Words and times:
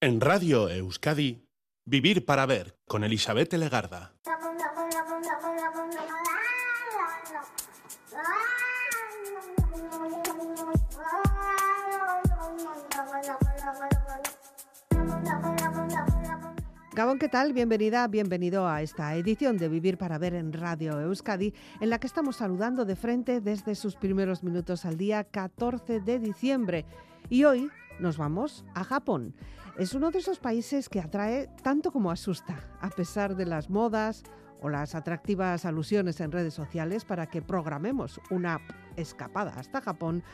En 0.00 0.20
Radio 0.20 0.68
Euskadi, 0.68 1.44
Vivir 1.84 2.24
para 2.24 2.46
Ver 2.46 2.78
con 2.86 3.02
Elizabeth 3.02 3.52
Legarda. 3.54 4.14
Gabón, 16.92 17.18
¿qué 17.18 17.28
tal? 17.28 17.52
Bienvenida, 17.52 18.06
bienvenido 18.06 18.68
a 18.68 18.82
esta 18.82 19.16
edición 19.16 19.56
de 19.56 19.68
Vivir 19.68 19.98
para 19.98 20.18
Ver 20.18 20.34
en 20.34 20.52
Radio 20.52 21.00
Euskadi, 21.00 21.52
en 21.80 21.90
la 21.90 21.98
que 21.98 22.06
estamos 22.06 22.36
saludando 22.36 22.84
de 22.84 22.94
frente 22.94 23.40
desde 23.40 23.74
sus 23.74 23.96
primeros 23.96 24.44
minutos 24.44 24.84
al 24.84 24.96
día 24.96 25.24
14 25.24 25.98
de 25.98 26.20
diciembre. 26.20 26.84
Y 27.28 27.42
hoy 27.42 27.68
nos 27.98 28.16
vamos 28.16 28.64
a 28.74 28.84
Japón. 28.84 29.34
Es 29.78 29.94
uno 29.94 30.10
de 30.10 30.18
esos 30.18 30.40
países 30.40 30.88
que 30.88 30.98
atrae 30.98 31.48
tanto 31.62 31.92
como 31.92 32.10
asusta, 32.10 32.64
a 32.80 32.90
pesar 32.90 33.36
de 33.36 33.46
las 33.46 33.70
modas 33.70 34.24
o 34.60 34.68
las 34.68 34.96
atractivas 34.96 35.64
alusiones 35.64 36.20
en 36.20 36.32
redes 36.32 36.52
sociales 36.52 37.04
para 37.04 37.28
que 37.28 37.42
programemos 37.42 38.20
una 38.30 38.60
escapada 38.96 39.52
hasta 39.56 39.80
Japón. 39.80 40.24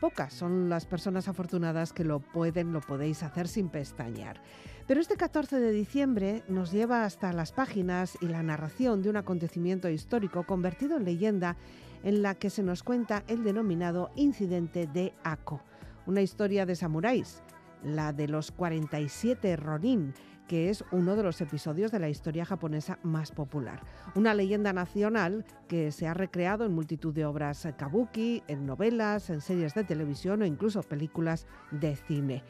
Pocas 0.00 0.32
son 0.32 0.68
las 0.68 0.86
personas 0.86 1.26
afortunadas 1.26 1.92
que 1.92 2.04
lo 2.04 2.20
pueden, 2.20 2.72
lo 2.72 2.80
podéis 2.80 3.24
hacer 3.24 3.48
sin 3.48 3.70
pestañear. 3.70 4.40
Pero 4.86 5.00
este 5.00 5.16
14 5.16 5.58
de 5.58 5.72
diciembre 5.72 6.44
nos 6.46 6.70
lleva 6.70 7.04
hasta 7.04 7.32
las 7.32 7.50
páginas 7.50 8.16
y 8.20 8.28
la 8.28 8.44
narración 8.44 9.02
de 9.02 9.10
un 9.10 9.16
acontecimiento 9.16 9.88
histórico 9.88 10.44
convertido 10.44 10.96
en 10.96 11.04
leyenda 11.04 11.56
en 12.04 12.22
la 12.22 12.36
que 12.36 12.50
se 12.50 12.62
nos 12.62 12.84
cuenta 12.84 13.24
el 13.26 13.42
denominado 13.42 14.12
incidente 14.14 14.86
de 14.86 15.12
Ako, 15.24 15.60
una 16.06 16.22
historia 16.22 16.66
de 16.66 16.76
samuráis, 16.76 17.42
la 17.84 18.12
de 18.12 18.28
los 18.28 18.52
47 18.52 19.56
Ronin, 19.56 20.14
que 20.48 20.70
es 20.70 20.84
uno 20.92 21.16
de 21.16 21.22
los 21.22 21.40
episodios 21.40 21.90
de 21.92 21.98
la 21.98 22.08
historia 22.08 22.44
japonesa 22.44 22.98
más 23.02 23.32
popular. 23.32 23.80
Una 24.14 24.34
leyenda 24.34 24.72
nacional 24.72 25.44
que 25.68 25.92
se 25.92 26.06
ha 26.06 26.14
recreado 26.14 26.64
en 26.64 26.74
multitud 26.74 27.14
de 27.14 27.24
obras 27.24 27.66
kabuki, 27.76 28.42
en 28.48 28.66
novelas, 28.66 29.30
en 29.30 29.40
series 29.40 29.74
de 29.74 29.84
televisión 29.84 30.42
o 30.42 30.46
incluso 30.46 30.82
películas 30.82 31.46
de 31.70 31.96
cine. 31.96 32.42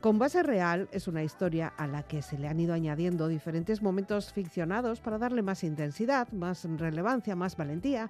Con 0.00 0.20
base 0.20 0.44
real 0.44 0.88
es 0.92 1.08
una 1.08 1.24
historia 1.24 1.72
a 1.76 1.88
la 1.88 2.04
que 2.04 2.22
se 2.22 2.38
le 2.38 2.46
han 2.46 2.60
ido 2.60 2.72
añadiendo 2.72 3.26
diferentes 3.26 3.82
momentos 3.82 4.32
ficcionados 4.32 5.00
para 5.00 5.18
darle 5.18 5.42
más 5.42 5.64
intensidad, 5.64 6.30
más 6.30 6.68
relevancia, 6.76 7.34
más 7.34 7.56
valentía. 7.56 8.08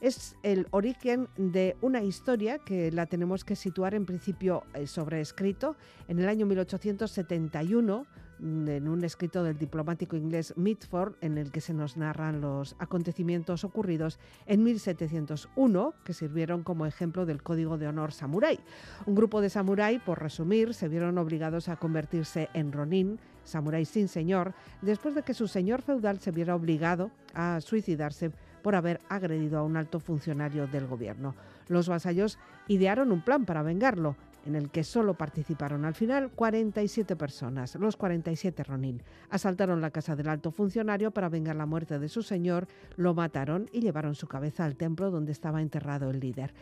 Es 0.00 0.34
el 0.42 0.66
origen 0.70 1.28
de 1.36 1.76
una 1.82 2.02
historia 2.02 2.58
que 2.58 2.90
la 2.90 3.04
tenemos 3.04 3.44
que 3.44 3.54
situar 3.54 3.94
en 3.94 4.06
principio 4.06 4.64
eh, 4.72 4.86
sobreescrito 4.86 5.76
en 6.08 6.18
el 6.18 6.26
año 6.26 6.46
1871 6.46 8.06
mm, 8.38 8.68
en 8.68 8.88
un 8.88 9.04
escrito 9.04 9.44
del 9.44 9.58
diplomático 9.58 10.16
inglés 10.16 10.54
Mitford 10.56 11.16
en 11.20 11.36
el 11.36 11.52
que 11.52 11.60
se 11.60 11.74
nos 11.74 11.98
narran 11.98 12.40
los 12.40 12.76
acontecimientos 12.78 13.62
ocurridos 13.62 14.18
en 14.46 14.64
1701 14.64 15.94
que 16.02 16.14
sirvieron 16.14 16.62
como 16.62 16.86
ejemplo 16.86 17.26
del 17.26 17.42
código 17.42 17.76
de 17.76 17.88
honor 17.88 18.12
samurái. 18.12 18.58
Un 19.04 19.14
grupo 19.14 19.42
de 19.42 19.50
samurái, 19.50 19.98
por 19.98 20.18
resumir, 20.18 20.72
se 20.72 20.88
vieron 20.88 21.18
obligados 21.18 21.68
a 21.68 21.76
convertirse 21.76 22.48
en 22.54 22.72
ronin, 22.72 23.20
samurái 23.44 23.84
sin 23.84 24.08
señor, 24.08 24.54
después 24.80 25.14
de 25.14 25.24
que 25.24 25.34
su 25.34 25.46
señor 25.46 25.82
feudal 25.82 26.20
se 26.20 26.30
viera 26.30 26.54
obligado 26.54 27.10
a 27.34 27.60
suicidarse 27.60 28.32
por 28.62 28.74
haber 28.74 29.00
agredido 29.08 29.58
a 29.58 29.62
un 29.62 29.76
alto 29.76 30.00
funcionario 30.00 30.66
del 30.66 30.86
gobierno. 30.86 31.34
Los 31.68 31.88
vasallos 31.88 32.38
idearon 32.68 33.12
un 33.12 33.22
plan 33.22 33.44
para 33.44 33.62
vengarlo, 33.62 34.16
en 34.46 34.54
el 34.54 34.70
que 34.70 34.84
solo 34.84 35.14
participaron 35.14 35.84
al 35.84 35.94
final 35.94 36.30
47 36.30 37.16
personas, 37.16 37.74
los 37.76 37.96
47 37.96 38.64
Ronin. 38.64 39.02
Asaltaron 39.28 39.80
la 39.80 39.90
casa 39.90 40.16
del 40.16 40.28
alto 40.28 40.50
funcionario 40.50 41.10
para 41.10 41.28
vengar 41.28 41.56
la 41.56 41.66
muerte 41.66 41.98
de 41.98 42.08
su 42.08 42.22
señor, 42.22 42.66
lo 42.96 43.14
mataron 43.14 43.68
y 43.72 43.80
llevaron 43.80 44.14
su 44.14 44.26
cabeza 44.26 44.64
al 44.64 44.76
templo 44.76 45.10
donde 45.10 45.32
estaba 45.32 45.60
enterrado 45.60 46.10
el 46.10 46.20
líder. 46.20 46.52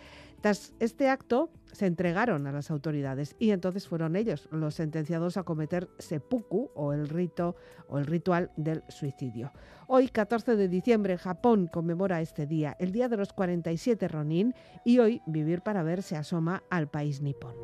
Tras 0.41 0.73
este 0.79 1.09
acto, 1.09 1.51
se 1.73 1.87
entregaron 1.87 2.47
a 2.47 2.53
las 2.53 2.71
autoridades 2.71 3.37
y 3.39 3.51
entonces 3.51 3.89
fueron 3.89 4.17
ellos 4.17 4.49
los 4.51 4.75
sentenciados 4.75 5.37
a 5.37 5.43
cometer 5.43 5.89
seppuku 5.99 6.71
o 6.75 6.93
el 6.93 7.09
rito 7.09 7.57
o 7.89 7.99
el 7.99 8.07
ritual 8.07 8.51
del 8.57 8.83
suicidio. 8.89 9.53
Hoy, 9.87 10.09
14 10.09 10.57
de 10.57 10.69
diciembre, 10.69 11.19
Japón 11.19 11.69
conmemora 11.73 12.21
este 12.21 12.47
día, 12.47 12.77
el 12.79 12.93
día 12.93 13.09
de 13.09 13.17
los 13.17 13.33
47 13.33 14.09
Ronin, 14.09 14.55
y 14.85 14.99
hoy 14.99 15.23
Vivir 15.27 15.63
para 15.63 15.83
ver 15.83 16.03
se 16.03 16.17
asoma 16.17 16.63
al 16.71 16.89
país 16.89 17.21
nipón. 17.21 17.55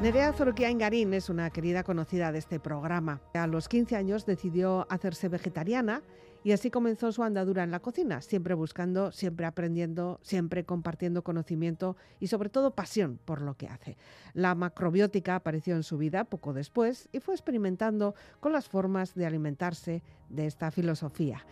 Nerea 0.00 0.32
Zoroquiain 0.32 0.78
Garín 0.78 1.12
es 1.12 1.28
una 1.28 1.50
querida 1.50 1.82
conocida 1.82 2.32
de 2.32 2.38
este 2.38 2.58
programa. 2.58 3.20
A 3.34 3.46
los 3.46 3.68
15 3.68 3.96
años 3.96 4.24
decidió 4.24 4.86
hacerse 4.88 5.28
vegetariana 5.28 6.02
y 6.42 6.52
así 6.52 6.70
comenzó 6.70 7.12
su 7.12 7.22
andadura 7.22 7.64
en 7.64 7.70
la 7.70 7.80
cocina, 7.80 8.22
siempre 8.22 8.54
buscando, 8.54 9.12
siempre 9.12 9.44
aprendiendo, 9.44 10.18
siempre 10.22 10.64
compartiendo 10.64 11.22
conocimiento 11.22 11.98
y 12.18 12.28
sobre 12.28 12.48
todo 12.48 12.74
pasión 12.74 13.20
por 13.26 13.42
lo 13.42 13.58
que 13.58 13.68
hace. 13.68 13.98
La 14.32 14.54
macrobiótica 14.54 15.34
apareció 15.34 15.76
en 15.76 15.82
su 15.82 15.98
vida 15.98 16.24
poco 16.24 16.54
después 16.54 17.10
y 17.12 17.20
fue 17.20 17.34
experimentando 17.34 18.14
con 18.40 18.52
las 18.52 18.70
formas 18.70 19.14
de 19.14 19.26
alimentarse 19.26 20.02
de 20.30 20.46
esta 20.46 20.70
filosofía. 20.70 21.44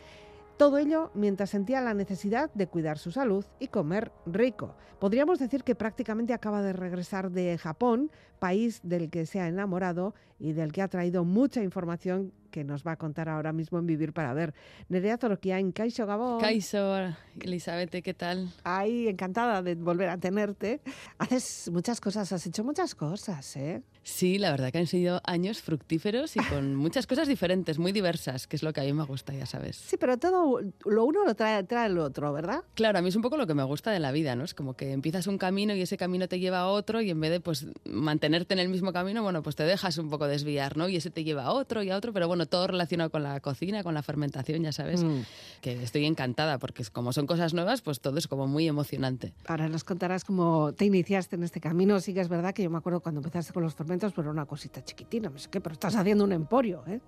Todo 0.59 0.79
ello 0.79 1.13
mientras 1.15 1.51
sentía 1.51 1.81
la 1.81 1.95
necesidad 1.95 2.51
de 2.53 2.67
cuidar 2.67 2.99
su 2.99 3.13
salud 3.13 3.45
y 3.61 3.69
comer 3.69 4.11
rico. 4.27 4.75
Podríamos 4.99 5.39
decir 5.39 5.63
que 5.63 5.77
prácticamente 5.77 6.35
acaba 6.35 6.63
de 6.63 6.73
regresar 6.73 7.31
de 7.31 7.57
Japón, 7.59 8.11
país 8.41 8.81
del 8.83 9.09
que 9.09 9.25
se 9.25 9.39
ha 9.39 9.47
enamorado 9.47 10.17
y 10.41 10.55
del 10.55 10.73
que 10.73 10.83
ha 10.83 10.89
traído 10.89 11.23
mucha 11.23 11.63
información 11.63 12.33
que 12.51 12.65
nos 12.65 12.87
va 12.87 12.93
a 12.93 12.97
contar 12.97 13.29
ahora 13.29 13.53
mismo 13.53 13.79
en 13.79 13.87
Vivir 13.87 14.13
para 14.13 14.33
Ver. 14.35 14.55
Nerea 14.89 15.19
Zoroquia 15.19 15.59
en 15.59 15.73
Kaisho 15.73 16.07
Gabón. 16.07 16.41
Elizabeth, 17.41 18.03
¿qué 18.03 18.15
tal? 18.15 18.51
Ay, 18.65 19.09
encantada 19.09 19.63
de 19.63 19.75
volver 19.75 20.09
a 20.09 20.19
tenerte. 20.19 20.81
Haces 21.19 21.71
muchas 21.73 22.01
cosas, 22.01 22.33
has 22.33 22.47
hecho 22.47 22.65
muchas 22.65 22.95
cosas, 22.95 23.57
¿eh? 23.57 23.83
Sí, 24.03 24.39
la 24.39 24.51
verdad 24.51 24.73
que 24.73 24.79
han 24.79 24.87
sido 24.87 25.21
años 25.25 25.61
fructíferos 25.61 26.35
y 26.37 26.41
con 26.41 26.75
muchas 26.77 27.07
cosas 27.07 27.29
diferentes, 27.29 27.79
muy 27.79 27.93
diversas, 27.93 28.47
que 28.47 28.57
es 28.57 28.63
lo 28.63 28.73
que 28.73 28.81
a 28.81 28.85
mí 28.85 28.93
me 28.93 29.05
gusta, 29.05 29.35
ya 29.35 29.45
sabes. 29.45 29.77
Sí, 29.77 29.97
pero 29.99 30.17
todo 30.17 30.61
lo 30.87 31.05
uno 31.05 31.25
lo 31.25 31.35
trae, 31.35 31.63
trae 31.65 31.89
el 31.89 31.99
otro, 31.99 32.33
¿verdad? 32.33 32.63
Claro, 32.75 32.99
a 32.99 33.03
mí 33.03 33.09
es 33.11 33.17
un 33.17 33.23
poco 33.23 33.37
lo 33.37 33.47
que 33.47 33.55
me 33.55 33.65
gusta 33.65 33.91
de 33.91 34.01
la 34.01 34.11
vida, 34.11 34.35
¿no? 34.35 34.45
Es 34.45 34.55
como 34.55 34.75
que 34.75 34.93
empiezas 34.93 35.27
un 35.27 35.37
camino 35.37 35.75
y 35.75 35.83
ese 35.83 35.97
camino 35.97 36.27
te 36.27 36.41
lleva 36.41 36.61
a 36.61 36.69
otro 36.69 37.03
y 37.03 37.11
en 37.11 37.21
vez 37.21 37.31
de 37.31 37.41
pues 37.41 37.67
mantenerte 37.85 38.55
en 38.55 38.61
el 38.61 38.69
mismo 38.69 38.93
camino, 38.93 39.23
bueno, 39.23 39.43
pues 39.43 39.57
te 39.57 39.65
dejas 39.65 39.99
un 39.99 40.09
poco 40.09 40.27
desviar, 40.27 40.77
¿no? 40.77 40.89
Y 40.89 40.97
ese 40.97 41.11
te 41.11 41.23
lleva 41.25 41.45
a 41.45 41.53
otro 41.53 41.83
y 41.83 41.91
a 41.91 41.97
otro, 41.97 42.13
pero 42.13 42.29
bueno, 42.29 42.38
todo 42.47 42.67
relacionado 42.67 43.11
con 43.11 43.23
la 43.23 43.41
cocina, 43.41 43.83
con 43.83 43.95
la 43.95 44.03
fermentación, 44.03 44.63
ya 44.63 44.73
sabes, 44.73 45.03
mm. 45.03 45.21
que 45.61 45.83
estoy 45.83 46.07
encantada 46.07 46.59
porque 46.59 46.85
como 46.93 47.13
son 47.13 47.27
cosas 47.27 47.55
nuevas, 47.55 47.83
pues 47.83 48.01
todo 48.01 48.19
es 48.19 48.29
como 48.29 48.47
muy 48.47 48.69
emocionante. 48.69 49.35
Ahora 49.47 49.69
nos 49.69 49.85
contarás 49.85 50.25
cómo 50.25 50.73
te 50.73 50.85
iniciaste 50.85 51.37
en 51.37 51.45
este 51.45 51.61
camino. 51.61 52.01
Sí 52.01 52.15
que 52.15 52.21
es 52.21 52.29
verdad 52.29 52.55
que 52.55 52.63
yo 52.63 52.71
me 52.71 52.79
acuerdo 52.79 53.01
cuando 53.01 53.21
empezaste 53.21 53.53
con 53.53 53.63
los 53.63 53.75
fermentos, 53.75 54.13
pero 54.15 54.31
una 54.31 54.47
cosita 54.47 54.85
chiquitina, 54.85 55.31
no 55.31 55.39
sé 55.39 55.49
qué, 55.51 55.61
pero 55.61 55.73
estás 55.73 55.97
haciendo 55.97 56.25
un 56.25 56.33
emporio, 56.33 56.83
¿eh? 56.87 57.01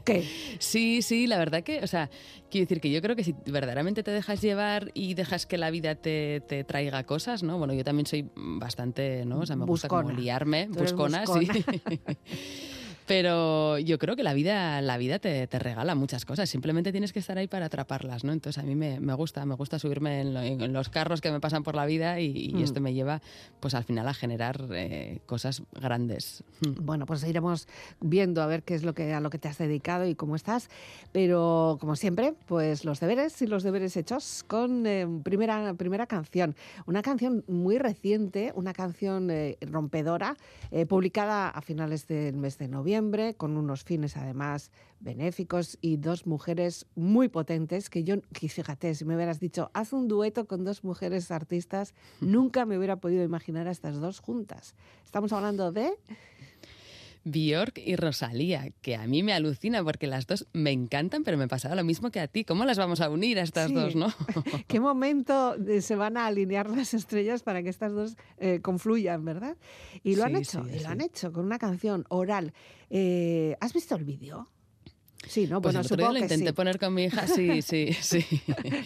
Okay. 0.00 0.28
sí, 0.58 1.02
sí, 1.02 1.26
la 1.26 1.38
verdad 1.38 1.62
que, 1.62 1.80
o 1.82 1.86
sea, 1.86 2.10
quiero 2.50 2.64
decir 2.64 2.80
que 2.80 2.90
yo 2.90 3.00
creo 3.00 3.16
que 3.16 3.24
si 3.24 3.34
verdaderamente 3.46 4.02
te 4.02 4.10
dejas 4.10 4.40
llevar 4.40 4.90
y 4.94 5.14
dejas 5.14 5.46
que 5.46 5.58
la 5.58 5.70
vida 5.70 5.94
te, 5.94 6.42
te 6.46 6.64
traiga 6.64 7.04
cosas, 7.04 7.42
¿no? 7.42 7.58
Bueno, 7.58 7.74
yo 7.74 7.84
también 7.84 8.06
soy 8.06 8.28
bastante, 8.34 9.24
¿no? 9.24 9.40
O 9.40 9.46
sea, 9.46 9.56
me 9.56 9.64
gusta 9.64 9.88
como 9.88 10.10
liarme, 10.10 10.68
buscona, 10.68 11.24
sí. 11.26 11.48
Pero 13.06 13.78
yo 13.78 13.98
creo 13.98 14.16
que 14.16 14.22
la 14.22 14.32
vida, 14.32 14.80
la 14.80 14.96
vida 14.96 15.18
te, 15.18 15.46
te, 15.46 15.58
regala 15.58 15.94
muchas 15.94 16.24
cosas. 16.24 16.48
Simplemente 16.48 16.90
tienes 16.90 17.12
que 17.12 17.18
estar 17.18 17.36
ahí 17.36 17.46
para 17.46 17.66
atraparlas, 17.66 18.24
¿no? 18.24 18.32
Entonces 18.32 18.62
a 18.62 18.66
mí 18.66 18.74
me, 18.74 18.98
me 18.98 19.12
gusta, 19.12 19.44
me 19.44 19.54
gusta 19.56 19.78
subirme 19.78 20.20
en, 20.22 20.72
los 20.72 20.88
carros 20.88 21.20
que 21.20 21.30
me 21.30 21.38
pasan 21.38 21.62
por 21.62 21.74
la 21.74 21.84
vida 21.84 22.18
y, 22.20 22.52
mm. 22.54 22.62
esto 22.62 22.80
me 22.80 22.94
lleva, 22.94 23.20
pues 23.60 23.74
al 23.74 23.84
final 23.84 24.08
a 24.08 24.14
generar 24.14 24.68
eh, 24.72 25.20
cosas 25.26 25.62
grandes. 25.72 26.44
Bueno, 26.84 27.06
pues 27.06 27.24
iremos 27.24 27.66
viendo 28.00 28.42
a 28.42 28.46
ver 28.46 28.62
qué 28.62 28.74
es 28.74 28.82
lo 28.82 28.94
que 28.94 29.14
a 29.14 29.20
lo 29.20 29.30
que 29.30 29.38
te 29.38 29.48
has 29.48 29.58
dedicado 29.58 30.06
y 30.06 30.14
cómo 30.14 30.36
estás. 30.36 30.68
Pero 31.12 31.78
como 31.80 31.96
siempre, 31.96 32.34
pues 32.46 32.84
los 32.84 33.00
deberes 33.00 33.40
y 33.42 33.46
los 33.46 33.62
deberes 33.62 33.96
hechos 33.96 34.44
con 34.46 34.86
eh, 34.86 35.06
primera 35.22 35.74
primera 35.74 36.06
canción, 36.06 36.56
una 36.86 37.00
canción 37.02 37.44
muy 37.48 37.78
reciente, 37.78 38.52
una 38.54 38.72
canción 38.72 39.30
eh, 39.30 39.56
rompedora, 39.62 40.36
publicada 40.88 41.48
a 41.48 41.60
finales 41.62 42.06
del 42.06 42.36
mes 42.36 42.58
de 42.58 42.68
noviembre 42.68 42.93
con 43.36 43.56
unos 43.56 43.84
fines 43.84 44.16
además 44.16 44.70
benéficos 45.00 45.78
y 45.80 45.96
dos 45.96 46.26
mujeres 46.26 46.86
muy 46.94 47.28
potentes 47.28 47.90
que 47.90 48.04
yo, 48.04 48.16
fíjate, 48.32 48.94
si 48.94 49.04
me 49.04 49.16
hubieras 49.16 49.40
dicho, 49.40 49.70
haz 49.74 49.92
un 49.92 50.08
dueto 50.08 50.46
con 50.46 50.64
dos 50.64 50.84
mujeres 50.84 51.30
artistas, 51.30 51.94
nunca 52.20 52.66
me 52.66 52.78
hubiera 52.78 52.96
podido 52.96 53.24
imaginar 53.24 53.66
a 53.68 53.70
estas 53.70 54.00
dos 54.00 54.20
juntas. 54.20 54.74
Estamos 55.04 55.32
hablando 55.32 55.72
de... 55.72 55.92
Bjork 57.24 57.78
y 57.78 57.96
Rosalía, 57.96 58.70
que 58.80 58.96
a 58.96 59.06
mí 59.06 59.22
me 59.22 59.32
alucina 59.32 59.82
porque 59.82 60.06
las 60.06 60.26
dos 60.26 60.46
me 60.52 60.70
encantan, 60.70 61.24
pero 61.24 61.36
me 61.36 61.48
pasaba 61.48 61.74
lo 61.74 61.84
mismo 61.84 62.10
que 62.10 62.20
a 62.20 62.28
ti. 62.28 62.44
¿Cómo 62.44 62.64
las 62.64 62.78
vamos 62.78 63.00
a 63.00 63.10
unir 63.10 63.38
a 63.38 63.42
estas 63.42 63.72
dos, 63.72 63.96
no? 63.96 64.08
¿Qué 64.68 64.80
momento 64.80 65.56
se 65.80 65.96
van 65.96 66.16
a 66.16 66.26
alinear 66.26 66.68
las 66.70 66.94
estrellas 66.94 67.42
para 67.42 67.62
que 67.62 67.70
estas 67.70 67.92
dos 67.92 68.16
eh, 68.38 68.60
confluyan, 68.60 69.24
verdad? 69.24 69.56
Y 70.02 70.16
lo 70.16 70.24
han 70.24 70.36
hecho, 70.36 70.64
y 70.68 70.80
lo 70.80 70.88
han 70.88 71.00
hecho 71.00 71.32
con 71.32 71.46
una 71.46 71.58
canción 71.58 72.04
oral. 72.08 72.52
Eh, 72.90 73.56
¿Has 73.60 73.72
visto 73.72 73.96
el 73.96 74.04
vídeo? 74.04 74.48
Sí, 75.28 75.46
¿no? 75.46 75.60
Pues 75.60 75.74
bueno, 75.74 76.08
el 76.08 76.14
lo 76.14 76.18
intenté 76.20 76.52
poner 76.52 76.78
con 76.78 76.94
mi 76.94 77.04
hija, 77.04 77.26
sí, 77.26 77.62
sí, 77.62 77.92
sí. 78.00 78.24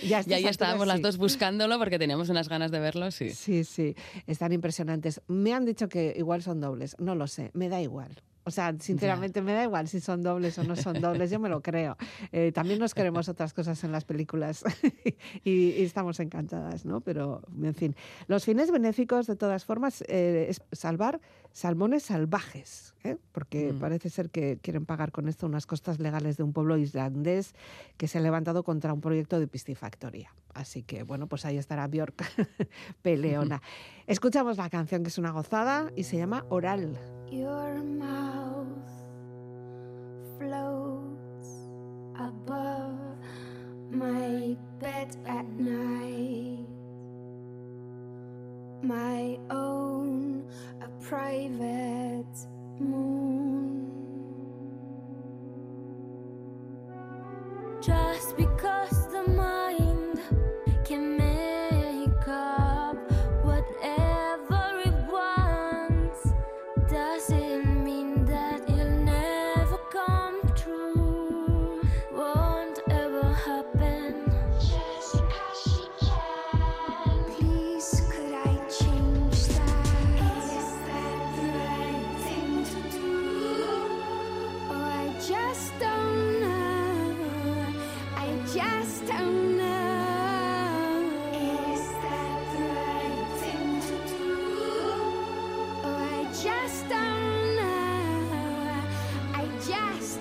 ya 0.06 0.23
y 0.26 0.32
ahí 0.32 0.44
estábamos 0.46 0.87
las 0.87 1.00
dos 1.00 1.17
buscándolo 1.17 1.79
porque 1.79 1.99
teníamos 1.99 2.29
unas 2.29 2.49
ganas 2.49 2.70
de 2.70 2.81
verlo, 2.81 3.11
sí. 3.11 3.31
Sí, 3.31 3.64
sí, 3.64 3.94
están 4.26 4.52
impresionantes. 4.52 5.20
Me 5.26 5.55
han 5.55 5.64
dicho 5.64 5.88
que 5.88 6.14
igual 6.17 6.43
son 6.43 6.61
dobles, 6.61 6.96
no 6.99 7.14
lo 7.14 7.26
sé, 7.26 7.50
me 7.55 7.69
da 7.69 7.81
igual. 7.81 8.23
O 8.49 8.50
sea, 8.50 8.75
sinceramente 8.81 9.43
me 9.43 9.52
da 9.52 9.62
igual 9.62 9.88
si 9.88 10.00
son 10.00 10.23
dobles 10.23 10.56
o 10.58 10.64
no 10.64 10.75
son 10.75 11.00
dobles, 11.02 11.31
yo 11.31 11.38
me 11.38 11.50
lo 11.50 11.61
creo. 11.61 11.99
Eh, 12.32 12.50
también 12.50 12.79
nos 12.79 12.94
queremos 12.94 13.29
otras 13.29 13.52
cosas 13.52 13.85
en 13.85 13.93
las 13.93 14.06
películas 14.06 14.64
y, 15.44 15.82
estamos 15.82 16.19
encantadas, 16.19 16.87
¿no? 16.87 17.02
Pero, 17.02 17.43
en 17.62 17.75
fin, 17.75 17.94
los 18.26 18.46
fines 18.46 18.70
benéficos, 18.70 19.26
de 19.26 19.37
todas 19.37 19.67
formas, 19.67 20.02
eh, 20.08 20.46
es 20.49 20.62
salvar 20.73 21.20
salmones 21.53 22.05
salvajes, 22.05 22.95
¿eh? 23.05 23.17
porque 23.33 23.73
mm. 23.73 23.79
parece 23.79 24.11
ser 24.11 24.31
que 24.31 24.59
quieren 24.62 24.87
pagar 24.87 25.12
con 25.12 25.29
esto 25.29 25.47
unas 25.47 25.67
costas 25.67 25.99
legales 25.99 26.37
de 26.37 26.43
un 26.43 26.53
pueblo 26.53 26.77
islandés 26.77 27.55
que 27.97 28.09
se 28.09 28.19
ha 28.19 28.21
levantado 28.21 28.62
contra 28.62 28.93
un 28.93 29.00
proyecto 29.00 29.41
de 29.41 29.49
piscifactoría. 29.49 30.33
Así 30.55 30.83
que, 30.83 31.03
bueno, 31.03 31.27
pues 31.27 31.45
ahí 31.45 31.59
estará 31.59 31.87
Bjork 31.87 32.15
peleona. 33.03 33.62
Escuchamos 34.06 34.56
la 34.56 34.71
canción 34.71 35.03
que 35.03 35.09
es 35.09 35.19
una 35.19 35.31
gozada 35.31 35.91
y 35.97 36.05
se 36.05 36.17
llama 36.17 36.45
Oral. 36.49 36.99
Your 37.31 37.83
mouth 37.83 38.67
floats 40.39 41.49
above 42.17 42.99
my 43.91 44.56
bed 44.81 45.17
at 45.27 45.47
night. 45.59 46.67
My 48.81 49.39
own 49.50 49.98
a 50.81 50.89
private 51.03 52.37
moon. 52.79 53.91
Just 57.81 58.37
because 58.37 59.09
the 59.12 59.23
mind 59.29 59.88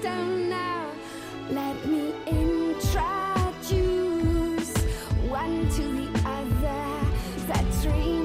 now. 0.04 0.92
Let 1.50 1.86
me 1.86 2.14
introduce 2.26 2.88
one 5.28 5.70
to 5.70 5.82
the 5.82 6.08
other. 6.26 6.84
The 7.48 7.58
three. 7.82 8.17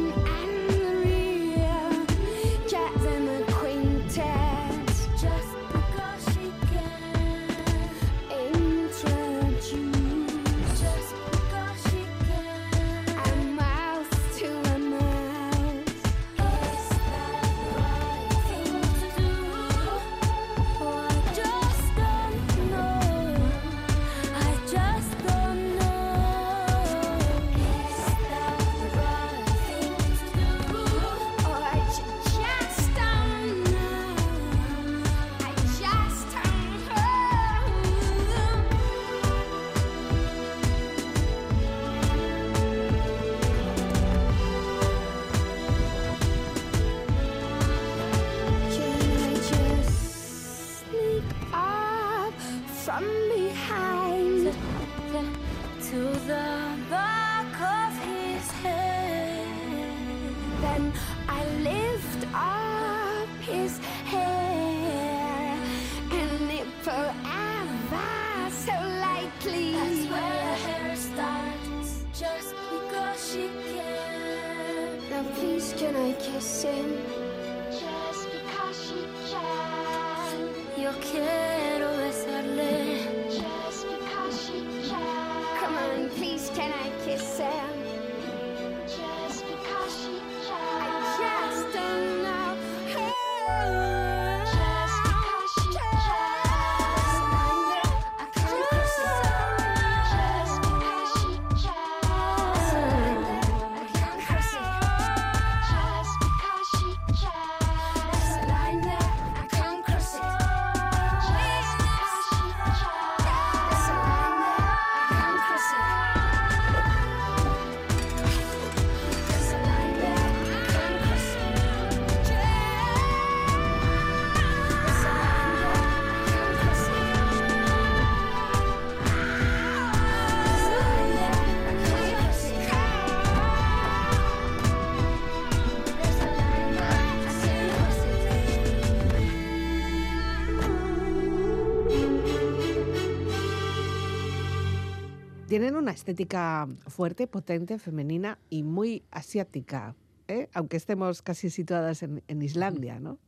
Tienen 145.52 145.76
una 145.76 145.90
estética 145.90 146.66
fuerte, 146.86 147.26
potente, 147.26 147.78
femenina 147.78 148.38
y 148.48 148.62
muy 148.62 149.02
asiática, 149.10 149.94
¿eh? 150.26 150.48
aunque 150.54 150.78
estemos 150.78 151.20
casi 151.20 151.50
situadas 151.50 152.02
en, 152.02 152.22
en 152.26 152.40
Islandia, 152.40 152.98
¿no? 152.98 153.18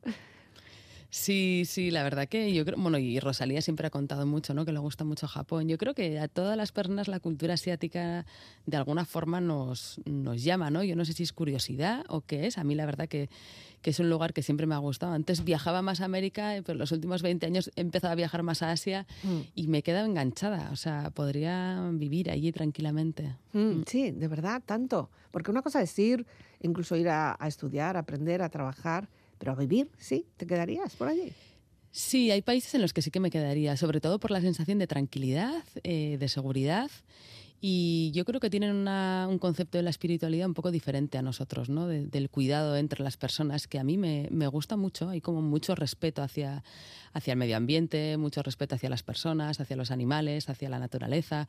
Sí, 1.16 1.62
sí, 1.64 1.92
la 1.92 2.02
verdad 2.02 2.26
que 2.28 2.52
yo 2.52 2.64
creo, 2.64 2.76
bueno, 2.76 2.98
y 2.98 3.20
Rosalía 3.20 3.62
siempre 3.62 3.86
ha 3.86 3.90
contado 3.90 4.26
mucho, 4.26 4.52
¿no? 4.52 4.64
Que 4.64 4.72
le 4.72 4.80
gusta 4.80 5.04
mucho 5.04 5.28
Japón. 5.28 5.68
Yo 5.68 5.78
creo 5.78 5.94
que 5.94 6.18
a 6.18 6.26
todas 6.26 6.56
las 6.56 6.72
personas 6.72 7.06
la 7.06 7.20
cultura 7.20 7.54
asiática 7.54 8.26
de 8.66 8.76
alguna 8.76 9.04
forma 9.04 9.40
nos, 9.40 10.00
nos 10.06 10.42
llama, 10.42 10.70
¿no? 10.70 10.82
Yo 10.82 10.96
no 10.96 11.04
sé 11.04 11.12
si 11.12 11.22
es 11.22 11.32
curiosidad 11.32 12.04
o 12.08 12.22
qué 12.22 12.48
es. 12.48 12.58
A 12.58 12.64
mí 12.64 12.74
la 12.74 12.84
verdad 12.84 13.06
que, 13.08 13.30
que 13.80 13.90
es 13.90 14.00
un 14.00 14.10
lugar 14.10 14.32
que 14.32 14.42
siempre 14.42 14.66
me 14.66 14.74
ha 14.74 14.78
gustado. 14.78 15.12
Antes 15.12 15.44
viajaba 15.44 15.82
más 15.82 16.00
a 16.00 16.06
América, 16.06 16.54
pero 16.66 16.76
los 16.76 16.90
últimos 16.90 17.22
20 17.22 17.46
años 17.46 17.70
he 17.76 17.82
empezado 17.82 18.10
a 18.12 18.16
viajar 18.16 18.42
más 18.42 18.62
a 18.62 18.72
Asia 18.72 19.06
Mm. 19.22 19.40
y 19.54 19.68
me 19.68 19.78
he 19.78 19.82
quedado 19.84 20.06
enganchada. 20.06 20.70
O 20.72 20.76
sea, 20.76 21.10
podría 21.10 21.90
vivir 21.92 22.28
allí 22.28 22.50
tranquilamente. 22.50 23.36
Mm, 23.52 23.82
Sí, 23.86 24.10
de 24.10 24.26
verdad, 24.26 24.62
tanto. 24.66 25.10
Porque 25.30 25.52
una 25.52 25.62
cosa 25.62 25.80
es 25.80 25.96
ir, 25.96 26.26
incluso 26.60 26.96
ir 26.96 27.08
a, 27.08 27.36
a 27.38 27.46
estudiar, 27.46 27.96
a 27.96 28.00
aprender, 28.00 28.42
a 28.42 28.48
trabajar, 28.48 29.08
pero 29.38 29.52
a 29.52 29.54
vivir, 29.54 29.90
sí, 29.98 30.26
te 30.36 30.46
quedarías 30.46 30.94
por 30.96 31.08
allí. 31.08 31.32
Sí, 31.90 32.30
hay 32.32 32.42
países 32.42 32.74
en 32.74 32.82
los 32.82 32.92
que 32.92 33.02
sí 33.02 33.10
que 33.10 33.20
me 33.20 33.30
quedaría, 33.30 33.76
sobre 33.76 34.00
todo 34.00 34.18
por 34.18 34.32
la 34.32 34.40
sensación 34.40 34.78
de 34.78 34.88
tranquilidad, 34.88 35.62
eh, 35.84 36.16
de 36.18 36.28
seguridad. 36.28 36.90
Y 37.66 38.10
yo 38.12 38.26
creo 38.26 38.40
que 38.40 38.50
tienen 38.50 38.76
una- 38.76 39.26
un 39.26 39.38
concepto 39.38 39.78
de 39.78 39.82
la 39.82 39.88
espiritualidad 39.88 40.46
un 40.46 40.52
poco 40.52 40.70
diferente 40.70 41.16
a 41.16 41.22
nosotros, 41.22 41.70
¿no? 41.70 41.86
De- 41.86 42.04
del 42.06 42.28
cuidado 42.28 42.76
entre 42.76 43.02
las 43.02 43.16
personas, 43.16 43.66
que 43.66 43.78
a 43.78 43.84
mí 43.84 43.96
me, 43.96 44.28
me 44.30 44.46
gusta 44.48 44.76
mucho. 44.76 45.08
Hay 45.08 45.22
como 45.22 45.40
mucho 45.40 45.74
respeto 45.74 46.22
hacia, 46.22 46.62
hacia 47.14 47.32
el 47.32 47.38
medio 47.38 47.56
ambiente, 47.56 48.18
mucho 48.18 48.42
respeto 48.42 48.74
hacia 48.74 48.90
las 48.90 49.02
personas, 49.02 49.60
hacia 49.60 49.76
los 49.76 49.90
animales, 49.90 50.50
hacia 50.50 50.68
la 50.68 50.78
naturaleza. 50.78 51.48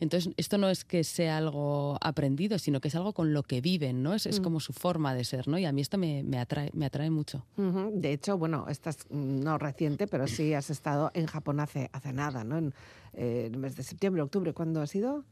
Entonces, 0.00 0.32
esto 0.36 0.58
no 0.58 0.68
es 0.68 0.84
que 0.84 1.04
sea 1.04 1.36
algo 1.38 1.96
aprendido, 2.00 2.58
sino 2.58 2.80
que 2.80 2.88
es 2.88 2.96
algo 2.96 3.12
con 3.12 3.32
lo 3.32 3.44
que 3.44 3.60
viven, 3.60 4.02
¿no? 4.02 4.14
Es, 4.14 4.26
es 4.26 4.40
Mm. 4.40 4.42
como 4.42 4.58
su 4.58 4.72
forma 4.72 5.14
de 5.14 5.22
ser, 5.22 5.46
¿no? 5.46 5.58
Y 5.58 5.64
a 5.64 5.70
mí 5.70 5.80
esto 5.80 5.96
me, 5.96 6.24
me 6.24 6.40
atrae, 6.40 6.70
me 6.74 6.86
atrae 6.86 7.10
mucho. 7.10 7.44
Ujú. 7.56 7.92
De 7.94 8.12
hecho, 8.12 8.36
bueno, 8.36 8.66
estás 8.68 8.96
no 9.10 9.58
reciente, 9.58 10.08
pero 10.08 10.26
sí 10.26 10.54
has 10.54 10.70
estado 10.70 11.12
en 11.14 11.26
Japón 11.26 11.60
hace, 11.60 11.88
hace 11.92 12.12
nada, 12.12 12.42
¿no? 12.42 12.58
En 12.58 12.74
eh, 13.12 13.48
el 13.52 13.58
mes 13.58 13.76
de 13.76 13.84
septiembre, 13.84 14.22
octubre, 14.22 14.52
¿cuándo 14.52 14.80
ha 14.82 14.88
sido? 14.88 15.24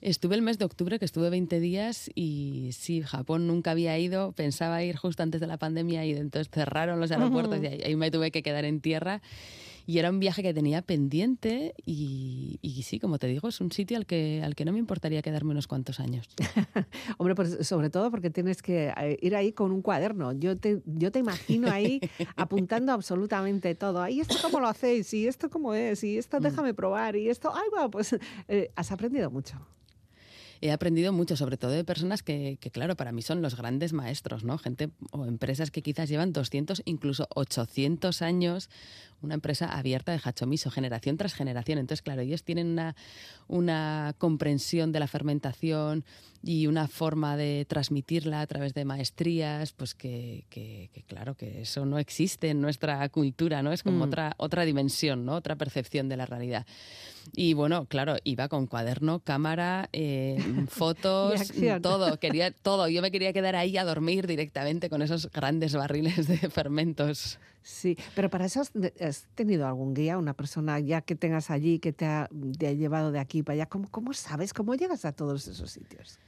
Estuve 0.00 0.34
el 0.34 0.42
mes 0.42 0.58
de 0.58 0.64
octubre, 0.64 0.98
que 0.98 1.04
estuve 1.04 1.30
20 1.30 1.60
días, 1.60 2.10
y 2.14 2.70
sí, 2.72 3.02
Japón 3.02 3.46
nunca 3.46 3.72
había 3.72 3.98
ido, 3.98 4.32
pensaba 4.32 4.82
ir 4.82 4.96
justo 4.96 5.22
antes 5.22 5.40
de 5.40 5.46
la 5.46 5.58
pandemia 5.58 6.04
y 6.04 6.12
entonces 6.12 6.50
cerraron 6.52 7.00
los 7.00 7.10
aeropuertos 7.10 7.62
y 7.62 7.66
ahí, 7.66 7.82
ahí 7.82 7.96
me 7.96 8.10
tuve 8.10 8.30
que 8.30 8.42
quedar 8.42 8.64
en 8.64 8.80
tierra. 8.80 9.22
Y 9.86 9.98
era 9.98 10.10
un 10.10 10.20
viaje 10.20 10.42
que 10.42 10.54
tenía 10.54 10.82
pendiente 10.82 11.74
y, 11.84 12.58
y 12.62 12.82
sí, 12.82 12.98
como 12.98 13.18
te 13.18 13.26
digo, 13.26 13.48
es 13.48 13.60
un 13.60 13.72
sitio 13.72 13.96
al 13.96 14.06
que, 14.06 14.42
al 14.44 14.54
que 14.54 14.64
no 14.64 14.72
me 14.72 14.78
importaría 14.78 15.22
quedarme 15.22 15.52
unos 15.52 15.66
cuantos 15.66 16.00
años. 16.00 16.28
Hombre, 17.18 17.34
pues 17.34 17.66
sobre 17.66 17.90
todo 17.90 18.10
porque 18.10 18.30
tienes 18.30 18.62
que 18.62 18.92
eh, 18.96 19.18
ir 19.20 19.34
ahí 19.34 19.52
con 19.52 19.72
un 19.72 19.82
cuaderno. 19.82 20.32
Yo 20.32 20.56
te, 20.56 20.82
yo 20.86 21.10
te 21.10 21.18
imagino 21.18 21.70
ahí 21.70 22.00
apuntando 22.36 22.92
absolutamente 22.92 23.74
todo. 23.74 24.06
¿Y 24.08 24.20
esto 24.20 24.36
cómo 24.42 24.60
lo 24.60 24.68
hacéis? 24.68 25.12
¿Y 25.14 25.26
esto 25.26 25.50
cómo 25.50 25.74
es? 25.74 26.04
¿Y 26.04 26.18
esto 26.18 26.40
déjame 26.40 26.74
probar? 26.74 27.16
¿Y 27.16 27.28
esto? 27.28 27.52
Ay, 27.54 27.68
va, 27.76 27.90
pues 27.90 28.16
eh, 28.48 28.70
has 28.76 28.92
aprendido 28.92 29.30
mucho. 29.30 29.56
He 30.64 30.70
aprendido 30.70 31.12
mucho, 31.12 31.36
sobre 31.36 31.56
todo 31.56 31.72
de 31.72 31.82
personas 31.82 32.22
que, 32.22 32.56
que, 32.60 32.70
claro, 32.70 32.94
para 32.94 33.10
mí 33.10 33.20
son 33.20 33.42
los 33.42 33.56
grandes 33.56 33.92
maestros, 33.92 34.44
¿no? 34.44 34.58
Gente 34.58 34.90
o 35.10 35.26
empresas 35.26 35.72
que 35.72 35.82
quizás 35.82 36.08
llevan 36.08 36.32
200, 36.32 36.82
incluso 36.84 37.26
800 37.34 38.22
años, 38.22 38.70
una 39.22 39.34
empresa 39.34 39.66
abierta 39.66 40.12
de 40.12 40.20
hachomiso, 40.22 40.70
generación 40.70 41.16
tras 41.16 41.34
generación. 41.34 41.78
Entonces, 41.78 42.02
claro, 42.02 42.22
ellos 42.22 42.42
tienen 42.44 42.68
una, 42.68 42.94
una 43.48 44.14
comprensión 44.18 44.92
de 44.92 45.00
la 45.00 45.06
fermentación 45.06 46.04
y 46.44 46.66
una 46.66 46.88
forma 46.88 47.36
de 47.36 47.64
transmitirla 47.68 48.40
a 48.40 48.46
través 48.46 48.74
de 48.74 48.84
maestrías, 48.84 49.72
pues 49.72 49.94
que, 49.94 50.44
que, 50.50 50.90
que 50.92 51.02
claro, 51.04 51.34
que 51.36 51.62
eso 51.62 51.86
no 51.86 51.98
existe 51.98 52.50
en 52.50 52.60
nuestra 52.60 53.08
cultura, 53.10 53.62
¿no? 53.62 53.72
Es 53.72 53.82
como 53.82 53.98
Mm. 53.98 54.02
otra, 54.08 54.34
otra 54.38 54.64
dimensión, 54.64 55.24
¿no? 55.24 55.34
Otra 55.34 55.54
percepción 55.54 56.08
de 56.08 56.16
la 56.16 56.26
realidad. 56.26 56.66
Y 57.36 57.54
bueno, 57.54 57.86
claro, 57.86 58.16
iba 58.24 58.48
con 58.48 58.66
cuaderno, 58.66 59.20
cámara, 59.20 59.88
eh, 59.92 60.36
fotos, 60.68 61.52
todo, 61.80 62.16
quería 62.20 62.50
todo. 62.50 62.88
Yo 62.88 63.02
me 63.02 63.12
quería 63.12 63.32
quedar 63.32 63.54
ahí 63.54 63.76
a 63.76 63.84
dormir 63.84 64.26
directamente 64.26 64.90
con 64.90 65.02
esos 65.02 65.30
grandes 65.30 65.74
barriles 65.76 66.26
de 66.26 66.38
fermentos. 66.50 67.38
Sí, 67.62 67.96
pero 68.14 68.28
para 68.28 68.46
eso 68.46 68.60
has, 68.60 69.26
tenido 69.34 69.66
algún 69.66 69.94
guía, 69.94 70.18
una 70.18 70.34
persona 70.34 70.80
ya 70.80 71.00
que 71.00 71.14
tengas 71.14 71.50
allí, 71.50 71.78
que 71.78 71.92
te 71.92 72.06
ha, 72.06 72.28
te 72.58 72.66
ha 72.66 72.72
llevado 72.72 73.12
de 73.12 73.20
aquí 73.20 73.42
para 73.42 73.54
allá. 73.54 73.66
¿Cómo, 73.66 73.88
¿Cómo 73.90 74.12
sabes 74.12 74.52
cómo 74.52 74.74
llegas 74.74 75.04
a 75.04 75.12
todos 75.12 75.46
esos 75.46 75.70
sitios? 75.70 76.18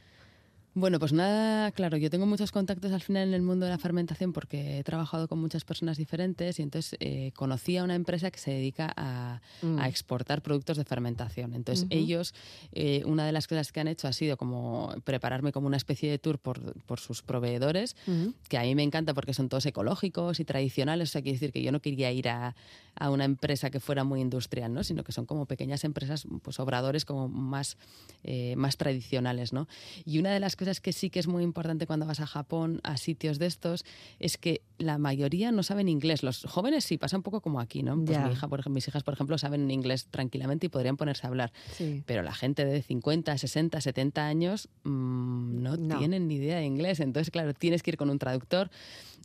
Bueno, 0.76 0.98
pues 0.98 1.12
nada, 1.12 1.70
claro, 1.70 1.96
yo 1.98 2.10
tengo 2.10 2.26
muchos 2.26 2.50
contactos 2.50 2.90
al 2.90 3.00
final 3.00 3.28
en 3.28 3.34
el 3.34 3.42
mundo 3.42 3.64
de 3.64 3.70
la 3.70 3.78
fermentación 3.78 4.32
porque 4.32 4.80
he 4.80 4.82
trabajado 4.82 5.28
con 5.28 5.38
muchas 5.38 5.64
personas 5.64 5.96
diferentes 5.98 6.58
y 6.58 6.62
entonces 6.62 6.96
eh, 6.98 7.30
conocí 7.36 7.76
a 7.76 7.84
una 7.84 7.94
empresa 7.94 8.32
que 8.32 8.40
se 8.40 8.50
dedica 8.50 8.92
a, 8.96 9.40
Mm. 9.62 9.78
a 9.78 9.88
exportar 9.88 10.42
productos 10.42 10.76
de 10.76 10.84
fermentación. 10.84 11.54
Entonces 11.54 11.84
Ujú. 11.84 11.94
ellos, 11.94 12.34
eh, 12.72 13.02
una 13.06 13.24
de 13.24 13.30
las 13.30 13.46
cosas 13.46 13.70
que 13.70 13.78
han 13.80 13.86
hecho 13.86 14.08
ha 14.08 14.12
sido 14.12 14.36
como 14.36 14.92
prepararme 15.04 15.52
como 15.52 15.68
una 15.68 15.76
especie 15.76 16.10
de 16.10 16.18
tour 16.18 16.40
por, 16.40 16.74
por 16.82 16.98
sus 16.98 17.22
proveedores, 17.22 17.94
Ujú. 18.08 18.34
que 18.48 18.58
a 18.58 18.62
mí 18.62 18.74
me 18.74 18.82
encanta 18.82 19.14
porque 19.14 19.32
son 19.32 19.48
todos 19.48 19.64
ecológicos 19.66 20.40
y 20.40 20.44
tradicionales. 20.44 21.10
O 21.10 21.12
sea, 21.12 21.22
quiere 21.22 21.36
decir 21.38 21.52
que 21.52 21.62
yo 21.62 21.70
no 21.70 21.78
quería 21.80 22.10
ir 22.10 22.28
a, 22.28 22.56
a 22.96 23.10
una 23.10 23.24
empresa 23.24 23.70
que 23.70 23.78
fuera 23.78 24.02
muy 24.02 24.20
industrial, 24.20 24.74
¿no? 24.74 24.82
sino 24.82 25.04
que 25.04 25.12
son 25.12 25.24
como 25.24 25.46
pequeñas 25.46 25.84
empresas, 25.84 26.26
pues 26.42 26.58
obradores 26.58 27.04
como 27.04 27.28
más, 27.28 27.76
eh, 28.24 28.54
más 28.56 28.76
tradicionales. 28.76 29.52
¿no? 29.52 29.68
Y 30.04 30.18
una 30.18 30.32
de 30.32 30.40
las 30.40 30.56
cosas 30.56 30.63
que 30.80 30.92
sí 30.92 31.10
que 31.10 31.20
es 31.20 31.28
muy 31.28 31.42
importante 31.42 31.86
cuando 31.86 32.06
vas 32.06 32.20
a 32.20 32.26
Japón, 32.26 32.80
a 32.82 32.96
sitios 32.96 33.38
de 33.38 33.46
estos, 33.46 33.84
es 34.18 34.36
que 34.38 34.62
la 34.78 34.98
mayoría 34.98 35.52
no 35.52 35.62
saben 35.62 35.88
inglés. 35.88 36.22
Los 36.22 36.44
jóvenes 36.44 36.84
sí, 36.84 36.98
pasa 36.98 37.16
un 37.16 37.22
poco 37.22 37.40
como 37.40 37.60
aquí. 37.60 37.82
¿no? 37.82 38.02
Pues 38.04 38.18
mi 38.18 38.32
hija, 38.32 38.48
por 38.48 38.68
mis 38.70 38.86
hijas, 38.88 39.02
por 39.02 39.14
ejemplo, 39.14 39.38
saben 39.38 39.70
inglés 39.70 40.06
tranquilamente 40.10 40.66
y 40.66 40.68
podrían 40.68 40.96
ponerse 40.96 41.26
a 41.26 41.28
hablar. 41.30 41.52
Sí. 41.72 42.02
Pero 42.06 42.22
la 42.22 42.34
gente 42.34 42.64
de 42.64 42.82
50, 42.82 43.36
60, 43.38 43.80
70 43.80 44.26
años 44.26 44.68
mm, 44.84 45.62
no, 45.62 45.76
No. 45.76 45.98
tienen 45.98 46.28
ni 46.28 46.36
idea 46.36 46.58
de 46.58 46.64
inglés. 46.64 47.00
Entonces, 47.00 47.30
claro, 47.30 47.54
tienes 47.54 47.82
que 47.82 47.90
ir 47.92 47.96
con 47.96 48.10
un 48.10 48.18
traductor. 48.18 48.70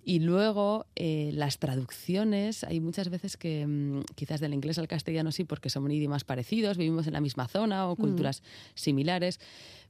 Y 0.05 0.19
luego 0.19 0.86
eh, 0.96 1.31
las 1.34 1.60
traducciones, 1.60 2.63
hay 2.63 2.79
muchas 2.79 3.10
veces 3.10 3.36
que 3.38 3.67
mm, 3.67 4.03
quizás 4.15 4.39
del 4.39 4.53
inglés 4.53 4.79
al 4.79 4.88
castellano 4.88 5.31
sí, 5.31 5.43
porque 5.43 5.69
son 5.69 5.89
idiomas 5.91 6.24
parecidos, 6.24 6.77
vivimos 6.77 7.05
en 7.08 7.13
la 7.13 7.22
misma 7.22 7.48
zona 7.48 7.88
o 7.89 7.96
culturas 7.96 8.41
similares, 8.75 9.39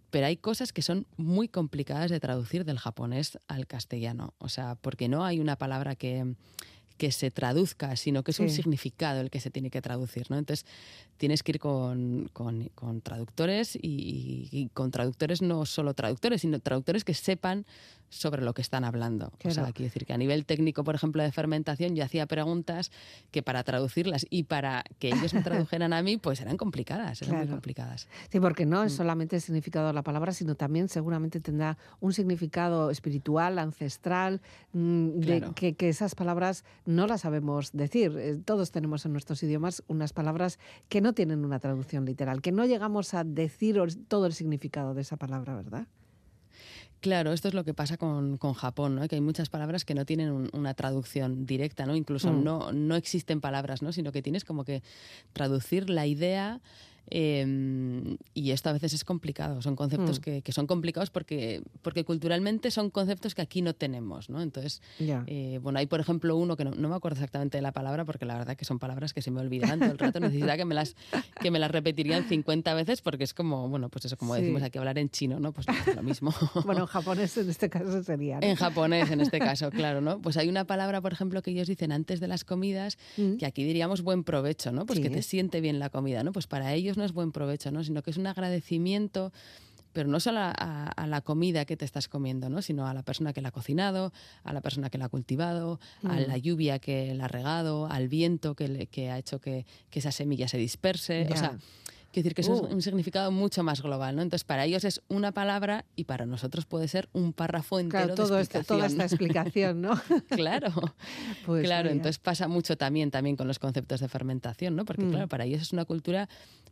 pero 0.10 0.26
hay 0.26 0.38
cosas 0.38 0.74
que 0.74 0.82
son 0.82 1.06
muy 1.18 1.48
complicadas 1.48 2.12
de 2.12 2.20
traducir 2.20 2.66
del 2.66 2.80
japonés 2.80 3.38
al 3.48 3.68
castellano. 3.68 4.34
O 4.38 4.50
sea, 4.50 4.76
porque 4.76 5.08
no 5.08 5.26
hay 5.26 5.40
una 5.40 5.58
palabra 5.58 5.96
que 5.96 6.36
que 7.00 7.12
se 7.12 7.32
traduzca, 7.32 7.96
sino 7.96 8.22
que 8.24 8.32
es 8.32 8.40
un 8.40 8.50
significado 8.50 9.22
el 9.22 9.32
que 9.32 9.40
se 9.40 9.50
tiene 9.50 9.72
que 9.72 9.82
traducir, 9.82 10.30
¿no? 10.30 10.38
Entonces 10.38 10.66
tienes 11.18 11.42
que 11.44 11.54
ir 11.54 11.60
con, 11.60 12.30
con- 12.34 12.70
con 12.76 13.02
traductores 13.02 13.76
y, 13.76 14.50
y 14.52 14.70
con 14.74 14.92
traductores 14.92 15.42
no 15.42 15.66
solo 15.66 15.94
traductores, 15.94 16.42
sino 16.42 16.60
traductores 16.60 17.04
que 17.04 17.14
sepan 17.14 17.66
sobre 18.12 18.42
lo 18.42 18.54
que 18.56 18.62
están 18.64 18.84
hablando. 18.86 19.32
O 19.46 19.52
sea, 19.52 19.72
quiero 19.72 19.84
decir 19.88 20.06
que 20.06 20.14
a 20.14 20.18
nivel 20.18 20.44
técnico, 20.46 20.84
por 20.84 20.96
ejemplo, 20.96 21.22
de 21.22 21.32
fermentación, 21.32 21.96
yo 21.96 22.04
hacía 22.04 22.26
preguntas 22.26 22.92
que 23.32 23.44
para 23.44 23.64
traducirlas 23.64 24.26
y 24.32 24.44
para 24.44 24.84
que 24.98 25.10
ellos 25.10 25.34
me 25.36 25.42
tradujeran 25.44 25.94
a 25.94 26.02
mí, 26.02 26.18
pues 26.18 26.42
eran 26.42 26.58
complicadas, 26.58 27.22
eran 27.22 27.38
muy 27.38 27.48
complicadas. 27.48 28.08
Sí, 28.32 28.40
porque 28.40 28.66
no 28.66 28.84
Mm. 28.84 28.88
es 28.88 28.94
solamente 28.94 29.36
el 29.36 29.42
significado 29.44 29.88
de 29.88 29.94
la 29.94 30.02
palabra, 30.02 30.34
sino 30.34 30.56
también 30.56 30.90
seguramente 30.90 31.40
tendrá 31.40 31.78
un 32.02 32.12
significado 32.14 32.90
espiritual, 32.90 33.60
ancestral, 33.60 34.42
mm, 34.74 35.10
de 35.20 35.38
Claro. 35.40 35.54
que, 35.56 35.74
que 35.76 35.90
esas 35.90 36.16
palabras 36.16 36.64
no 36.90 37.06
las 37.08 37.22
sabemos 37.22 37.72
decir. 37.72 38.16
Eh, 38.18 38.38
Todos 38.44 38.72
tenemos 38.72 39.06
en 39.06 39.12
nuestros 39.14 39.42
idiomas 39.44 39.84
unas 39.88 40.12
palabras 40.12 40.58
que 40.90 41.02
no 41.02 41.14
tienen 41.14 41.46
una 41.46 41.60
traducción 41.60 42.06
literal, 42.06 42.42
que 42.42 42.52
no 42.52 42.66
llegamos 42.66 43.14
a 43.14 43.24
decir 43.24 43.80
todo 44.08 44.26
el 44.26 44.34
significado 44.34 44.94
de 44.94 45.02
esa 45.02 45.16
palabra, 45.18 45.56
¿verdad? 45.56 45.88
Claro, 47.02 47.32
esto 47.32 47.48
es 47.48 47.54
lo 47.54 47.64
que 47.64 47.74
pasa 47.74 47.96
con, 47.96 48.38
con 48.38 48.54
Japón, 48.54 48.96
¿no? 48.96 49.08
que 49.08 49.16
hay 49.16 49.22
muchas 49.22 49.48
palabras 49.50 49.86
que 49.86 49.94
no 49.96 50.06
tienen 50.06 50.32
un- 50.32 50.50
una 50.52 50.74
traducción 50.74 51.46
directa, 51.46 51.86
¿no? 51.86 51.96
incluso 51.96 52.34
Mm. 52.34 52.44
no, 52.44 52.72
no 52.74 52.96
existen 52.96 53.40
palabras, 53.40 53.82
¿no? 53.82 53.94
sino 53.94 54.12
que 54.12 54.22
tienes 54.22 54.44
como 54.44 54.66
que 54.66 54.84
traducir 55.32 55.90
la 55.90 56.08
idea 56.08 56.60
eh, 57.12 58.18
y 58.34 58.52
esto 58.52 58.70
a 58.70 58.74
veces 58.74 58.94
es 58.94 59.04
complicado, 59.04 59.62
son 59.62 59.76
conceptos 59.76 60.20
Mm. 60.20 60.22
que, 60.22 60.42
que 60.42 60.52
son 60.52 60.68
complicados 60.68 61.10
porque, 61.10 61.62
porque 61.82 62.04
culturalmente 62.04 62.72
son 62.72 62.90
conceptos 62.90 63.36
que 63.36 63.42
aquí 63.42 63.62
no 63.62 63.74
tenemos. 63.74 64.30
¿no? 64.30 64.42
Entonces, 64.42 64.82
eh, 65.00 65.60
bueno, 65.62 65.80
hay 65.80 65.86
por 65.88 66.00
ejemplo 66.00 66.36
uno 66.36 66.56
que 66.58 66.66
no, 66.66 66.72
no 66.72 66.90
me 66.90 66.96
acuerdo 66.96 67.16
exactamente 67.18 67.58
de 67.58 67.62
la 67.62 67.72
palabra 67.72 68.06
porque 68.06 68.26
la 68.26 68.38
verdad 68.38 68.56
que 68.56 68.66
son 68.66 68.80
palabras 68.80 69.14
que 69.14 69.22
se 69.22 69.32
me 69.32 69.40
olvidarán 69.42 69.80
todo 69.80 69.92
el 69.92 69.98
rato, 69.98 70.20
necesitaría 70.20 70.58
que 70.58 70.66
me 70.66 70.76
las, 70.76 70.96
que 71.42 71.52
me 71.52 71.60
las 71.60 71.72
repetirían 71.72 72.24
50 72.28 72.74
veces 72.74 73.02
porque 73.02 73.24
es 73.24 73.34
como, 73.34 73.68
bueno, 73.70 73.90
pues 73.90 74.06
eso, 74.06 74.18
como 74.18 74.36
Sí. 74.36 74.42
decimos 74.42 74.62
aquí 74.64 74.78
hablar 74.78 74.98
en 74.98 75.10
chino, 75.10 75.40
¿no? 75.40 75.52
Pues 75.54 75.68
no 75.68 75.74
es 75.74 75.96
lo 75.96 76.04
mismo. 76.04 76.32
Bueno, 76.66 76.82
en 76.82 76.88
japonés 76.88 77.36
en 77.38 77.50
este 77.50 77.70
caso 77.70 78.04
sería. 78.04 78.40
¿no? 78.40 78.46
En 78.48 78.56
japonés, 78.56 79.10
en 79.12 79.22
este 79.22 79.40
caso, 79.40 79.70
claro, 79.72 80.02
¿no? 80.02 80.22
Pues 80.22 80.38
hay 80.38 80.48
una 80.50 80.66
palabra, 80.66 81.02
por 81.02 81.12
ejemplo, 81.14 81.42
que 81.42 81.52
ellos 81.52 81.68
dicen 81.68 81.92
antes 81.92 82.20
de 82.20 82.28
las 82.28 82.44
comidas, 82.44 82.98
Mm. 83.18 83.38
que 83.38 83.46
aquí 83.46 83.64
diríamos 83.64 84.02
buen 84.02 84.24
provecho, 84.24 84.72
¿no? 84.72 84.86
Pues 84.86 85.00
que 85.00 85.10
te 85.10 85.22
siente 85.22 85.62
bien 85.62 85.80
la 85.80 85.90
comida, 85.90 86.24
¿no? 86.24 86.32
Pues 86.32 86.48
para 86.48 86.74
ellos 86.74 86.98
no 87.00 87.06
es 87.06 87.14
buen 87.14 87.32
provecho, 87.32 87.72
¿no? 87.72 87.84
Sino 87.84 88.04
que 88.04 88.12
es 88.12 88.18
un 88.18 88.28
agradecimiento 88.28 89.32
pero 89.94 90.08
no 90.08 90.20
solo 90.20 90.40
a, 90.42 91.06
la 91.08 91.22
comida 91.22 91.66
que 91.66 91.76
te 91.76 91.84
estás 91.84 92.08
comiendo, 92.08 92.50
¿no? 92.50 92.62
sino 92.62 92.88
a 92.88 92.94
la 92.94 93.02
persona 93.02 93.34
que 93.34 93.42
la 93.42 93.50
ha 93.50 93.52
cocinado, 93.52 94.14
a 94.44 94.54
la 94.54 94.62
persona 94.62 94.90
que 94.90 94.98
la 94.98 95.06
ha 95.06 95.10
cultivado, 95.10 95.80
a 96.04 96.20
la 96.20 96.38
mm. 96.38 96.42
lluvia 96.42 96.80
que 96.80 97.14
la 97.16 97.26
ha 97.26 97.28
regado, 97.28 97.88
al 97.88 98.08
viento 98.08 98.56
que, 98.56 98.88
que 98.88 99.10
ha 99.10 99.18
hecho 99.18 99.42
que, 99.42 99.66
que, 99.90 100.00
esa 100.00 100.12
semilla 100.12 100.48
se 100.48 100.58
disperse. 100.58 101.28
O 101.32 101.36
sea, 101.36 101.58
Quiero 102.12 102.24
decir 102.24 102.36
que 102.36 102.42
eso 102.42 102.56
es 102.56 102.62
uh. 102.62 102.74
un 102.74 102.82
significado 102.82 103.32
mucho 103.32 103.64
más 103.64 103.82
global, 103.82 104.16
¿no? 104.16 104.22
Entonces, 104.22 104.44
para 104.44 104.66
ellos 104.66 104.84
es 104.84 105.02
una 105.10 105.32
palabra 105.32 105.86
y 105.96 106.06
para 106.06 106.26
nosotros 106.26 106.66
puede 106.66 106.88
ser 106.88 107.08
un 107.14 107.34
párrafo 107.34 107.80
entero 107.80 108.16
todo 108.16 108.36
de 108.36 108.42
explicación. 108.42 108.78
toda 108.78 108.88
esta 108.88 109.04
explicación, 109.04 109.82
¿no? 109.82 109.92
claro. 110.30 110.70
Pues 111.46 111.64
claro, 111.66 111.90
entonces 111.90 112.20
pasa 112.20 112.48
mucho 112.48 112.78
también, 112.78 113.12
también 113.12 113.36
con 113.36 113.48
los 113.48 113.60
conceptos 113.60 114.00
de 114.00 114.08
fermentación, 114.08 114.76
¿no? 114.76 114.86
Porque, 114.86 115.04
mm. 115.04 115.12
claro, 115.12 115.28
para 115.28 115.46
ellos 115.46 115.62
es 115.62 115.74
una 115.74 115.86
cultura 115.86 116.30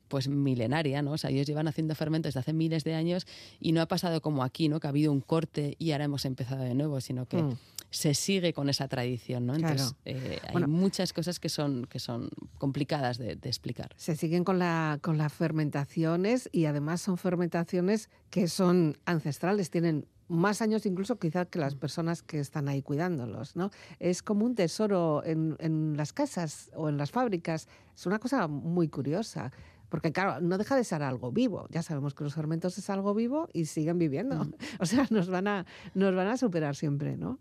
pues 0.07 0.27
milenaria, 0.27 1.01
¿no? 1.01 1.11
O 1.11 1.17
sea, 1.17 1.29
ellos 1.29 1.47
llevan 1.47 1.67
haciendo 1.67 1.95
fermentos 1.95 2.29
desde 2.29 2.39
hace 2.39 2.53
miles 2.53 2.83
de 2.83 2.95
años 2.95 3.25
y 3.59 3.71
no 3.71 3.81
ha 3.81 3.87
pasado 3.87 4.21
como 4.21 4.43
aquí, 4.43 4.69
¿no? 4.69 4.79
Que 4.79 4.87
ha 4.87 4.89
habido 4.89 5.11
un 5.11 5.21
corte 5.21 5.75
y 5.79 5.91
ahora 5.91 6.05
hemos 6.05 6.25
empezado 6.25 6.63
de 6.63 6.75
nuevo, 6.75 7.01
sino 7.01 7.25
que 7.25 7.41
mm 7.41 7.57
se 7.89 8.13
sigue 8.13 8.53
con 8.53 8.69
esa 8.69 8.87
tradición, 8.87 9.45
¿no? 9.45 9.55
Entonces, 9.55 9.95
eh, 10.05 10.39
hay 10.53 10.63
muchas 10.65 11.13
cosas 11.13 11.39
que 11.39 11.49
son, 11.49 11.85
que 11.85 11.99
son 11.99 12.29
complicadas 12.57 13.17
de, 13.17 13.37
explicar. 13.43 13.93
Se 13.95 14.15
siguen 14.15 14.43
con, 14.43 14.59
la, 14.59 14.99
con 15.01 15.17
fermentaciones 15.29 16.49
y 16.51 16.65
además 16.65 17.01
son 17.01 17.17
fermentaciones 17.17 18.09
que 18.29 18.47
son 18.47 18.97
ancestrales, 19.05 19.69
tienen 19.69 20.07
más 20.27 20.61
años 20.61 20.85
incluso 20.85 21.17
quizás 21.19 21.47
que 21.47 21.59
las 21.59 21.75
mm. 21.75 21.79
personas 21.79 22.21
que 22.21 22.39
están 22.39 22.67
ahí 22.67 22.81
cuidándolos, 22.81 23.55
¿no? 23.55 23.71
Es 23.99 24.21
como 24.21 24.45
un 24.45 24.55
tesoro 24.55 25.23
en, 25.23 25.55
en 25.59 25.95
las 25.95 26.13
casas 26.13 26.69
o 26.75 26.89
en 26.89 26.97
las 26.97 27.11
fábricas. 27.11 27.67
Es 27.95 28.05
una 28.05 28.19
cosa 28.19 28.47
muy 28.47 28.89
curiosa. 28.89 29.51
Porque 29.89 30.11
claro, 30.11 30.41
no 30.41 30.57
deja 30.57 30.75
de 30.75 30.83
ser 30.83 31.01
algo 31.01 31.31
vivo. 31.31 31.67
Ya 31.69 31.81
sabemos 31.81 32.13
que 32.13 32.25
los 32.25 32.33
fermentos 32.33 32.77
es 32.77 32.89
algo 32.89 33.13
vivo 33.13 33.47
y 33.53 33.65
siguen 33.65 33.97
viviendo. 33.97 34.43
Mm. 34.43 34.53
O 34.79 34.85
sea, 34.85 35.07
nos 35.09 35.29
van 35.29 35.47
a, 35.47 35.65
nos 35.93 36.13
van 36.13 36.27
a 36.27 36.37
superar 36.37 36.75
siempre, 36.75 37.15
¿no? 37.15 37.39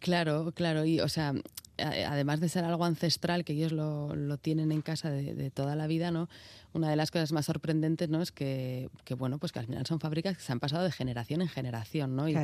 Claro, 0.00 0.52
claro, 0.52 0.84
y 0.84 1.00
o 1.00 1.08
sea, 1.08 1.34
además 1.78 2.40
de 2.40 2.48
ser 2.48 2.64
algo 2.64 2.84
ancestral, 2.84 3.44
que 3.44 3.52
ellos 3.52 3.72
lo, 3.72 4.14
lo 4.14 4.36
tienen 4.38 4.72
en 4.72 4.82
casa 4.82 5.10
de, 5.10 5.50
toda 5.50 5.76
la 5.76 5.86
vida, 5.86 6.10
¿no? 6.10 6.28
Una 6.72 6.90
de 6.90 6.96
las 6.96 7.10
cosas 7.10 7.32
más 7.32 7.46
sorprendentes, 7.46 8.08
¿no? 8.08 8.20
Es 8.20 8.30
que, 8.30 8.90
que, 9.04 9.14
bueno, 9.14 9.38
pues 9.38 9.52
que 9.52 9.58
al 9.58 9.66
final 9.66 9.86
son 9.86 10.00
fábricas 10.00 10.36
que 10.36 10.42
se 10.42 10.52
han 10.52 10.60
pasado 10.60 10.84
de 10.84 10.92
generación 10.92 11.40
en 11.40 11.48
generación, 11.48 12.14
¿no? 12.14 12.28
Y 12.28 12.36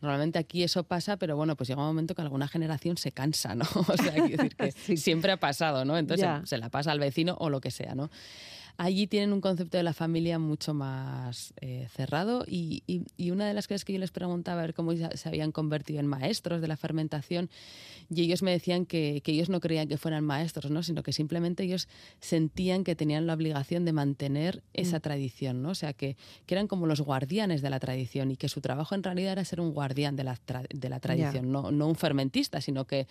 normalmente 0.00 0.38
aquí 0.38 0.62
eso 0.62 0.84
pasa, 0.84 1.16
pero 1.16 1.36
bueno, 1.36 1.56
pues 1.56 1.68
llega 1.68 1.80
un 1.80 1.88
momento 1.88 2.14
que 2.14 2.22
alguna 2.22 2.48
generación 2.48 2.96
se 2.96 3.12
cansa, 3.12 3.54
¿no? 3.54 3.64
O 3.88 3.96
sea, 3.96 4.12
quiero 4.12 4.42
decir 4.42 4.56
que 4.56 4.72
siempre 4.96 5.32
ha 5.32 5.38
pasado, 5.38 5.84
¿no? 5.84 5.96
Entonces 5.96 6.28
se, 6.44 6.58
la 6.58 6.68
pasa 6.68 6.92
al 6.92 7.00
vecino 7.00 7.36
o 7.38 7.50
lo 7.50 7.60
que 7.60 7.70
sea, 7.70 7.94
¿no? 7.94 8.10
Allí 8.80 9.06
tienen 9.06 9.34
un 9.34 9.42
concepto 9.42 9.76
de 9.76 9.82
la 9.82 9.92
familia 9.92 10.38
mucho 10.38 10.72
más 10.72 11.52
eh, 11.60 11.86
cerrado 11.94 12.46
y, 12.48 12.82
una 13.30 13.46
de 13.46 13.52
las 13.52 13.68
cosas 13.68 13.84
que 13.84 13.92
yo 13.92 13.98
les 13.98 14.10
preguntaba 14.10 14.62
a 14.62 14.64
ver 14.64 14.74
cómo 14.74 14.92
se 14.96 15.28
habían 15.28 15.52
convertido 15.52 16.00
en 16.00 16.06
maestros 16.06 16.62
de 16.62 16.68
la 16.68 16.78
fermentación 16.78 17.50
y 18.08 18.22
ellos 18.22 18.42
me 18.42 18.50
decían 18.52 18.86
que, 18.86 19.22
ellos 19.26 19.50
no 19.50 19.60
creían 19.60 19.86
que 19.86 19.98
fueran 19.98 20.24
maestros, 20.24 20.70
¿no? 20.70 20.82
sino 20.82 21.02
que 21.02 21.12
simplemente 21.12 21.62
ellos 21.62 21.88
sentían 22.20 22.82
que 22.82 22.96
tenían 22.96 23.26
la 23.26 23.34
obligación 23.34 23.84
de 23.84 23.92
mantener 23.92 24.62
esa 24.72 24.96
mm. 24.96 25.02
tradición, 25.02 25.62
¿no? 25.62 25.70
o 25.70 25.74
sea, 25.74 25.92
que, 25.92 26.16
que, 26.46 26.54
eran 26.54 26.66
como 26.66 26.86
los 26.86 27.02
guardianes 27.02 27.60
de 27.60 27.68
la 27.68 27.80
tradición 27.80 28.30
y 28.30 28.36
que 28.38 28.48
su 28.48 28.62
trabajo 28.62 28.94
en 28.94 29.02
realidad 29.02 29.32
era 29.32 29.44
ser 29.44 29.60
un 29.60 29.74
guardián 29.74 30.16
de 30.16 30.24
la, 30.24 30.40
de 30.70 30.88
la 30.88 31.00
tradición, 31.00 31.52
no, 31.52 31.70
no 31.70 31.86
un 31.86 31.96
fermentista, 31.96 32.62
sino 32.62 32.86
que 32.86 33.06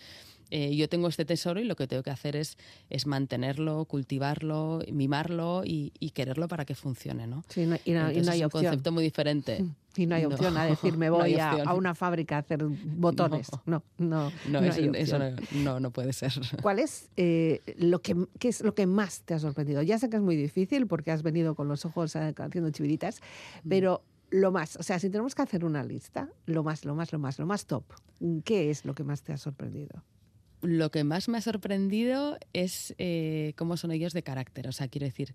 eh, 0.50 0.74
yo 0.74 0.88
tengo 0.88 1.08
este 1.08 1.24
tesoro 1.24 1.60
y 1.60 1.64
lo 1.64 1.76
que 1.76 1.86
tengo 1.86 2.02
que 2.02 2.10
hacer 2.10 2.34
es, 2.34 2.58
es 2.90 3.06
mantenerlo, 3.06 3.84
cultivarlo, 3.84 4.82
mimarlo 4.90 5.59
y, 5.64 5.90
quererlo 6.14 6.48
para 6.48 6.64
que 6.64 6.74
funcione, 6.74 7.26
¿no? 7.26 7.44
Sí, 7.48 7.62
y, 7.84 7.92
no, 7.92 8.04
hay 8.04 8.18
es 8.18 8.42
un 8.42 8.50
concepto 8.50 8.92
muy 8.92 9.04
diferente. 9.04 9.64
Y 9.96 10.06
no 10.06 10.14
hay 10.14 10.24
opción 10.24 10.56
a 10.56 10.64
decir 10.64 10.96
me 10.96 11.10
voy 11.10 11.36
a, 11.40 11.74
una 11.74 11.96
fábrica 11.96 12.36
a 12.36 12.38
hacer 12.38 12.62
botones. 12.64 13.48
No, 13.66 13.82
no, 13.98 14.30
no, 14.48 14.60
eso, 14.60 15.18
no, 15.64 15.80
no, 15.80 15.90
puede 15.90 16.12
ser. 16.12 16.32
¿Cuál 16.62 16.78
es, 16.78 17.10
eh, 17.16 17.60
lo 17.76 18.00
que, 18.00 18.16
qué 18.38 18.48
es 18.48 18.62
lo 18.62 18.74
que 18.74 18.86
más 18.86 19.22
te 19.22 19.34
ha 19.34 19.38
sorprendido? 19.40 19.82
Ya 19.82 19.98
sé 19.98 20.08
que 20.08 20.16
es 20.16 20.22
muy 20.22 20.36
difícil 20.36 20.86
porque 20.86 21.10
has 21.10 21.22
venido 21.22 21.56
con 21.56 21.66
los 21.66 21.84
ojos 21.84 22.14
haciendo 22.14 22.70
chiviritas, 22.70 23.20
mm. 23.64 23.68
pero 23.68 24.02
lo 24.30 24.52
más, 24.52 24.76
o 24.76 24.82
sea, 24.82 24.98
si 24.98 25.10
tenemos 25.10 25.34
que 25.34 25.42
hacer 25.42 25.64
una 25.64 25.82
lista, 25.82 26.28
lo 26.46 26.62
más, 26.62 26.84
lo 26.84 26.94
más, 26.94 27.12
lo 27.12 27.18
más, 27.18 27.38
lo 27.38 27.46
más 27.46 27.66
top, 27.66 27.84
¿qué 28.44 28.70
es 28.70 28.84
lo 28.84 28.94
que 28.94 29.04
más 29.04 29.22
te 29.22 29.32
ha 29.32 29.36
sorprendido? 29.36 30.04
Lo 30.62 30.90
que 30.90 31.04
más 31.04 31.28
me 31.28 31.38
ha 31.38 31.40
sorprendido 31.40 32.38
es 32.52 32.94
eh, 32.98 33.54
cómo 33.56 33.76
son 33.76 33.92
ellos 33.92 34.12
de 34.12 34.22
carácter. 34.22 34.68
O 34.68 34.72
sea, 34.72 34.88
quiero 34.88 35.06
decir, 35.06 35.34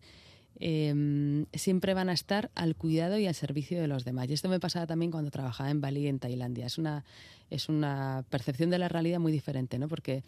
em, 0.59 1.45
siempre 1.53 1.93
van 1.93 2.09
a 2.09 2.13
estar 2.13 2.51
al 2.55 2.75
cuidado 2.75 3.17
y 3.17 3.27
al 3.27 3.35
servicio 3.35 3.81
de 3.81 3.87
los 3.87 4.05
demás. 4.05 4.29
Y 4.29 4.33
esto 4.33 4.49
me 4.49 4.59
pasaba 4.59 4.87
también 4.87 5.11
cuando 5.11 5.31
trabajaba 5.31 5.69
en 5.69 5.81
Bali, 5.81 6.07
en 6.07 6.19
Tailandia. 6.19 6.65
Es 6.65 6.77
una, 6.77 7.03
es 7.49 7.69
una 7.69 8.23
percepción 8.29 8.69
de 8.69 8.77
la 8.77 8.87
realidad 8.87 9.19
muy 9.19 9.31
diferente, 9.31 9.77
¿no? 9.77 9.87
Porque, 9.87 10.23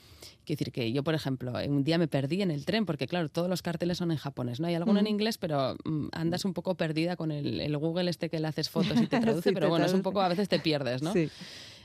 quiero 0.46 0.60
decir 0.60 0.72
que 0.72 0.92
yo, 0.92 1.04
por 1.04 1.16
ejemplo, 1.16 1.54
un 1.68 1.84
día 1.84 1.98
me 1.98 2.08
perdí 2.08 2.42
en 2.42 2.52
el 2.52 2.66
tren, 2.66 2.86
porque 2.86 3.08
claro, 3.08 3.30
todos 3.30 3.50
los 3.50 3.62
carteles 3.62 3.98
son 3.98 4.12
en 4.12 4.18
japonés, 4.18 4.60
¿no? 4.60 4.68
Hay 4.68 4.76
alguno 4.76 5.00
en 5.00 5.08
inglés, 5.08 5.38
pero 5.38 5.76
mm, 5.84 6.08
andas 6.12 6.46
un 6.46 6.54
poco 6.54 6.76
perdida 6.76 7.16
con 7.16 7.32
el, 7.32 7.78
Google 7.78 8.10
este 8.10 8.30
que 8.30 8.40
le 8.40 8.48
haces 8.48 8.70
fotos 8.70 9.00
y 9.02 9.08
te 9.08 9.20
traduce, 9.22 9.54
pero 9.54 9.70
bueno, 9.70 9.86
es 9.86 9.94
un 9.94 10.02
poco, 10.02 10.22
a 10.22 10.30
veces 10.30 10.50
te 10.50 10.60
pierdes, 10.60 11.02
¿no? 11.02 11.14
Sí. 11.14 11.30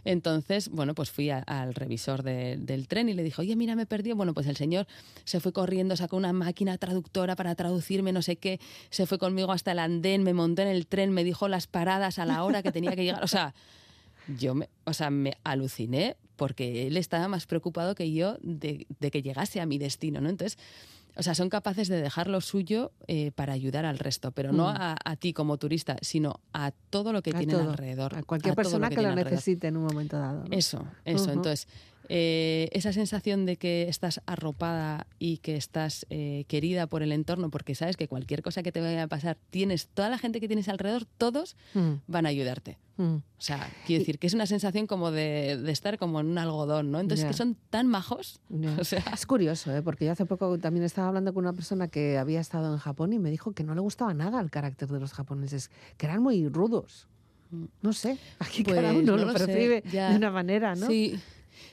Entonces, 0.04 0.68
bueno, 0.68 0.94
pues 0.94 1.10
fui 1.10 1.30
al 1.30 1.74
revisor 1.74 2.22
del 2.22 2.88
tren 2.88 3.08
y 3.08 3.14
le 3.14 3.22
dije, 3.22 3.40
oye, 3.40 3.56
mira, 3.56 3.76
me 3.76 3.86
perdido. 3.86 4.16
Bueno, 4.16 4.34
pues 4.34 4.46
el 4.46 4.56
señor 4.56 4.86
se 5.24 5.40
fue 5.40 5.52
corriendo, 5.52 5.96
sacó 5.96 6.16
una 6.16 6.32
máquina 6.32 6.76
traductora 6.78 7.36
para 7.36 7.54
traducirme, 7.54 8.12
no 8.12 8.22
sé 8.22 8.36
qué, 8.36 8.60
se 8.90 9.06
fue 9.06 9.18
conmigo 9.18 9.52
hasta 9.52 9.72
el 9.72 9.78
andén, 9.78 10.22
me 10.22 10.34
monté 10.34 10.62
en 10.62 10.68
el 10.68 10.86
tren, 10.86 11.12
me 11.12 11.24
dijo 11.24 11.48
las 11.48 11.66
paradas 11.66 12.18
a 12.18 12.26
la 12.26 12.42
hora 12.44 12.62
que 12.62 12.72
tenía 12.72 12.96
que 12.96 13.04
llegar. 13.04 13.22
O 13.22 13.28
sea, 13.28 13.54
yo 14.38 14.54
me, 14.54 14.68
o 14.84 14.92
sea, 14.92 15.10
me 15.10 15.36
aluciné 15.44 16.16
porque 16.36 16.86
él 16.86 16.96
estaba 16.96 17.28
más 17.28 17.46
preocupado 17.46 17.94
que 17.94 18.12
yo 18.12 18.38
de, 18.42 18.86
de 18.98 19.10
que 19.10 19.22
llegase 19.22 19.60
a 19.60 19.66
mi 19.66 19.78
destino, 19.78 20.20
¿no? 20.20 20.28
Entonces, 20.28 20.58
o 21.16 21.22
sea, 21.22 21.34
son 21.34 21.48
capaces 21.50 21.88
de 21.88 22.00
dejar 22.00 22.28
lo 22.28 22.40
suyo 22.40 22.92
eh, 23.06 23.32
para 23.32 23.52
ayudar 23.52 23.84
al 23.84 23.98
resto, 23.98 24.32
pero 24.32 24.52
no 24.52 24.72
mm. 24.72 24.76
a, 24.76 25.16
ti 25.16 25.32
como 25.32 25.58
turista, 25.58 25.96
sino 26.00 26.40
a 26.52 26.70
todo 26.90 27.12
lo 27.12 27.22
que 27.22 27.32
tienen 27.32 27.56
alrededor. 27.56 28.16
A 28.16 28.22
cualquier 28.22 28.54
persona 28.54 28.88
que, 28.88 29.02
lo 29.02 29.14
necesite 29.14 29.68
en 29.68 29.76
un 29.76 29.84
momento 29.84 30.18
dado. 30.18 30.44
Eso, 30.50 30.84
eso. 31.04 31.30
Entonces, 31.30 31.68
eh, 32.08 32.68
esa 32.72 32.92
sensación 32.92 33.46
de 33.46 33.56
que 33.56 33.88
estás 33.88 34.20
arropada 34.26 35.06
y 35.18 35.38
que 35.38 35.56
estás 35.56 36.06
eh, 36.10 36.44
querida 36.48 36.86
por 36.86 37.02
el 37.02 37.12
entorno, 37.12 37.50
porque 37.50 37.74
sabes 37.74 37.96
que 37.96 38.08
cualquier 38.08 38.42
cosa 38.42 38.62
que 38.62 38.72
te 38.72 38.80
vaya 38.80 39.04
a 39.04 39.08
pasar, 39.08 39.38
tienes 39.50 39.88
toda 39.88 40.08
la 40.08 40.18
gente 40.18 40.40
que 40.40 40.48
tienes 40.48 40.68
alrededor, 40.68 41.06
todos 41.18 41.56
mm. 41.74 41.92
van 42.06 42.26
a 42.26 42.30
ayudarte. 42.30 42.78
Mm. 42.96 43.16
O 43.16 43.22
sea, 43.38 43.68
quiero 43.86 44.00
decir 44.00 44.18
que 44.18 44.26
es 44.26 44.34
una 44.34 44.46
sensación 44.46 44.86
como 44.86 45.10
de, 45.10 45.62
estar 45.70 45.98
como 45.98 46.20
en 46.20 46.26
un 46.26 46.38
algodón, 46.38 46.90
¿no? 46.90 47.00
Entonces, 47.00 47.26
que 47.26 47.32
son 47.32 47.56
tan 47.70 47.86
majos. 47.86 48.40
O 48.78 48.84
sea... 48.84 49.04
Es 49.12 49.26
curioso, 49.26 49.74
¿eh? 49.74 49.82
porque 49.82 50.04
yo 50.04 50.12
hace 50.12 50.24
poco 50.26 50.58
también 50.58 50.84
estaba 50.84 51.08
hablando 51.08 51.32
con 51.34 51.44
una 51.44 51.52
persona 51.52 51.88
que 51.88 52.18
había 52.18 52.40
estado 52.40 52.72
en 52.72 52.78
Japón 52.78 53.12
y 53.12 53.18
me 53.18 53.30
dijo 53.30 53.52
que 53.52 53.64
no 53.64 53.74
le 53.74 53.80
gustaba 53.80 54.14
nada 54.14 54.40
el 54.40 54.50
carácter 54.50 54.88
de 54.88 55.00
los 55.00 55.12
japoneses, 55.12 55.70
que 55.96 56.06
eran 56.06 56.22
muy 56.22 56.48
rudos. 56.48 57.08
Mm. 57.50 57.64
No 57.82 57.92
sé, 57.92 58.18
aquí 58.38 58.62
cada 58.62 58.92
pues 58.92 59.02
uno 59.02 59.16
lo, 59.16 59.32
percibe 59.32 59.82
de 59.82 60.16
una 60.16 60.30
manera, 60.30 60.74
¿no? 60.74 60.86
Sí. 60.86 61.20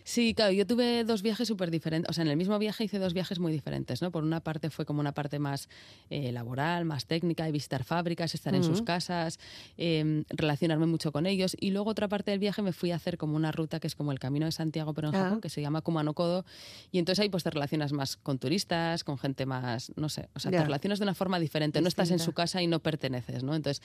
Sí, 0.03 0.33
claro, 0.33 0.51
yo 0.51 0.65
tuve 0.65 1.03
dos 1.03 1.21
viajes 1.21 1.47
súper 1.47 1.71
diferentes. 1.71 2.09
O 2.09 2.13
sea, 2.13 2.23
en 2.23 2.29
el 2.29 2.37
mismo 2.37 2.57
viaje 2.59 2.83
hice 2.83 2.99
dos 2.99 3.13
viajes 3.13 3.39
muy 3.39 3.51
diferentes, 3.51 4.01
¿no? 4.01 4.11
Por 4.11 4.23
una 4.23 4.41
parte 4.41 4.69
fue 4.69 4.85
como 4.85 4.99
una 4.99 5.13
parte 5.13 5.39
más 5.39 5.69
eh, 6.09 6.31
laboral, 6.31 6.85
más 6.85 7.05
técnica, 7.05 7.45
de 7.45 7.51
visitar 7.51 7.83
fábricas, 7.83 8.33
estar 8.33 8.55
en 8.55 8.63
sus 8.63 8.81
casas, 8.81 9.39
em, 9.77 10.23
relacionarme 10.29 10.85
mucho 10.85 11.11
con 11.11 11.25
ellos. 11.25 11.55
Y 11.59 11.71
luego 11.71 11.89
otra 11.91 12.07
parte 12.07 12.31
del 12.31 12.39
viaje 12.39 12.61
me 12.61 12.73
fui 12.73 12.91
a 12.91 12.95
hacer 12.95 13.17
como 13.17 13.35
una 13.35 13.51
ruta 13.51 13.79
que 13.79 13.87
es 13.87 13.95
como 13.95 14.11
el 14.11 14.19
Camino 14.19 14.45
de 14.45 14.51
Santiago, 14.51 14.93
pero 14.93 15.09
en 15.09 15.15
ah. 15.15 15.23
Japón, 15.23 15.41
que 15.41 15.49
se 15.49 15.61
llama 15.61 15.81
Kumano 15.81 16.13
Kodo. 16.13 16.45
Y 16.91 16.99
entonces 16.99 17.21
ahí 17.21 17.29
pues 17.29 17.43
te 17.43 17.49
relacionas 17.49 17.91
más 17.91 18.17
con 18.17 18.39
turistas, 18.39 19.03
con 19.03 19.17
gente 19.17 19.45
más, 19.45 19.91
no 19.95 20.09
sé, 20.09 20.29
o 20.33 20.39
sea, 20.39 20.51
te 20.51 20.63
relacionas 20.63 20.99
de 20.99 21.03
una 21.03 21.13
forma 21.13 21.39
diferente. 21.39 21.81
No 21.81 21.87
estás 21.87 22.11
en 22.11 22.19
su 22.19 22.33
casa 22.33 22.61
y 22.61 22.67
no 22.67 22.79
perteneces, 22.79 23.43
¿no? 23.43 23.55
Entonces 23.55 23.81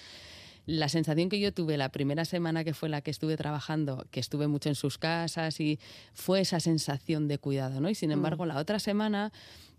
la 0.67 0.89
sensación 0.89 1.29
que 1.29 1.41
yo 1.41 1.53
tuve 1.53 1.77
la 1.77 1.91
primera 1.91 2.25
semana 2.25 2.65
que 2.65 2.75
fue 2.75 2.89
la 2.89 3.01
que 3.01 3.11
estuve 3.11 3.37
trabajando, 3.37 4.07
que 4.11 4.21
estuve 4.21 4.47
mucho 4.47 4.69
en 4.69 4.75
sus 4.75 4.99
casas 4.99 5.61
y 5.61 5.79
fue 6.15 6.41
esa 6.41 6.61
sensación 6.61 7.29
de 7.29 7.39
cuidado, 7.39 7.81
¿no? 7.81 7.91
Y 7.91 7.95
sin 7.95 8.11
mm. 8.11 8.13
embargo, 8.13 8.47
la 8.47 8.59
otra 8.59 8.79
semana 8.79 9.33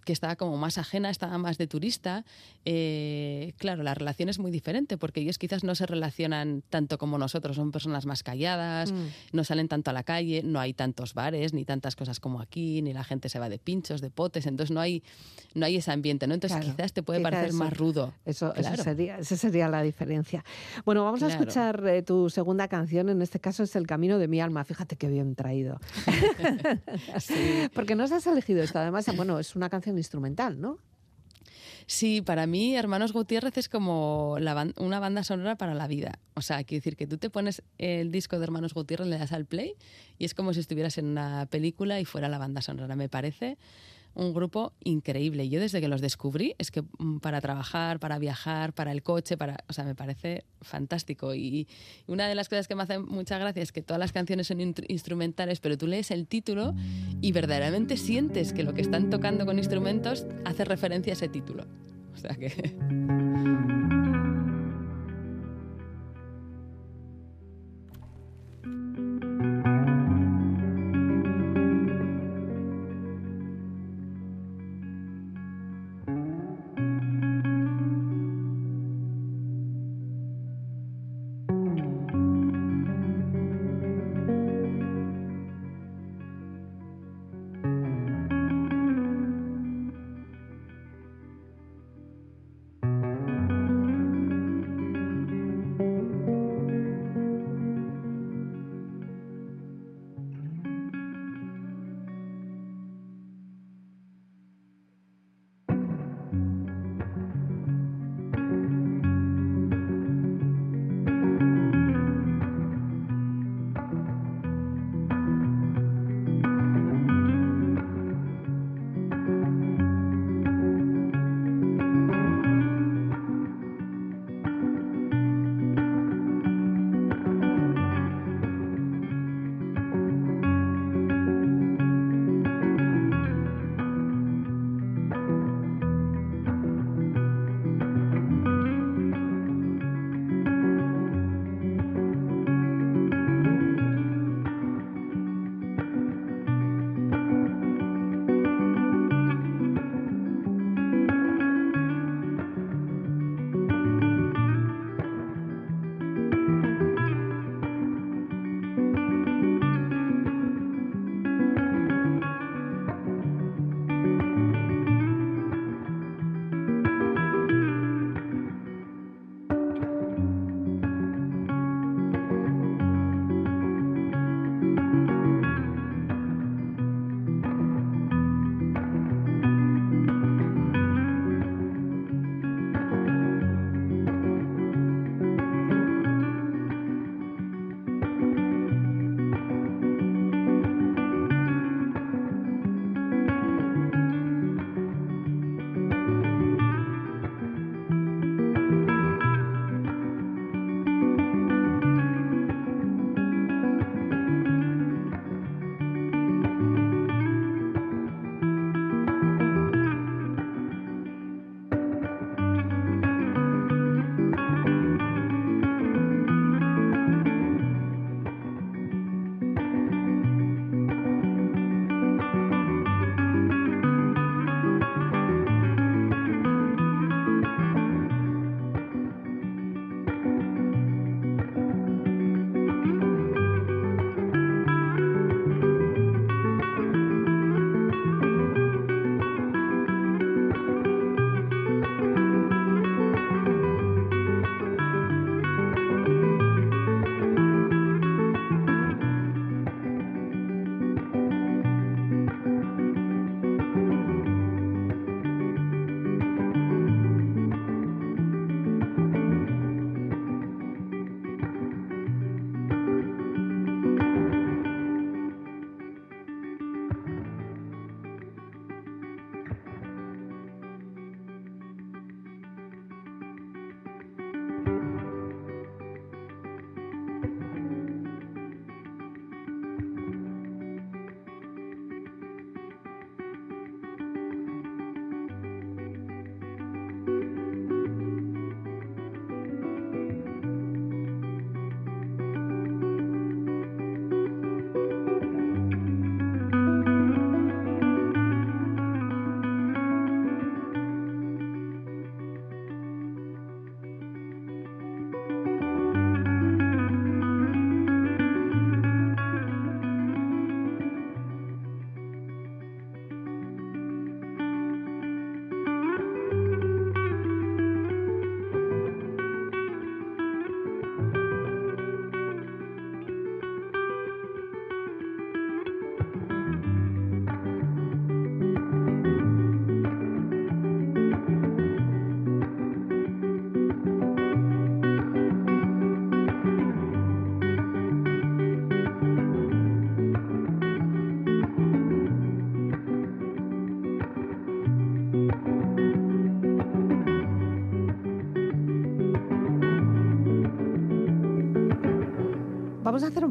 que 0.05 0.13
estaba 0.13 0.35
como 0.35 0.55
más 0.55 0.77
ajena, 0.77 1.09
estaba 1.09 1.37
más 1.37 1.57
de 1.57 1.67
turista, 1.67 2.23
eh, 2.63 3.53
claro, 3.57 3.83
la 3.83 3.93
relación 3.93 4.29
es 4.29 4.39
muy 4.39 4.51
diferente 4.51 4.97
porque 4.97 5.19
ellos 5.19 5.37
quizás 5.37 5.63
no 5.63 5.75
se 5.75 5.85
relacionan 5.85 6.63
tanto 6.69 6.97
como 6.97 7.17
nosotros, 7.17 7.55
son 7.55 7.71
personas 7.71 8.05
más 8.05 8.23
calladas, 8.23 8.91
mm. 8.91 9.07
no 9.33 9.43
salen 9.43 9.67
tanto 9.67 9.89
a 9.89 9.93
la 9.93 10.03
calle, 10.03 10.43
no 10.43 10.59
hay 10.59 10.73
tantos 10.73 11.13
bares 11.13 11.53
ni 11.53 11.65
tantas 11.65 11.95
cosas 11.95 12.19
como 12.19 12.39
aquí, 12.39 12.81
ni 12.81 12.93
la 12.93 13.03
gente 13.03 13.29
se 13.29 13.39
va 13.39 13.49
de 13.49 13.57
pinchos, 13.57 13.99
de 13.99 14.11
potes, 14.11 14.45
entonces 14.45 14.73
no 14.73 14.79
hay, 14.79 15.03
no 15.55 15.65
hay 15.65 15.77
ese 15.77 15.91
ambiente, 15.91 16.27
¿no? 16.27 16.35
Entonces 16.35 16.59
quizás 16.63 16.93
te 16.93 17.01
puede 17.01 17.19
parecer 17.21 17.53
más 17.53 17.75
rudo. 17.75 18.13
Eso, 18.25 18.53
sería, 18.81 19.17
esa 19.17 19.35
sería 19.35 19.67
la 19.67 19.81
diferencia. 19.81 20.45
Bueno, 20.85 21.03
vamos 21.03 21.23
a 21.23 21.27
escuchar 21.27 21.85
eh, 21.87 22.03
tu 22.03 22.29
segunda 22.29 22.67
canción, 22.67 23.09
en 23.09 23.21
este 23.21 23.39
caso 23.39 23.63
es 23.63 23.75
El 23.75 23.87
Camino 23.87 24.19
de 24.19 24.27
mi 24.27 24.39
alma, 24.39 24.63
fíjate 24.63 24.95
qué 24.95 25.07
bien 25.07 25.35
traído. 25.35 25.79
Porque 27.73 27.95
no 27.95 28.03
has 28.03 28.27
elegido 28.27 28.61
esto, 28.61 28.77
además, 28.77 29.05
bueno, 29.15 29.39
es 29.39 29.55
una 29.55 29.69
canción 29.69 29.94
instrumental, 29.97 30.59
¿no? 30.59 30.79
Sí, 31.87 32.23
para 32.23 32.47
mí 32.47 32.75
Hermanos 32.75 33.13
Gutiérrez 33.13 33.57
es 33.57 33.69
como 33.69 34.33
una 34.33 34.99
banda 34.99 35.23
sonora 35.23 35.55
para 35.55 35.75
la 35.75 35.87
vida. 35.87 36.17
O 36.33 36.41
sea, 36.41 36.63
quiero 36.63 36.79
decir 36.79 36.95
que 36.95 37.05
tú 37.05 37.17
te 37.19 37.29
pones 37.29 37.61
el 37.77 38.11
disco 38.11 38.39
de 38.39 38.45
Hermanos 38.45 38.73
Gutiérrez, 38.73 39.07
le 39.07 39.19
das 39.19 39.31
al 39.31 39.45
play 39.45 39.75
y 40.17 40.25
es 40.25 40.33
como 40.33 40.53
si 40.53 40.61
estuvieras 40.61 40.97
en 40.97 41.05
una 41.05 41.45
película 41.45 41.99
y 41.99 42.05
fuera 42.05 42.27
la 42.27 42.39
banda 42.39 42.61
sonora. 42.61 42.95
Me 42.95 43.07
parece 43.07 43.59
un 44.15 44.33
grupo 44.33 44.73
increíble. 44.83 45.47
Yo 45.49 45.59
desde 45.59 45.81
que 45.81 45.87
los 45.87 46.01
descubrí, 46.01 46.55
es 46.57 46.71
que 46.71 46.81
mm, 46.81 47.17
para 47.19 47.41
trabajar, 47.41 47.99
para 47.99 48.17
viajar, 48.17 48.73
para 48.73 48.91
el 48.91 49.03
coche, 49.03 49.37
para, 49.37 49.57
o 49.67 49.73
sea, 49.73 49.83
me 49.83 49.93
parece 49.93 50.45
fantástico. 50.61 51.35
Y 51.35 51.67
una 52.07 52.27
de 52.27 52.35
las 52.35 52.49
cosas 52.49 52.67
que 52.67 52.75
me 52.75 52.83
hace 52.83 52.97
mucha 52.99 53.37
gracia 53.37 53.61
es 53.61 53.71
que 53.71 53.81
todas 53.81 53.99
las 53.99 54.11
canciones 54.11 54.47
son 54.47 54.59
instrumentales, 54.87 55.59
pero 55.59 55.77
tú 55.77 55.87
lees 55.87 56.11
el 56.11 56.27
título 56.27 56.73
y 57.21 57.31
verdaderamente 57.33 57.97
sientes 57.97 58.53
que 58.53 58.63
lo 58.63 58.73
que 58.73 58.81
están 58.81 59.09
tocando 59.09 59.45
con 59.45 59.57
instrumentos 59.57 60.25
hace 60.45 60.65
referencia 60.65 61.11
a 61.11 61.15
ese 61.15 61.27
título. 61.27 61.65
O 62.13 62.17
sea 62.17 62.35
que... 62.35 62.75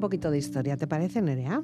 poquito 0.04 0.30
de 0.30 0.36
historia, 0.36 0.76
¿te 0.76 0.86
parece, 0.86 1.22
Nerea? 1.22 1.62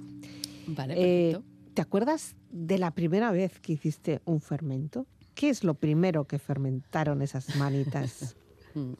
Vale, 0.66 0.94
Eh, 0.94 1.32
perfecto. 1.32 1.44
¿Te 1.74 1.82
acuerdas 1.82 2.36
de 2.50 2.78
la 2.78 2.90
primera 2.90 3.30
vez 3.32 3.60
que 3.60 3.74
hiciste 3.74 4.22
un 4.24 4.40
fermento? 4.40 5.06
¿Qué 5.34 5.50
es 5.50 5.62
lo 5.62 5.74
primero 5.74 6.24
que 6.24 6.38
fermentaron 6.38 7.20
esas 7.22 7.54
manitas? 7.56 8.36
Mm. 8.72 8.92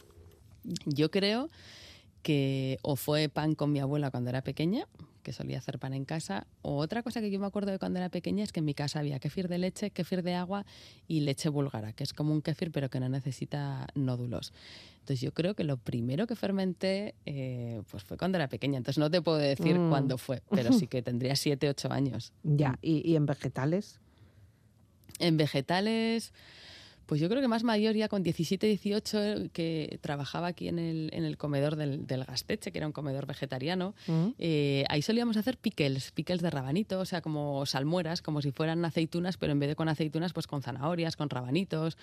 Yo 0.84 1.12
creo 1.12 1.48
que 2.22 2.80
o 2.82 2.96
fue 2.96 3.28
pan 3.28 3.54
con 3.54 3.70
mi 3.70 3.78
abuela 3.78 4.10
cuando 4.10 4.30
era 4.30 4.42
pequeña, 4.42 4.88
que 5.30 5.36
solía 5.36 5.58
hacer 5.58 5.78
pan 5.78 5.94
en 5.94 6.04
casa, 6.04 6.46
o 6.62 6.76
otra 6.76 7.02
cosa 7.04 7.20
que 7.20 7.30
yo 7.30 7.38
me 7.38 7.46
acuerdo 7.46 7.70
de 7.70 7.78
cuando 7.78 8.00
era 8.00 8.08
pequeña 8.08 8.42
es 8.42 8.50
que 8.52 8.58
en 8.58 8.64
mi 8.66 8.74
casa 8.74 8.98
había 8.98 9.20
kefir 9.20 9.46
de 9.48 9.58
leche, 9.58 9.90
kefir 9.90 10.22
de 10.24 10.34
agua 10.34 10.66
y 11.06 11.20
leche 11.20 11.48
búlgara, 11.48 11.92
que 11.92 12.02
es 12.02 12.12
como 12.12 12.32
un 12.32 12.42
kefir 12.42 12.72
pero 12.72 12.90
que 12.90 12.98
no 12.98 13.08
necesita 13.08 13.86
nódulos. 13.94 14.52
Entonces 14.98 15.20
yo 15.20 15.32
creo 15.32 15.54
que 15.54 15.62
lo 15.62 15.76
primero 15.76 16.26
que 16.26 16.34
fermenté 16.34 17.14
eh, 17.26 17.80
pues 17.90 18.02
fue 18.02 18.16
cuando 18.16 18.38
era 18.38 18.48
pequeña. 18.48 18.76
Entonces 18.78 18.98
no 18.98 19.08
te 19.10 19.22
puedo 19.22 19.38
decir 19.38 19.78
Mm. 19.78 19.88
cuándo 19.88 20.18
fue, 20.18 20.42
pero 20.50 20.72
sí 20.72 20.88
que 20.88 21.00
tendría 21.00 21.36
7, 21.36 21.68
8 21.68 21.92
años. 21.92 22.32
ya, 22.42 22.76
¿y, 22.82 23.08
y 23.08 23.14
en 23.16 23.26
vegetales? 23.26 24.00
En 25.20 25.36
vegetales, 25.36 26.32
pues 27.10 27.20
yo 27.20 27.28
creo 27.28 27.40
que 27.42 27.48
más 27.48 27.64
mayor, 27.64 27.96
ya 27.96 28.06
con 28.06 28.22
17, 28.22 28.68
18, 28.68 29.50
que 29.52 29.98
trabajaba 30.00 30.46
aquí 30.46 30.68
en 30.68 30.78
el, 30.78 31.10
en 31.12 31.24
el 31.24 31.36
comedor 31.36 31.74
del, 31.74 32.06
del 32.06 32.22
Gasteche, 32.24 32.70
que 32.70 32.78
era 32.78 32.86
un 32.86 32.92
comedor 32.92 33.26
vegetariano. 33.26 33.96
¿Mm? 34.06 34.28
Eh, 34.38 34.84
ahí 34.88 35.02
solíamos 35.02 35.36
hacer 35.36 35.58
pickles, 35.58 36.12
pickles 36.12 36.40
de 36.40 36.50
rabanito, 36.50 37.00
o 37.00 37.04
sea, 37.04 37.20
como 37.20 37.66
salmueras, 37.66 38.22
como 38.22 38.40
si 38.42 38.52
fueran 38.52 38.84
aceitunas, 38.84 39.38
pero 39.38 39.50
en 39.50 39.58
vez 39.58 39.70
de 39.70 39.74
con 39.74 39.88
aceitunas, 39.88 40.32
pues 40.32 40.46
con 40.46 40.62
zanahorias, 40.62 41.16
con 41.16 41.28
rabanitos 41.30 41.98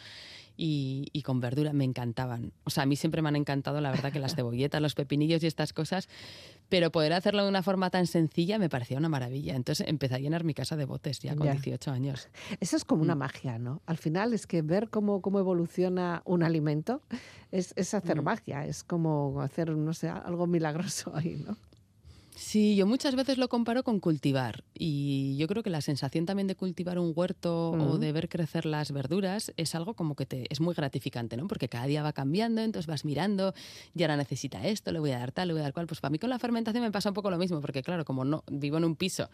y, 0.58 1.08
y 1.14 1.22
con 1.22 1.40
verdura. 1.40 1.72
Me 1.72 1.86
encantaban. 1.86 2.52
O 2.66 2.70
sea, 2.70 2.84
a 2.84 2.86
mí 2.86 2.98
siempre 2.98 3.22
me 3.22 3.30
han 3.30 3.38
encantado, 3.38 3.80
la 3.80 3.92
verdad, 3.92 4.12
que 4.12 4.20
las 4.20 4.36
cebolletas, 4.36 4.82
los 4.82 4.94
pepinillos 4.94 5.42
y 5.44 5.48
estas 5.48 5.72
cosas, 5.72 6.10
pero 6.68 6.92
poder 6.92 7.14
hacerlo 7.14 7.44
de 7.44 7.50
una 7.50 7.64
forma 7.64 7.90
tan 7.92 8.08
sencilla 8.08 8.60
me 8.60 8.68
parecía 8.70 8.98
una 8.98 9.08
maravilla. 9.08 9.56
Entonces 9.56 9.88
empecé 9.88 10.16
a 10.16 10.20
llenar 10.20 10.44
mi 10.44 10.54
casa 10.54 10.76
de 10.76 10.84
botes 10.84 11.20
ya 11.20 11.34
con 11.36 11.46
Ya. 11.48 11.54
18 11.54 11.92
años. 11.92 12.28
Eso 12.60 12.76
es 12.76 12.84
como 12.84 13.04
una 13.04 13.16
Mm. 13.16 13.20
magia, 13.20 13.58
¿no? 13.58 13.82
Al 13.86 13.98
final 13.98 14.34
es 14.34 14.48
que 14.48 14.62
ver 14.62 14.90
cómo, 14.98 15.22
cómo 15.22 15.38
evoluciona 15.38 16.24
un 16.26 16.42
alimento 16.42 17.02
es, 17.52 17.72
es 17.76 17.94
hacer 17.94 18.20
Mm. 18.20 18.24
magia, 18.24 18.66
es 18.66 18.84
como 18.84 19.42
hacer, 19.42 19.70
no 19.70 19.94
sé, 19.94 20.10
algo 20.10 20.48
milagroso 20.48 21.16
ahí, 21.16 21.36
¿no? 21.48 21.56
Sí, 22.38 22.76
yo 22.76 22.86
muchas 22.86 23.16
veces 23.16 23.40
lo 23.40 23.50
comparo 23.50 23.84
con 23.84 24.00
cultivar 24.00 24.64
y 24.76 25.36
yo 25.38 25.48
creo 25.48 25.64
que 25.64 25.72
la 25.72 25.82
sensación 25.82 26.28
también 26.28 26.46
de 26.48 26.56
cultivar 26.56 27.00
un 27.00 27.12
huerto 27.16 27.72
o 27.72 27.98
de 27.98 28.12
ver 28.12 28.30
crecer 28.30 28.68
las 28.68 28.92
verduras 28.92 29.52
es 29.58 29.74
algo 29.74 29.96
como 29.96 30.16
que 30.16 30.28
te 30.28 30.46
es 30.54 30.62
muy 30.62 30.76
gratificante, 30.76 31.36
¿no? 31.36 31.48
Porque 31.48 31.68
cada 31.68 31.88
día 31.88 32.04
va 32.04 32.14
cambiando, 32.14 32.62
entonces 32.62 32.86
vas 32.86 33.06
mirando, 33.06 33.56
y 33.96 34.04
ahora 34.04 34.18
necesita 34.18 34.68
esto, 34.68 34.92
le 34.92 35.00
voy 35.00 35.12
a 35.12 35.20
dar 35.20 35.32
tal, 35.32 35.48
le 35.48 35.56
voy 35.56 35.62
a 35.62 35.64
dar 35.64 35.74
cual. 35.74 35.88
Pues 35.88 36.00
para 36.00 36.12
mí 36.12 36.20
con 36.20 36.30
la 36.30 36.38
fermentación 36.38 36.84
me 36.84 36.92
pasa 36.92 37.10
un 37.10 37.16
poco 37.16 37.32
lo 37.32 37.40
mismo, 37.40 37.60
porque 37.60 37.82
claro, 37.82 38.06
como 38.06 38.24
no 38.24 38.44
vivo 38.52 38.78
en 38.78 38.86
un 38.86 38.96
piso 38.96 39.32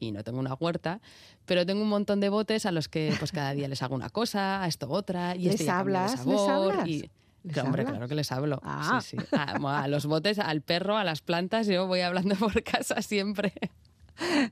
y 0.00 0.12
no 0.12 0.24
tengo 0.24 0.38
una 0.38 0.54
huerta, 0.54 1.02
pero 1.44 1.66
tengo 1.66 1.82
un 1.82 1.90
montón 1.90 2.20
de 2.20 2.30
botes 2.30 2.64
a 2.64 2.72
los 2.72 2.88
que 2.88 3.14
pues 3.18 3.32
cada 3.32 3.52
día 3.52 3.68
les 3.68 3.82
hago 3.82 3.94
una 3.94 4.08
cosa, 4.08 4.62
a 4.62 4.66
esto 4.66 4.88
otra 4.88 5.36
y 5.36 5.44
¿Les 5.44 5.60
este 5.60 5.70
hablas? 5.70 6.24
¿Les 6.24 6.40
sabor 6.40 6.72
hablas? 6.72 6.88
y 6.88 7.10
¿Les 7.46 7.54
que, 7.54 7.60
hombre, 7.60 7.82
hablas? 7.82 7.92
claro 7.94 8.08
que 8.08 8.14
les 8.14 8.32
hablo. 8.32 8.60
Ah. 8.62 9.00
Sí, 9.00 9.16
sí. 9.18 9.26
A, 9.36 9.82
a 9.82 9.88
los 9.88 10.06
botes, 10.06 10.38
al 10.38 10.60
perro, 10.62 10.96
a 10.96 11.04
las 11.04 11.22
plantas, 11.22 11.66
yo 11.66 11.86
voy 11.86 12.00
hablando 12.00 12.34
por 12.38 12.62
casa 12.62 13.00
siempre. 13.02 13.52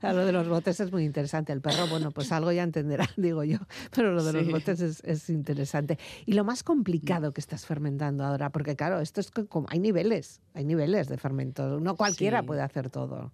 A 0.01 0.13
lo 0.13 0.25
de 0.25 0.31
los 0.31 0.47
botes 0.47 0.79
es 0.79 0.91
muy 0.91 1.03
interesante. 1.05 1.51
El 1.51 1.59
perro, 1.61 1.87
bueno, 1.87 2.11
pues 2.11 2.31
algo 2.31 2.51
ya 2.51 2.63
entenderá, 2.63 3.09
digo 3.17 3.43
yo. 3.43 3.57
Pero 3.95 4.13
lo 4.13 4.23
de 4.23 4.33
los 4.33 4.51
botes 4.51 4.79
es, 4.79 5.03
es 5.03 5.29
interesante. 5.29 5.97
Y 6.25 6.33
lo 6.33 6.43
más 6.43 6.63
complicado 6.63 7.31
que 7.31 7.41
estás 7.41 7.65
fermentando 7.65 8.23
ahora, 8.23 8.51
porque 8.51 8.75
claro, 8.75 8.99
esto 9.01 9.21
es 9.21 9.31
que 9.31 9.45
como 9.45 9.67
hay 9.69 9.79
niveles, 9.79 10.41
hay 10.53 10.65
niveles 10.65 11.07
de 11.07 11.17
fermento. 11.17 11.79
No 11.79 11.95
cualquiera 11.95 12.43
puede 12.43 12.61
hacer 12.61 12.89
todo. 12.89 13.31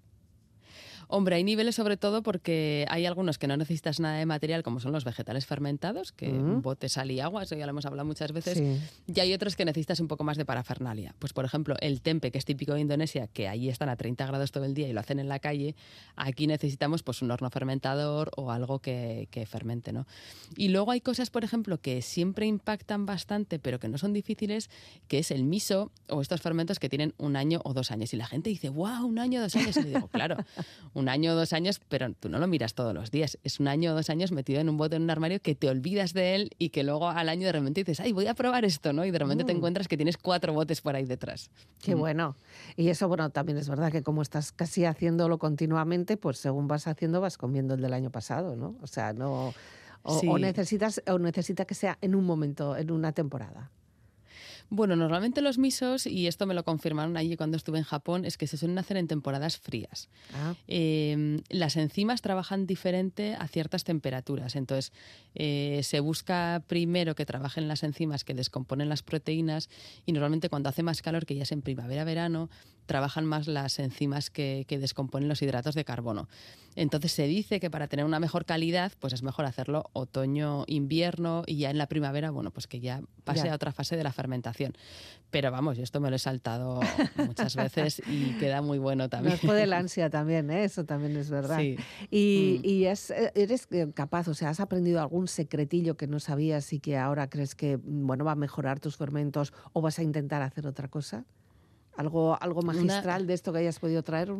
Hombre, 1.11 1.35
hay 1.35 1.43
niveles 1.43 1.75
sobre 1.75 1.97
todo 1.97 2.23
porque 2.23 2.85
hay 2.89 3.05
algunos 3.05 3.37
que 3.37 3.47
no 3.47 3.57
necesitas 3.57 3.99
nada 3.99 4.17
de 4.17 4.25
material, 4.25 4.63
como 4.63 4.79
son 4.79 4.91
los 4.93 5.03
vegetales 5.03 5.45
fermentados, 5.45 6.11
que 6.13 6.29
Mm. 6.29 6.51
un 6.55 6.61
bote, 6.61 6.87
sal 6.89 7.11
y 7.11 7.19
agua, 7.19 7.43
eso 7.43 7.55
ya 7.55 7.65
lo 7.65 7.71
hemos 7.71 7.85
hablado 7.85 8.05
muchas 8.07 8.31
veces. 8.31 8.57
Sí. 8.57 8.79
Y 9.13 9.19
hay 9.19 9.33
otros 9.33 9.55
que 9.55 9.65
necesitas 9.65 9.99
un 9.99 10.07
poco 10.07 10.23
más 10.23 10.37
de 10.37 10.45
parafernalia. 10.45 11.13
Pues, 11.19 11.33
por 11.33 11.43
ejemplo, 11.45 11.75
el 11.81 12.01
tempe, 12.01 12.31
que 12.31 12.37
es 12.37 12.45
típico 12.45 12.73
de 12.73 12.79
Indonesia, 12.79 13.27
que 13.27 13.47
allí 13.47 13.69
están 13.69 13.89
a 13.89 13.95
30 13.97 14.25
grados 14.25 14.51
todo 14.51 14.63
el 14.63 14.73
día 14.73 14.87
y 14.87 14.93
lo 14.93 14.99
hacen 15.01 15.19
en 15.19 15.27
la 15.27 15.39
calle, 15.39 15.75
aquí 16.15 16.47
necesitamos 16.47 17.03
pues, 17.03 17.21
un 17.21 17.29
horno 17.31 17.49
fermentador 17.49 18.31
o 18.37 18.51
algo 18.51 18.79
que, 18.79 19.27
que 19.31 19.45
fermente. 19.45 19.91
¿no? 19.91 20.07
Y 20.55 20.69
luego 20.69 20.91
hay 20.91 21.01
cosas, 21.01 21.29
por 21.29 21.43
ejemplo, 21.43 21.79
que 21.79 22.01
siempre 22.01 22.45
impactan 22.45 23.05
bastante, 23.05 23.59
pero 23.59 23.79
que 23.79 23.87
no 23.89 23.97
son 23.97 24.13
difíciles, 24.13 24.69
que 25.07 25.19
es 25.19 25.31
el 25.31 25.43
miso 25.43 25.91
o 26.09 26.21
estos 26.21 26.41
fermentos 26.41 26.79
que 26.79 26.87
tienen 26.89 27.13
un 27.17 27.35
año 27.35 27.59
o 27.65 27.73
dos 27.73 27.91
años. 27.91 28.13
Y 28.13 28.17
la 28.17 28.27
gente 28.27 28.49
dice, 28.49 28.69
wow, 28.69 29.05
un 29.05 29.19
año 29.19 29.39
o 29.39 29.43
dos 29.43 29.55
años. 29.57 29.75
Y 29.77 29.83
digo, 29.83 30.07
claro, 30.07 30.37
un 31.01 31.09
año 31.09 31.33
o 31.33 31.35
dos 31.35 31.51
años, 31.51 31.81
pero 31.89 32.13
tú 32.13 32.29
no 32.29 32.39
lo 32.39 32.47
miras 32.47 32.73
todos 32.73 32.93
los 32.93 33.11
días. 33.11 33.37
Es 33.43 33.59
un 33.59 33.67
año 33.67 33.91
o 33.91 33.95
dos 33.95 34.09
años 34.09 34.31
metido 34.31 34.61
en 34.61 34.69
un 34.69 34.77
bote 34.77 34.95
en 34.95 35.01
un 35.03 35.09
armario 35.09 35.41
que 35.41 35.53
te 35.55 35.67
olvidas 35.67 36.13
de 36.13 36.35
él 36.35 36.51
y 36.57 36.69
que 36.69 36.83
luego 36.83 37.09
al 37.09 37.27
año 37.27 37.45
de 37.47 37.51
repente 37.51 37.81
dices, 37.83 37.99
ay, 37.99 38.13
voy 38.13 38.27
a 38.27 38.33
probar 38.33 38.63
esto, 38.63 38.93
¿no? 38.93 39.03
Y 39.03 39.11
de 39.11 39.19
repente 39.19 39.43
te 39.43 39.53
Mm. 39.53 39.57
encuentras 39.57 39.87
que 39.89 39.97
tienes 39.97 40.15
cuatro 40.17 40.53
botes 40.53 40.79
por 40.81 40.95
ahí 40.95 41.03
detrás. 41.05 41.49
Qué 41.83 41.95
Mm. 41.95 41.99
bueno. 41.99 42.37
Y 42.77 42.87
eso, 42.89 43.07
bueno, 43.09 43.29
también 43.31 43.57
es 43.57 43.67
verdad 43.67 43.91
que 43.91 44.01
como 44.03 44.21
estás 44.21 44.51
casi 44.53 44.85
haciéndolo 44.85 45.37
continuamente, 45.37 46.15
pues 46.15 46.37
según 46.37 46.67
vas 46.69 46.87
haciendo 46.87 47.19
vas 47.19 47.37
comiendo 47.37 47.73
el 47.73 47.81
del 47.81 47.93
año 47.93 48.11
pasado, 48.11 48.55
¿no? 48.55 48.75
O 48.81 48.87
sea, 48.87 49.11
no... 49.13 49.53
O, 50.03 50.19
Sí. 50.19 50.27
o 50.27 50.39
necesitas 50.39 51.01
o 51.07 51.19
necesita 51.19 51.65
que 51.65 51.75
sea 51.75 51.97
en 52.01 52.15
un 52.15 52.23
momento, 52.25 52.75
en 52.75 52.89
una 52.91 53.11
temporada. 53.11 53.69
Bueno, 54.73 54.95
normalmente 54.95 55.41
los 55.41 55.57
misos, 55.57 56.07
y 56.07 56.27
esto 56.27 56.45
me 56.45 56.53
lo 56.53 56.63
confirmaron 56.63 57.17
allí 57.17 57.35
cuando 57.35 57.57
estuve 57.57 57.77
en 57.77 57.83
Japón, 57.83 58.23
es 58.23 58.37
que 58.37 58.47
se 58.47 58.55
suelen 58.55 58.77
hacer 58.77 58.95
en 58.95 59.05
temporadas 59.07 59.57
frías. 59.57 60.07
Ah, 60.33 60.55
Eh, 60.69 61.41
las 61.49 61.75
enzimas 61.75 62.21
trabajan 62.21 62.65
diferente 62.67 63.35
a 63.37 63.49
ciertas 63.49 63.83
temperaturas. 63.83 64.55
Entonces, 64.55 64.93
eh, 65.35 65.81
se 65.83 65.99
busca 65.99 66.63
primero 66.67 67.15
que 67.15 67.25
trabajen 67.25 67.67
las 67.67 67.83
enzimas 67.83 68.23
que 68.23 68.33
descomponen 68.33 68.87
las 68.87 69.03
proteínas 69.03 69.69
y 70.05 70.13
normalmente 70.13 70.47
cuando 70.47 70.69
hace 70.69 70.83
más 70.83 71.01
calor, 71.01 71.25
que 71.25 71.35
ya 71.35 71.43
es 71.43 71.51
en 71.51 71.61
primavera-verano, 71.61 72.49
trabajan 72.85 73.25
más 73.25 73.47
las 73.47 73.77
enzimas 73.79 74.29
que, 74.29 74.63
que 74.69 74.79
descomponen 74.79 75.27
los 75.27 75.41
hidratos 75.41 75.75
de 75.75 75.83
carbono. 75.83 76.29
Entonces 76.75 77.11
se 77.11 77.27
dice 77.27 77.59
que 77.59 77.69
para 77.69 77.87
tener 77.87 78.05
una 78.05 78.19
mejor 78.19 78.45
calidad, 78.45 78.93
pues 78.99 79.11
es 79.13 79.21
mejor 79.23 79.45
hacerlo 79.45 79.89
otoño-invierno 79.93 81.43
y 81.45 81.57
ya 81.57 81.69
en 81.69 81.77
la 81.77 81.87
primavera, 81.87 82.31
bueno, 82.31 82.51
pues 82.51 82.67
que 82.67 82.79
ya 82.79 83.01
pase 83.25 83.45
Ya. 83.45 83.51
a 83.53 83.55
otra 83.55 83.71
fase 83.73 83.97
de 83.97 84.03
la 84.03 84.11
fermentación. 84.13 84.60
Pero 85.29 85.49
vamos, 85.49 85.77
yo 85.77 85.83
esto 85.83 86.01
me 86.01 86.09
lo 86.09 86.17
he 86.17 86.19
saltado 86.19 86.81
muchas 87.15 87.55
veces 87.55 88.01
y 88.05 88.33
queda 88.37 88.61
muy 88.61 88.79
bueno 88.79 89.07
también. 89.07 89.35
nos 89.35 89.39
puede 89.45 89.65
la 89.65 89.77
ansia 89.79 90.09
también, 90.09 90.49
¿eh? 90.51 90.65
eso 90.65 90.83
también 90.83 91.15
es 91.15 91.29
verdad. 91.29 91.57
Sí. 91.57 91.77
Y, 92.09 92.59
Mm. 92.61 92.65
y 92.67 92.85
es, 92.85 93.11
eh, 93.11 93.31
eres 93.35 93.65
eh, 93.71 93.87
capaz, 93.93 94.27
o 94.27 94.33
sea, 94.33 94.49
has 94.49 94.59
aprendido 94.59 94.99
algún 94.99 95.29
secretillo 95.29 95.95
que 95.95 96.05
no 96.07 96.19
sabías 96.19 96.73
y 96.73 96.81
que 96.81 96.97
ahora 96.97 97.29
crees 97.29 97.55
que 97.55 97.77
mm, 97.77 98.07
bueno 98.07 98.25
va 98.25 98.33
a 98.33 98.35
mejorar 98.35 98.81
tus 98.81 98.97
fermentos 98.97 99.53
o 99.71 99.81
vas 99.81 99.99
a 99.99 100.03
intentar 100.03 100.41
hacer 100.41 100.67
otra 100.67 100.89
cosa. 100.89 101.23
Algo, 101.95 102.37
algo 102.41 102.59
Una- 102.59 102.73
magistral 102.73 103.25
de 103.25 103.33
esto 103.33 103.53
que 103.53 103.59
hayas 103.59 103.79
podido 103.79 104.03
traer. 104.03 104.33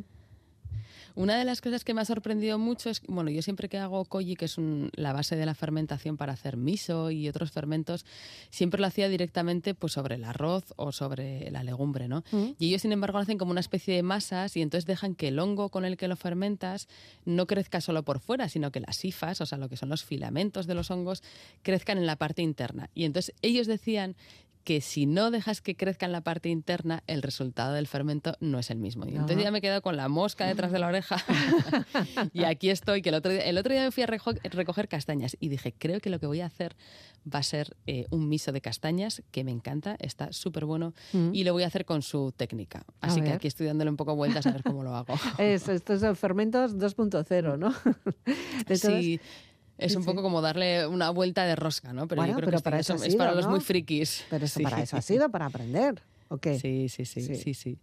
Una 1.16 1.38
de 1.38 1.46
las 1.46 1.62
cosas 1.62 1.84
que 1.84 1.94
me 1.94 2.02
ha 2.02 2.06
sorprendido 2.06 2.58
mucho 2.58 2.90
es, 2.90 3.02
bueno, 3.08 3.30
yo 3.30 3.42
siempre 3.42 3.70
que 3.70 3.78
hago 3.78 4.06
koji, 4.06 4.36
que 4.36 4.46
es 4.46 4.58
un- 4.58 4.90
la 4.96 5.14
base 5.14 5.36
de 5.36 5.46
la 5.46 5.54
fermentación 5.56 6.18
para 6.18 6.34
hacer 6.34 6.58
miso 6.58 7.12
y 7.12 7.28
otros 7.28 7.52
fermentos, 7.52 8.06
siempre 8.50 8.80
lo 8.82 8.88
hacía 8.88 9.10
directamente 9.10 9.74
pues 9.74 9.94
sobre 9.94 10.16
el 10.16 10.24
arroz 10.24 10.74
o 10.78 10.92
sobre 10.92 11.50
la 11.52 11.64
legumbre, 11.64 12.08
¿no? 12.08 12.24
Mm. 12.32 12.52
Y 12.60 12.68
ellos, 12.68 12.82
sin 12.82 12.92
embargo, 12.92 13.18
lo 13.18 13.24
hacen 13.24 13.38
como 13.38 13.52
una 13.52 13.60
especie 13.60 13.96
de 13.96 14.04
masas 14.04 14.56
y 14.58 14.62
entonces 14.62 14.86
dejan 14.86 15.16
que 15.16 15.28
el 15.30 15.40
hongo 15.40 15.70
con 15.70 15.86
el 15.86 15.98
que 15.98 16.08
lo 16.08 16.16
fermentas 16.16 16.88
no 17.26 17.48
crezca 17.48 17.82
solo 17.82 18.04
por 18.04 18.20
fuera, 18.20 18.50
sino 18.50 18.72
que 18.72 18.80
las 18.80 19.04
hifas, 19.06 19.42
o 19.42 19.46
sea, 19.46 19.58
lo 19.58 19.70
que 19.70 19.78
son 19.78 19.90
los 19.90 20.04
filamentos 20.04 20.68
de 20.68 20.76
los 20.76 20.92
hongos, 20.92 21.24
crezcan 21.62 21.98
en 21.98 22.06
la 22.06 22.16
parte 22.16 22.42
interna. 22.42 22.90
Y 22.94 23.06
entonces 23.06 23.36
ellos 23.42 23.68
decían 23.68 24.16
que 24.64 24.80
si 24.82 25.06
no 25.06 25.32
dejas 25.32 25.62
que 25.62 25.76
crezca 25.76 26.06
en 26.06 26.12
la 26.12 26.22
parte 26.22 26.50
interna, 26.50 27.04
el 27.08 27.22
resultado 27.22 27.74
del 27.74 27.88
fermento 27.88 28.36
no 28.40 28.60
es 28.60 28.70
el 28.70 28.78
mismo. 28.78 29.06
Y 29.06 29.10
entonces 29.16 29.42
ya 29.44 29.52
me 29.52 29.58
he 29.58 29.62
quedado 29.62 29.82
con 29.82 29.98
la 29.98 30.08
mosca 30.08 30.46
detrás 30.46 30.72
de 30.72 30.80
la 30.80 30.88
oreja. 30.88 31.18
y 32.34 32.44
aquí 32.44 32.70
estoy, 32.70 33.02
que 33.02 33.10
el 33.10 33.16
otro 33.16 33.32
día, 33.32 33.42
el 33.42 33.58
otro 33.58 33.74
día 33.74 33.84
me 33.84 33.92
fui 33.92 34.04
a 34.04 34.08
recoger 34.08 34.88
castañas 34.88 35.36
y 35.40 35.50
dije, 35.50 35.74
creo 35.78 36.00
que 36.00 36.10
lo 36.10 36.20
que 36.20 36.28
voy 36.28 36.42
a 36.42 36.46
hacer 36.46 36.76
va 37.34 37.40
a 37.40 37.44
ser 37.44 37.76
eh, 37.88 38.06
un 38.10 38.28
miso 38.30 38.52
de 38.52 38.62
castañas, 38.62 39.22
que 39.32 39.44
me 39.44 39.52
encanta, 39.52 39.96
está 40.00 40.32
súper 40.34 40.66
bueno, 40.66 40.94
Mm. 41.14 41.30
y 41.34 41.44
lo 41.44 41.54
voy 41.54 41.64
a 41.64 41.68
hacer 41.68 41.86
con 41.86 42.02
su 42.02 42.32
técnica. 42.36 42.84
Así 43.00 43.22
que 43.22 43.32
aquí 43.32 43.48
estoy 43.48 43.68
dándole 43.68 43.90
un 43.92 43.98
poco 43.98 44.16
vueltas 44.16 44.46
a 44.48 44.52
ver 44.52 44.64
cómo 44.64 44.84
lo 44.84 44.96
hago. 44.96 45.14
Eso, 45.38 45.72
estos 45.72 46.00
son 46.02 46.16
fermentos 46.16 46.78
2.0, 46.78 47.58
¿no? 47.58 47.74
Todas- 48.66 48.80
sí, 48.80 49.20
es 49.78 49.92
sí, 49.92 49.98
un 49.98 50.04
sí. 50.04 50.10
poco 50.10 50.22
como 50.22 50.42
darle 50.42 50.86
una 50.88 51.10
vuelta 51.10 51.46
de 51.46 51.56
rosca, 51.56 51.94
¿no? 51.94 52.08
Pero 52.08 52.22
Bueno, 52.22 52.34
yo 52.34 52.38
creo 52.38 52.48
pero 52.48 52.58
que 52.60 52.64
para 52.64 52.80
eso 52.80 52.94
es 52.96 53.02
sido, 53.02 53.18
para 53.18 53.34
los 53.34 53.46
¿no? 53.46 53.52
muy 53.52 53.60
frikis. 53.60 54.26
Pero 54.30 54.46
eso 54.46 54.60
Sí. 54.60 54.64
para 54.64 54.82
eso 54.82 54.98
ha 54.98 55.02
sido, 55.02 55.30
para 55.30 55.46
aprender. 55.48 56.02
¿Ok? 56.32 56.48
Sí, 56.60 56.88
sí, 56.90 57.06
sí, 57.06 57.22
Sí. 57.22 57.36
sí, 57.36 57.54
sí, 57.54 57.78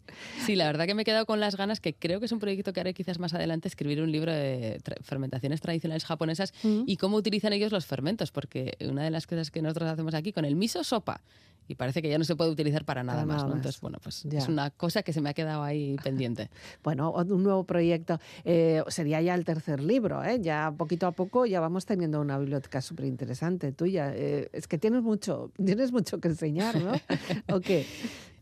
sí. 0.45 0.57
la 0.57 0.67
verdad 0.67 0.87
que 0.87 0.95
me 0.95 1.03
he 1.03 1.05
quedado 1.05 1.27
con 1.27 1.39
las 1.39 1.57
ganas, 1.57 1.81
que 1.81 1.95
creo 1.95 2.19
que 2.19 2.27
es 2.27 2.33
un 2.33 2.39
proyecto 2.39 2.73
que 2.73 2.81
haré 2.81 2.95
quizás 2.95 3.19
más 3.19 3.35
adelante, 3.35 3.69
escribir 3.69 4.01
un 4.03 4.11
libro 4.11 4.33
de 4.33 4.79
tra- 4.83 5.01
fermentaciones 5.03 5.61
tradicionales 5.61 6.05
japonesas 6.05 6.53
Mm. 6.63 6.83
y 6.87 6.97
cómo 6.97 7.17
utilizan 7.17 7.53
ellos 7.53 7.71
los 7.73 7.87
fermentos, 7.87 8.33
porque 8.33 8.77
una 8.81 9.05
de 9.05 9.11
las 9.11 9.27
cosas 9.27 9.51
que 9.51 9.63
nosotros 9.63 9.89
hacemos 9.91 10.15
aquí 10.15 10.33
con 10.33 10.45
el 10.45 10.57
miso 10.57 10.83
sopa, 10.83 11.21
y 11.71 11.75
parece 11.75 12.01
que 12.01 12.09
ya 12.09 12.17
no 12.17 12.25
se 12.25 12.35
puede 12.35 12.51
utilizar 12.51 12.87
para 12.87 13.03
nada 13.03 13.19
Para 13.19 13.27
más, 13.27 13.37
nada 13.37 13.45
¿no? 13.45 13.51
más. 13.51 13.57
Entonces, 13.59 13.81
bueno, 13.83 13.99
pues 14.03 14.23
Ya. 14.23 14.39
es 14.39 14.49
una 14.49 14.71
cosa 14.71 15.03
que 15.03 15.13
se 15.13 15.21
me 15.21 15.29
ha 15.29 15.35
quedado 15.35 15.63
ahí 15.63 15.97
pendiente. 16.03 16.49
Bueno, 16.83 17.13
un 17.13 17.43
nuevo 17.43 17.65
proyecto. 17.65 18.19
Eh, 18.47 18.83
sería 18.89 19.21
ya 19.21 19.35
el 19.35 19.45
tercer 19.45 19.83
libro, 19.83 20.25
¿eh? 20.25 20.39
Ya 20.41 20.73
poquito 20.75 21.07
a 21.07 21.13
poco 21.13 21.45
ya 21.45 21.61
vamos 21.61 21.85
teniendo 21.85 22.23
una 22.23 22.39
biblioteca 22.39 22.81
súper 22.81 23.05
interesante 23.05 23.71
tuya. 23.73 24.13
Eh, 24.15 24.49
es 24.55 24.67
que 24.67 24.79
tienes 24.79 25.03
mucho, 25.03 25.53
tienes 25.63 25.93
mucho 25.93 26.19
que 26.21 26.29
enseñar, 26.29 26.81
¿no? 26.83 26.93
¿O 27.55 27.61
qué? 27.61 27.85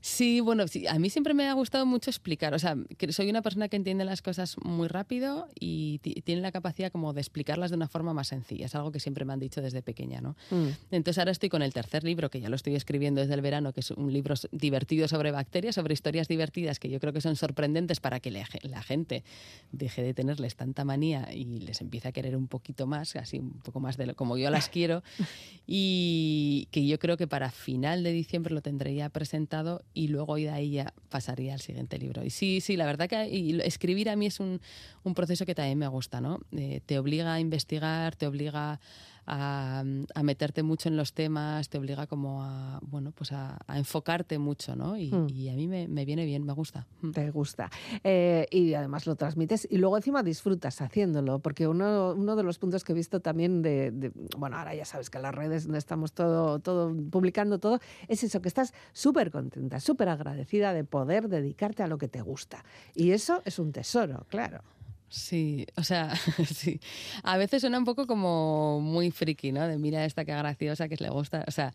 Sí, 0.09 0.39
bueno, 0.39 0.69
sí, 0.69 0.87
a 0.87 1.01
mí 1.01 1.11
siempre 1.11 1.35
me 1.35 1.49
ha 1.49 1.53
gustado 1.55 1.85
mucho 1.85 2.11
explicar. 2.11 2.55
O 2.55 2.61
sea, 2.61 2.77
que 2.97 3.13
soy 3.13 3.29
una 3.29 3.43
persona 3.43 3.69
que 3.69 3.75
entiende 3.75 4.05
las 4.05 4.23
cosas 4.23 4.55
muy 4.63 4.87
rápido 4.87 5.49
y 5.59 5.99
ti- 5.99 6.23
tiene 6.25 6.43
la 6.43 6.53
capacidad 6.53 6.93
como 6.93 7.13
de 7.13 7.21
explicarlas 7.21 7.71
de 7.73 7.77
una 7.77 7.89
forma 7.89 8.15
más 8.15 8.29
sencilla. 8.29 8.67
Es 8.67 8.77
algo 8.77 8.93
que 8.93 9.01
siempre 9.01 9.25
me 9.25 9.33
han 9.33 9.41
dicho 9.41 9.61
desde 9.61 9.83
pequeña, 9.83 10.21
¿no? 10.21 10.37
Mm. 10.53 10.69
Entonces 10.93 11.19
ahora 11.19 11.33
estoy 11.33 11.49
con 11.49 11.61
el 11.61 11.73
tercer 11.73 12.05
libro, 12.05 12.31
que 12.31 12.41
ya 12.41 12.49
lo 12.49 12.55
estoy 12.55 12.77
escribiendo 12.77 13.21
desde 13.21 13.35
el 13.35 13.41
verano, 13.41 13.73
que 13.73 13.81
es 13.81 13.91
un 13.91 14.13
libro 14.13 14.37
divertido 14.53 15.09
sobre 15.09 15.33
bacterias, 15.33 15.75
sobre 15.75 15.93
historias 15.93 16.29
divertidas 16.29 16.79
que 16.79 16.89
yo 16.89 17.01
creo 17.01 17.13
que 17.13 17.21
son 17.21 17.35
sorprendentes 17.35 17.99
para 17.99 18.21
que 18.21 18.31
la 18.31 18.83
gente 18.85 19.25
deje 19.73 20.05
de 20.05 20.15
tenerles 20.15 20.55
tanta 20.55 20.85
manía 20.85 21.35
y 21.35 21.59
les 21.59 21.81
empiece 21.81 22.07
a 22.07 22.13
querer 22.13 22.37
un 22.37 22.47
poquito 22.47 22.87
más, 22.87 23.17
así 23.17 23.41
un 23.41 23.55
poco 23.55 23.81
más 23.81 23.97
de 23.97 24.07
lo, 24.07 24.15
como 24.15 24.39
yo 24.39 24.51
las 24.51 24.69
quiero. 24.69 25.03
Y 25.69 26.69
que 26.71 26.87
yo 26.87 27.01
creo 27.01 27.17
que 27.17 27.27
para 27.27 27.51
final 27.51 28.05
de 28.05 28.13
diciembre 28.13 28.55
lo 28.55 28.61
tendré 28.63 28.95
ya 28.95 29.09
presentado 29.09 29.83
y 29.97 30.09
luego 30.09 30.37
de 30.37 30.51
ahí 30.51 30.73
ya 30.73 30.93
pasaría 31.09 31.55
al 31.55 31.61
siguiente 31.61 31.99
libro. 31.99 32.23
Y 32.23 32.29
sí, 32.29 32.61
sí, 32.61 32.77
la 32.77 32.85
verdad 32.85 33.09
que 33.09 33.61
escribir 33.65 34.11
a 34.11 34.17
mí 34.17 34.27
es 34.27 34.41
un, 34.41 34.61
un 35.05 35.15
proceso 35.15 35.47
que 35.47 35.55
también 35.55 35.79
me 35.79 35.89
gusta, 35.89 36.21
¿no? 36.21 36.41
Eh, 36.53 36.81
te 36.85 36.99
obliga 36.99 37.33
a 37.33 37.41
investigar, 37.41 38.15
te 38.15 38.27
obliga 38.27 38.75
a, 38.75 38.81
a 39.27 40.23
meterte 40.23 40.63
mucho 40.63 40.89
en 40.89 40.97
los 40.97 41.13
temas, 41.13 41.69
te 41.69 41.79
obliga 41.79 42.07
como 42.07 42.43
a, 42.45 42.79
bueno, 42.83 43.13
pues 43.13 43.33
a, 43.33 43.59
a 43.67 43.79
enfocarte 43.79 44.39
mucho, 44.39 44.77
¿no? 44.77 44.97
Y, 44.97 45.13
Mm. 45.13 45.27
y 45.31 45.49
a 45.49 45.55
mí 45.55 45.67
me, 45.69 45.89
me 45.89 46.05
viene 46.05 46.25
bien, 46.25 46.45
me 46.45 46.53
gusta. 46.53 46.87
Mm. 47.03 47.11
Te 47.11 47.31
gusta. 47.31 47.71
Eh, 48.05 48.47
y 48.51 48.75
además 48.75 49.07
lo 49.07 49.17
transmites 49.17 49.67
y 49.71 49.79
luego 49.79 49.97
encima 49.97 50.23
disfrutas 50.23 50.81
haciéndolo, 50.81 51.39
porque 51.41 51.67
uno, 51.67 52.15
uno 52.17 52.37
de 52.37 52.43
los 52.43 52.59
puntos 52.59 52.85
que 52.85 52.93
he 52.93 52.95
visto 52.95 53.21
también 53.21 53.63
de, 53.63 53.91
de- 53.91 54.13
bueno, 54.37 54.57
ahora 54.59 54.75
ya 54.75 54.85
sabes 54.85 55.11
que 55.11 55.19
en 55.19 55.23
las 55.23 55.35
redes 55.35 55.65
donde 55.65 55.79
estamos 55.79 56.13
todo, 56.13 56.59
todo 56.61 56.95
publicando 57.11 57.59
todo, 57.59 57.81
es 58.09 58.23
eso, 58.23 58.41
que 58.41 58.49
estás 58.49 58.73
súper 58.93 59.31
contenta, 59.31 59.81
súper 59.81 60.09
agradecida 60.09 60.73
de 60.73 60.85
poder 60.85 61.29
dedicarte 61.29 61.83
a 61.83 61.87
lo 61.89 61.99
que 61.99 62.09
te 62.09 62.21
gusta. 62.23 62.65
Y 62.95 63.11
eso 63.11 63.43
es 63.45 63.59
un 63.59 63.73
tesoro, 63.73 64.27
claro. 64.29 64.63
Sí, 65.09 65.67
o 65.77 65.83
sea, 65.85 66.15
sí. 66.55 66.81
A 67.23 67.37
veces 67.37 67.61
suena 67.61 67.79
un 67.79 67.85
poco 67.85 68.07
como 68.07 68.81
muy 68.81 69.11
friki, 69.11 69.53
¿no? 69.53 69.67
De 69.67 69.79
mira 69.79 70.05
esta 70.05 70.25
que 70.25 70.33
graciosa, 70.33 70.89
que 70.89 70.97
le 70.97 71.11
gusta, 71.11 71.45
o 71.47 71.51
sea, 71.51 71.73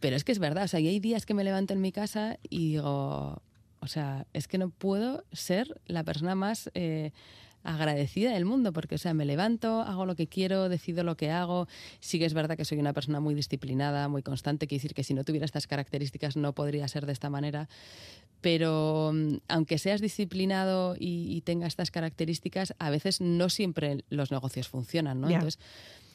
pero 0.00 0.16
es 0.16 0.24
que 0.24 0.32
es 0.32 0.38
verdad, 0.38 0.64
o 0.64 0.68
sea, 0.68 0.80
y 0.80 0.88
hay 0.88 1.00
días 1.00 1.26
que 1.26 1.34
me 1.34 1.44
levanto 1.44 1.72
en 1.74 1.80
mi 1.80 1.92
casa 1.92 2.38
y 2.50 2.72
digo, 2.74 3.42
o 3.80 3.86
sea, 3.86 4.26
es 4.32 4.48
que 4.48 4.58
no 4.58 4.70
puedo 4.70 5.24
ser 5.32 5.80
la 5.86 6.04
persona 6.04 6.34
más 6.34 6.70
eh, 6.74 7.12
agradecida 7.66 8.32
del 8.32 8.44
mundo, 8.44 8.72
porque, 8.72 8.94
o 8.94 8.98
sea, 8.98 9.14
me 9.14 9.24
levanto, 9.24 9.80
hago 9.80 10.06
lo 10.06 10.14
que 10.14 10.26
quiero, 10.26 10.68
decido 10.68 11.04
lo 11.04 11.16
que 11.16 11.30
hago. 11.30 11.68
Sí 12.00 12.18
que 12.18 12.24
es 12.24 12.34
verdad 12.34 12.56
que 12.56 12.64
soy 12.64 12.78
una 12.78 12.92
persona 12.92 13.20
muy 13.20 13.34
disciplinada, 13.34 14.08
muy 14.08 14.22
constante, 14.22 14.66
quiere 14.66 14.80
decir 14.80 14.94
que 14.94 15.04
si 15.04 15.14
no 15.14 15.24
tuviera 15.24 15.44
estas 15.44 15.66
características 15.66 16.36
no 16.36 16.54
podría 16.54 16.86
ser 16.88 17.06
de 17.06 17.12
esta 17.12 17.30
manera. 17.30 17.68
Pero 18.40 19.12
mm, 19.12 19.38
aunque 19.48 19.78
seas 19.78 20.00
disciplinado 20.00 20.96
y, 20.98 21.34
y 21.34 21.40
tengas 21.40 21.68
estas 21.68 21.90
características, 21.90 22.74
a 22.78 22.90
veces 22.90 23.20
no 23.20 23.48
siempre 23.48 24.04
los 24.08 24.30
negocios 24.30 24.68
funcionan, 24.68 25.20
¿no? 25.20 25.28
Entonces, 25.28 25.58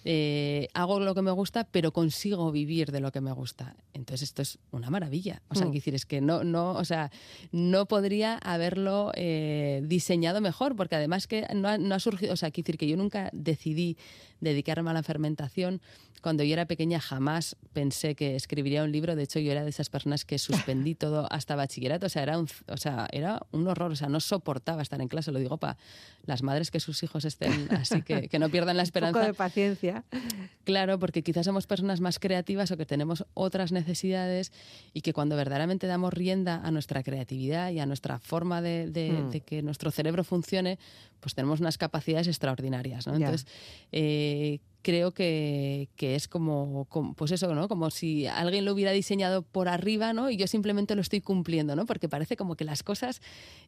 eh, 0.06 0.68
hago 0.74 1.00
lo 1.00 1.14
que 1.16 1.22
me 1.22 1.32
gusta, 1.32 1.64
pero 1.66 1.92
consigo 1.94 2.52
vivir 2.52 2.92
de 2.92 3.00
lo 3.00 3.12
que 3.12 3.22
me 3.22 3.32
gusta. 3.32 3.76
Entonces 3.94 4.30
esto 4.30 4.42
es 4.42 4.58
una 4.72 4.90
maravilla. 4.90 5.42
O 5.50 5.56
sea, 5.56 5.66
Mm. 5.66 5.70
quiero 5.72 5.82
decir, 5.82 5.96
es 5.96 6.06
que 6.06 6.22
no, 6.22 6.44
no, 6.44 6.72
o 6.74 6.86
sea, 6.86 7.12
no 7.52 7.86
podría 7.86 8.38
haberlo 8.38 9.12
eh, 9.16 9.82
diseñado 9.86 10.42
mejor, 10.42 10.76
porque 10.76 10.96
además 10.96 11.28
que 11.28 11.46
no 11.56 11.68
ha, 11.68 11.78
no 11.78 11.94
ha 11.96 12.00
surgido, 12.00 12.34
o 12.34 12.38
sea, 12.38 12.52
quiero 12.52 12.66
decir 12.68 12.78
que 12.78 12.88
yo 12.88 12.98
nunca 12.98 13.30
decidí 13.34 13.98
dedicarme 14.42 14.90
a 14.90 14.94
la 14.94 15.04
fermentación. 15.04 15.82
Cuando 16.22 16.44
yo 16.44 16.54
era 16.54 16.66
pequeña 16.68 17.00
jamás 17.00 17.56
pensé 17.74 18.14
que 18.14 18.36
escribiría 18.36 18.84
un 18.84 18.92
libro. 18.92 19.16
De 19.16 19.24
hecho, 19.24 19.40
yo 19.40 19.52
era 19.52 19.64
de 19.64 19.72
esas 19.72 19.90
personas 19.90 20.24
que 20.24 20.38
suspendí 20.38 20.94
todo 20.96 21.28
hasta 21.32 21.56
bachillerato. 21.56 22.06
O 22.06 22.10
sea, 22.10 22.22
era 22.22 22.38
un, 22.38 22.48
o 22.68 22.78
sea, 22.78 23.08
era 23.12 23.42
un 23.52 23.68
horror. 23.68 23.92
O 23.92 23.96
sea, 23.96 24.08
no 24.08 24.20
soportaba 24.20 24.84
estar 24.84 25.02
en 25.02 25.08
clase. 25.08 25.32
Lo 25.32 25.40
digo 25.40 25.58
para 25.58 25.78
las 26.28 26.44
madres 26.44 26.70
que 26.70 26.80
sus 26.80 27.02
hijos 27.02 27.26
estén 27.26 27.70
así, 27.72 28.04
que, 28.04 28.28
que 28.30 28.38
no 28.38 28.50
pierdan 28.50 28.78
la 28.78 28.84
Un 28.84 28.86
esperanza. 28.86 29.20
poco 29.20 29.28
de 29.32 29.34
paciencia. 29.34 30.04
Claro, 30.64 31.00
porque 31.00 31.24
quizás 31.24 31.46
somos 31.46 31.66
personas 31.66 32.02
más 32.02 32.20
creativas 32.20 32.70
o 32.70 32.78
que 32.78 32.86
tenemos 32.86 33.26
otras 33.34 33.72
necesidades 33.72 34.52
y 34.94 35.02
que 35.02 35.14
cuando 35.14 35.36
verdaderamente 35.36 35.88
damos 35.88 36.14
rienda 36.14 36.62
a 36.64 36.70
nuestra 36.70 37.02
creatividad 37.02 37.72
y 37.72 37.80
a 37.80 37.88
nuestra 37.88 38.20
forma 38.20 38.62
de, 38.62 38.92
de- 38.92 39.12
Mm. 39.12 39.30
de 39.32 39.42
que 39.42 39.62
nuestro 39.64 39.90
cerebro 39.90 40.24
funcione, 40.24 40.78
pues 41.20 41.34
tenemos 41.36 41.60
unas 41.60 41.78
capacidades 41.80 42.28
extraordinarias. 42.28 43.08
¿no? 43.08 43.16
Entonces, 43.16 43.46
eh, 43.92 44.31
big 44.32 44.62
creo 44.82 45.12
que, 45.12 45.90
que 45.96 46.16
es 46.16 46.28
como, 46.28 46.86
como- 46.90 47.14
pues 47.14 47.32
eso, 47.32 47.54
¿no? 47.54 47.68
Como 47.68 47.90
si 47.92 48.28
alguien 48.28 48.66
lo 48.66 48.74
hubiera 48.74 48.92
diseñado 48.92 49.42
por 49.44 49.68
arriba, 49.70 50.14
¿no? 50.14 50.30
Y 50.30 50.38
yo 50.38 50.48
simplemente 50.48 50.96
lo 50.96 51.02
estoy 51.02 51.22
cumpliendo, 51.22 51.76
¿no? 51.76 51.86
Porque 51.86 52.10
parece 52.10 52.36
como 52.36 52.56
que 52.56 52.66
las 52.66 52.84
cosas 52.84 53.22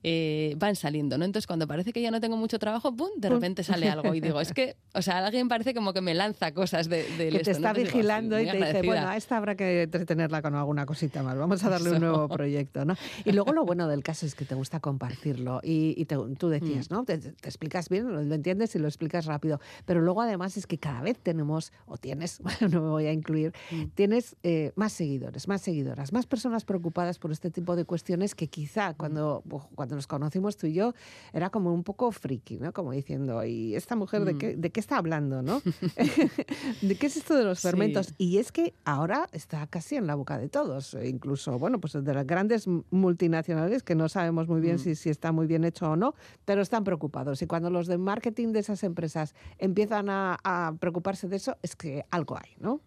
eh, 0.04 0.56
van 0.58 0.76
saliendo, 0.76 1.18
¿no? 1.18 1.26
Entonces, 1.26 1.48
cuando 1.48 1.68
parece 1.68 1.94
que 1.94 2.02
ya 2.02 2.12
no 2.12 2.20
tengo 2.20 2.38
mucho 2.38 2.60
trabajo, 2.60 2.96
¡pum! 2.96 3.10
De 3.18 3.30
repente 3.30 3.64
sale 3.64 3.90
algo 3.90 4.14
y 4.16 4.22
digo, 4.22 4.42
es 4.42 4.52
que, 4.54 4.76
o 4.94 5.02
sea, 5.02 5.26
alguien 5.26 5.48
parece 5.48 5.74
como 5.74 5.94
que 5.94 6.02
me 6.02 6.14
lanza 6.14 6.54
cosas 6.54 6.90
de, 6.90 7.04
del 7.18 7.38
que 7.38 7.44
te 7.44 7.52
esto, 7.52 7.62
¿no? 7.62 7.68
está 7.70 7.74
digo, 7.74 7.92
vigilando 7.94 8.40
y 8.40 8.46
te 8.48 8.58
dice, 8.58 8.82
bueno, 8.84 9.08
a 9.08 9.18
esta 9.18 9.38
habrá 9.38 9.56
que 9.56 9.84
entretenerla 9.84 10.42
con 10.42 10.56
alguna 10.56 10.86
cosita 10.86 11.24
más. 11.24 11.38
Vamos 11.38 11.64
a 11.64 11.70
darle 11.70 11.92
un 11.92 12.00
nuevo 12.02 12.28
proyecto, 12.30 12.86
¿no? 12.86 12.96
Y 13.26 13.32
luego 13.32 13.54
lo 13.54 13.66
bueno 13.66 13.88
del 13.88 14.04
caso 14.04 14.26
es 14.26 14.36
que 14.36 14.46
te 14.46 14.56
gusta 14.56 14.80
compartirlo. 14.80 15.60
Y, 15.64 15.94
y 15.98 16.06
te- 16.06 16.18
tú 16.38 16.50
decías, 16.50 16.90
Mm. 16.90 16.94
¿no? 16.94 17.04
Te, 17.06 17.18
te 17.18 17.30
explicas 17.50 17.88
bien, 17.90 18.12
lo, 18.12 18.22
lo 18.24 18.36
entiendes 18.36 18.76
y 18.76 18.80
lo 18.80 18.88
explicas 18.88 19.26
rápido. 19.26 19.60
Pero 19.86 20.02
luego 20.02 20.22
además 20.22 20.58
es 20.58 20.66
que 20.68 20.78
cada 20.78 21.02
vez 21.04 21.20
tenemos, 21.20 21.72
o 21.86 21.98
tienes, 21.98 22.42
no 22.62 22.82
me 22.82 22.90
voy 22.90 23.06
a 23.06 23.14
incluir, 23.14 23.54
Mm. 23.72 23.84
tienes 23.94 24.36
eh, 24.44 24.72
más 24.76 24.94
seguidores, 24.94 25.48
más 25.48 25.62
seguidoras, 25.62 26.12
más 26.14 26.26
personas 26.26 26.66
preocupadas 26.66 27.20
por 27.20 27.32
este 27.32 27.52
tipo 27.52 27.76
de 27.76 27.86
cuestiones 27.86 28.34
que 28.36 28.46
Mm. 28.46 28.50
quizá 28.50 28.94
cuando, 28.96 29.44
uf, 29.52 29.64
cuando 29.76 29.96
nos 29.96 30.08
conocimos 30.08 30.58
tú 30.58 30.68
y 30.68 30.74
yo 30.74 30.94
era 31.34 31.50
como 31.50 31.74
un 31.74 31.84
poco 31.84 32.12
friki, 32.12 32.58
¿no? 32.58 32.72
Como 32.74 32.92
diciendo, 32.92 33.44
¿y 33.46 33.76
esta 33.76 33.96
mujer 33.96 34.26
de 34.26 34.34
Mm. 34.34 34.38
qué, 34.38 34.56
de 34.56 34.70
qué 34.72 34.80
está 34.80 34.98
hablando, 34.98 35.42
no? 35.44 35.62
¿De 36.82 36.96
qué 36.96 37.08
es 37.08 37.18
esto 37.18 37.36
de 37.36 37.44
los 37.44 37.60
Sí. 37.60 37.68
fermentos? 37.68 38.14
Y 38.18 38.38
es 38.38 38.52
que 38.52 38.74
ahora 38.86 39.28
está 39.32 39.66
casi 39.68 39.96
en 39.96 40.08
la 40.08 40.16
boca 40.16 40.38
de 40.38 40.50
todos, 40.50 40.94
e 40.94 41.08
incluso, 41.10 41.60
bueno, 41.60 41.80
pues 41.80 41.94
de 41.94 42.14
las 42.14 42.26
grandes 42.26 42.68
multinacionales 42.92 43.84
que 43.84 43.96
no 43.96 44.10
sabemos 44.10 44.48
muy 44.48 44.62
bien 44.62 44.76
Mm. 44.76 44.80
si, 44.80 44.96
si 44.96 45.10
está 45.10 45.32
muy 45.32 45.46
bien 45.48 45.64
hecho 45.64 45.92
o 45.92 45.96
no, 45.96 46.14
pero 46.46 46.62
están 46.62 46.84
preocupados. 46.84 47.42
Y 47.42 47.48
cuando 47.48 47.70
los 47.70 47.88
de 47.88 47.98
marketing 47.98 48.52
de 48.54 48.60
esas 48.60 48.84
empresas 48.84 49.34
empiezan 49.58 50.10
a, 50.10 50.38
a 50.44 50.74
preocuparse 50.80 50.93
de 51.02 51.36
eso, 51.36 51.58
es 51.62 51.76
que 51.76 52.06
algo 52.12 52.38
hay, 52.38 52.52
¿no? 52.60 52.82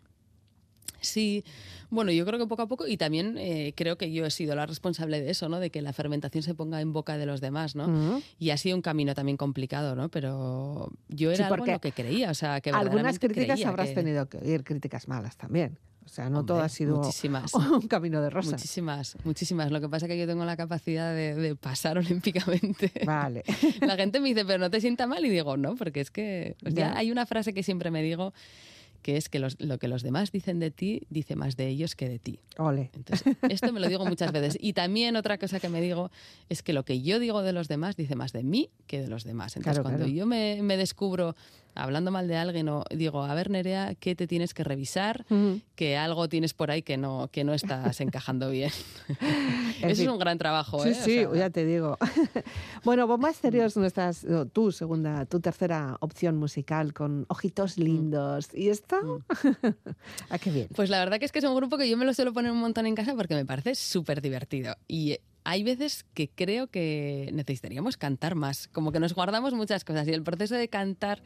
Sí, 1.00 1.44
bueno, 1.90 2.10
yo 2.10 2.24
creo 2.26 2.38
que 2.38 2.46
poco 2.46 2.62
a 2.62 2.66
poco, 2.68 2.86
y 2.86 2.96
también 2.96 3.36
eh, 3.38 3.74
creo 3.76 3.96
que 3.98 4.10
yo 4.12 4.24
he 4.26 4.30
sido 4.30 4.56
la 4.56 4.66
responsable 4.66 5.20
de 5.20 5.30
eso, 5.30 5.48
¿no? 5.48 5.60
De 5.60 5.70
que 5.70 5.82
la 5.82 5.92
fermentación 5.92 6.42
se 6.42 6.54
ponga 6.54 6.80
en 6.80 6.92
boca 6.92 7.16
de 7.18 7.26
los 7.26 7.40
demás, 7.40 7.76
¿no? 7.76 8.20
Y 8.38 8.50
ha 8.50 8.56
sido 8.56 8.74
un 8.76 8.82
camino 8.82 9.14
también 9.14 9.36
complicado, 9.36 9.94
¿no? 9.94 10.08
Pero 10.08 10.90
yo 11.08 11.30
era 11.30 11.36
Sí, 11.48 11.52
algo 11.52 11.66
en 11.66 11.72
lo 11.72 11.80
que 11.80 11.92
creía, 11.92 12.30
o 12.30 12.34
sea, 12.34 12.60
que 12.60 12.70
Algunas 12.70 13.18
críticas 13.18 13.64
habrás 13.64 13.90
que- 13.90 13.94
tenido 13.94 14.28
que 14.28 14.38
oír, 14.38 14.64
críticas 14.64 15.06
malas 15.06 15.36
también. 15.36 15.78
O 16.06 16.08
sea, 16.08 16.30
no 16.30 16.38
Hombre, 16.38 16.54
todo 16.54 16.62
ha 16.62 16.68
sido 16.68 16.96
muchísimas. 16.98 17.52
un 17.54 17.88
camino 17.88 18.22
de 18.22 18.30
rosa. 18.30 18.52
Muchísimas, 18.52 19.16
muchísimas. 19.24 19.70
Lo 19.70 19.80
que 19.80 19.88
pasa 19.88 20.06
es 20.06 20.10
que 20.12 20.18
yo 20.18 20.26
tengo 20.26 20.44
la 20.44 20.56
capacidad 20.56 21.12
de, 21.14 21.34
de 21.34 21.56
pasar 21.56 21.98
olímpicamente. 21.98 22.92
Vale. 23.04 23.42
La 23.80 23.96
gente 23.96 24.20
me 24.20 24.28
dice, 24.30 24.44
pero 24.44 24.58
no 24.58 24.70
te 24.70 24.80
sienta 24.80 25.06
mal, 25.06 25.24
y 25.24 25.28
digo, 25.28 25.56
no, 25.56 25.74
porque 25.74 26.00
es 26.00 26.10
que 26.10 26.56
o 26.64 26.70
sea, 26.70 26.92
Ya. 26.92 26.96
hay 26.98 27.10
una 27.10 27.26
frase 27.26 27.52
que 27.52 27.62
siempre 27.62 27.90
me 27.90 28.02
digo, 28.02 28.32
que 29.02 29.16
es 29.16 29.28
que 29.28 29.38
los- 29.38 29.60
lo 29.60 29.78
que 29.78 29.86
los 29.88 30.02
demás 30.02 30.32
dicen 30.32 30.58
de 30.58 30.70
ti, 30.70 31.02
dice 31.10 31.36
más 31.36 31.56
de 31.56 31.68
ellos 31.68 31.94
que 31.94 32.08
de 32.08 32.18
ti. 32.18 32.40
Ole. 32.58 32.90
Entonces, 32.94 33.36
esto 33.48 33.72
me 33.72 33.78
lo 33.80 33.88
digo 33.88 34.04
muchas 34.06 34.32
veces. 34.32 34.56
Y 34.60 34.72
también 34.72 35.14
otra 35.16 35.38
cosa 35.38 35.60
que 35.60 35.68
me 35.68 35.80
digo 35.80 36.10
es 36.48 36.62
que 36.62 36.72
lo 36.72 36.84
que 36.84 37.02
yo 37.02 37.18
digo 37.20 37.42
de 37.42 37.52
los 37.52 37.68
demás 37.68 37.94
dice 37.96 38.16
más 38.16 38.32
de 38.32 38.42
mí 38.42 38.70
que 38.88 39.00
de 39.00 39.08
los 39.08 39.22
demás. 39.24 39.56
Entonces, 39.56 39.74
Claro, 39.80 39.82
cuando 39.82 40.04
claro. 40.06 40.12
yo 40.12 40.26
me, 40.26 40.60
me 40.62 40.76
descubro 40.76 41.36
hablando 41.76 42.10
mal 42.10 42.26
de 42.26 42.36
alguien 42.36 42.68
o 42.68 42.84
digo, 42.90 43.22
a 43.22 43.34
ver 43.34 43.50
Nerea, 43.50 43.94
¿qué 43.94 44.14
te 44.14 44.26
tienes 44.26 44.54
que 44.54 44.64
revisar? 44.64 45.26
Que 45.74 45.96
algo 45.96 46.28
tienes 46.28 46.54
por 46.54 46.70
ahí 46.70 46.82
que 46.82 46.96
no, 46.96 47.28
que 47.30 47.44
no 47.44 47.54
estás 47.54 48.00
encajando 48.00 48.50
bien. 48.50 48.70
Eso 49.82 50.02
es 50.02 50.08
un 50.08 50.18
gran 50.18 50.38
trabajo. 50.38 50.82
Sí, 50.82 50.88
¿eh? 50.88 50.94
sí, 50.94 51.24
ya 51.34 51.50
te 51.50 51.64
digo. 51.64 51.98
bueno, 52.84 53.06
Bomba 53.06 53.30
Estéreo 53.30 53.66
es 53.66 53.76
nuestra, 53.76 54.10
tu 54.52 54.72
segunda, 54.72 55.26
tu 55.26 55.40
tercera 55.40 55.96
opción 56.00 56.36
musical 56.36 56.92
con 56.92 57.26
ojitos 57.28 57.78
lindos. 57.78 58.48
¿Y 58.54 58.68
esto? 58.68 59.22
¿A 59.28 59.74
ah, 60.30 60.38
qué 60.38 60.50
bien? 60.50 60.68
Pues 60.74 60.90
la 60.90 60.98
verdad 60.98 61.18
que 61.18 61.26
es 61.26 61.32
que 61.32 61.38
es 61.38 61.44
un 61.44 61.54
grupo 61.54 61.76
que 61.78 61.88
yo 61.88 61.96
me 61.96 62.04
lo 62.04 62.14
suelo 62.14 62.32
poner 62.32 62.52
un 62.52 62.58
montón 62.58 62.86
en 62.86 62.94
casa 62.94 63.14
porque 63.14 63.34
me 63.34 63.44
parece 63.44 63.74
súper 63.74 64.20
divertido. 64.22 64.76
Y 64.88 65.18
hay 65.46 65.62
veces 65.62 66.04
que 66.12 66.28
creo 66.28 66.66
que 66.66 67.30
necesitaríamos 67.32 67.96
cantar 67.96 68.34
más, 68.34 68.68
como 68.72 68.90
que 68.90 68.98
nos 68.98 69.14
guardamos 69.14 69.54
muchas 69.54 69.84
cosas 69.84 70.08
y 70.08 70.12
el 70.12 70.24
proceso 70.24 70.56
de 70.56 70.66
cantar 70.66 71.22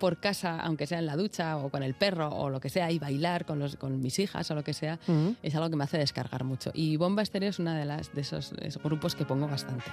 por 0.00 0.18
casa, 0.18 0.58
aunque 0.58 0.88
sea 0.88 0.98
en 0.98 1.06
la 1.06 1.14
ducha 1.14 1.56
o 1.56 1.70
con 1.70 1.84
el 1.84 1.94
perro 1.94 2.30
o 2.30 2.50
lo 2.50 2.58
que 2.58 2.68
sea, 2.68 2.90
y 2.90 2.98
bailar 2.98 3.46
con, 3.46 3.60
los, 3.60 3.76
con 3.76 4.00
mis 4.00 4.18
hijas 4.18 4.50
o 4.50 4.56
lo 4.56 4.64
que 4.64 4.74
sea, 4.74 4.98
es 5.44 5.54
algo 5.54 5.70
que 5.70 5.76
me 5.76 5.84
hace 5.84 5.98
descargar 5.98 6.42
mucho. 6.42 6.72
Y 6.74 6.96
Bomba 6.96 7.22
Estéreo 7.22 7.50
es 7.50 7.60
uno 7.60 7.72
de, 7.72 7.84
las, 7.84 8.12
de 8.12 8.22
esos, 8.22 8.52
esos 8.60 8.82
grupos 8.82 9.14
que 9.14 9.24
pongo 9.24 9.46
bastante. 9.46 9.88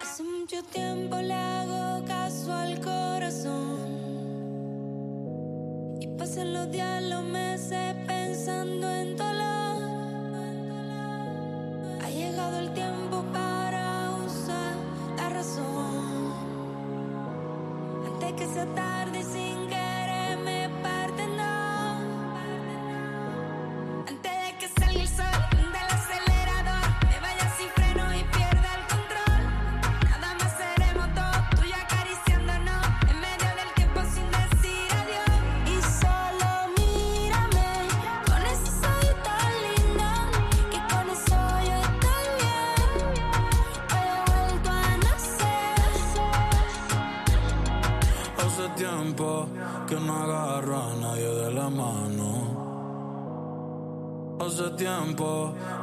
Hace 0.00 0.22
mucho 0.22 0.62
tiempo 0.62 1.16
le 1.16 1.34
hago 1.34 2.04
caso 2.06 2.54
al 2.54 2.80
corazón 2.80 3.98
y 6.00 6.06
pasan 6.16 6.52
los 6.52 6.70
días, 6.70 7.02
los 7.02 7.24
meses 7.24 7.96
pensando 8.06 8.88
en 8.88 9.16
dolor. 9.16 9.67
Llegado 12.18 12.58
el 12.58 12.74
tiempo 12.74 13.22
para 13.32 14.10
usar 14.26 14.74
la 15.16 15.28
razón. 15.28 16.32
Antes 18.12 18.32
que 18.32 18.46
sea 18.54 18.66
tarde 18.74 19.22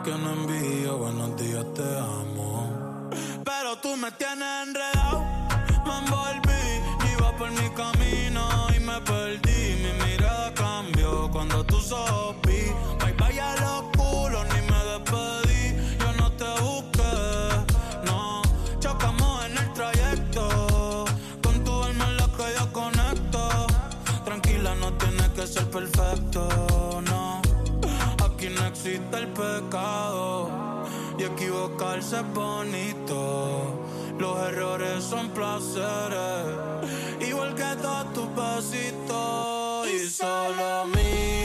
que 0.05 0.11
no 0.11 0.33
envío 0.33 0.97
buenos 0.99 1.35
días, 1.35 1.65
te 1.73 1.81
amo. 1.81 3.09
Pero 3.43 3.75
tú 3.77 3.97
me 3.97 4.11
tienes 4.11 4.67
enredado, 4.67 5.23
me 5.83 5.97
envolví, 5.97 6.63
iba 7.11 7.35
por 7.35 7.49
mi 7.49 7.67
camino 7.71 8.41
y 8.75 8.79
me 8.81 9.01
perdí. 9.01 9.61
Mi 9.83 10.05
mirada 10.05 10.53
cambió 10.53 11.27
cuando 11.31 11.63
tú 11.63 11.81
sopí. 11.81 12.71
Bye 12.99 13.13
bye 13.13 13.41
a 13.41 13.55
los 13.55 13.81
culos, 13.97 14.45
ni 14.53 14.61
me 14.69 14.79
despedí. 14.91 15.97
Yo 15.97 16.13
no 16.19 16.31
te 16.33 16.49
busqué, 16.61 17.15
no. 18.05 18.43
Chocamos 18.79 19.45
en 19.45 19.57
el 19.57 19.73
trayecto. 19.73 21.05
Con 21.41 21.63
tu 21.63 21.83
alma 21.83 22.05
en 22.09 22.17
la 22.17 22.27
que 22.37 22.47
yo 22.59 22.71
conecto. 22.71 23.67
Tranquila, 24.23 24.75
no 24.75 24.93
tienes 24.93 25.29
que 25.29 25.47
ser 25.47 25.67
perfecto, 25.71 27.01
no. 27.09 27.24
Existe 28.75 29.17
el 29.17 29.27
pecado. 29.29 30.83
Y 31.17 31.23
equivocarse 31.23 32.17
es 32.17 32.33
bonito. 32.33 33.87
Los 34.19 34.37
errores 34.49 35.01
son 35.01 35.29
placeres. 35.29 36.57
Igual 37.25 37.55
que 37.55 37.63
todos 37.81 38.13
tus 38.13 38.27
besitos. 38.35 39.87
Y 39.87 40.09
solo 40.09 40.87
mírame. 40.87 41.44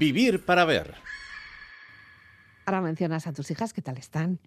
Vivir 0.00 0.46
para 0.46 0.64
ver. 0.64 0.94
Ahora 2.64 2.80
mencionas 2.80 3.26
a 3.26 3.34
tus 3.34 3.50
hijas, 3.50 3.74
¿qué 3.74 3.82
tal 3.82 3.98
están? 3.98 4.38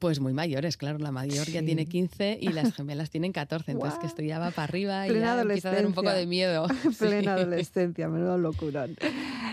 Pues 0.00 0.18
muy 0.18 0.32
mayores, 0.32 0.78
claro. 0.78 0.98
La 0.98 1.12
mayor 1.12 1.50
ya 1.50 1.62
tiene 1.62 1.84
15 1.84 2.38
y 2.40 2.52
las 2.52 2.72
gemelas 2.74 3.10
tienen 3.10 3.32
14. 3.32 3.72
Entonces 3.72 3.98
que 4.00 4.06
esto 4.06 4.22
ya 4.22 4.38
va 4.38 4.50
para 4.50 4.64
arriba 4.64 5.06
y 5.06 5.10
Plena 5.10 5.36
ya 5.36 5.42
empieza 5.42 5.70
a 5.70 5.74
dar 5.74 5.84
un 5.86 5.92
poco 5.92 6.10
de 6.10 6.26
miedo. 6.26 6.66
Plena 6.98 7.36
Sí. 7.36 7.42
adolescencia, 7.42 8.08
menudo 8.08 8.38
locurón. 8.38 8.96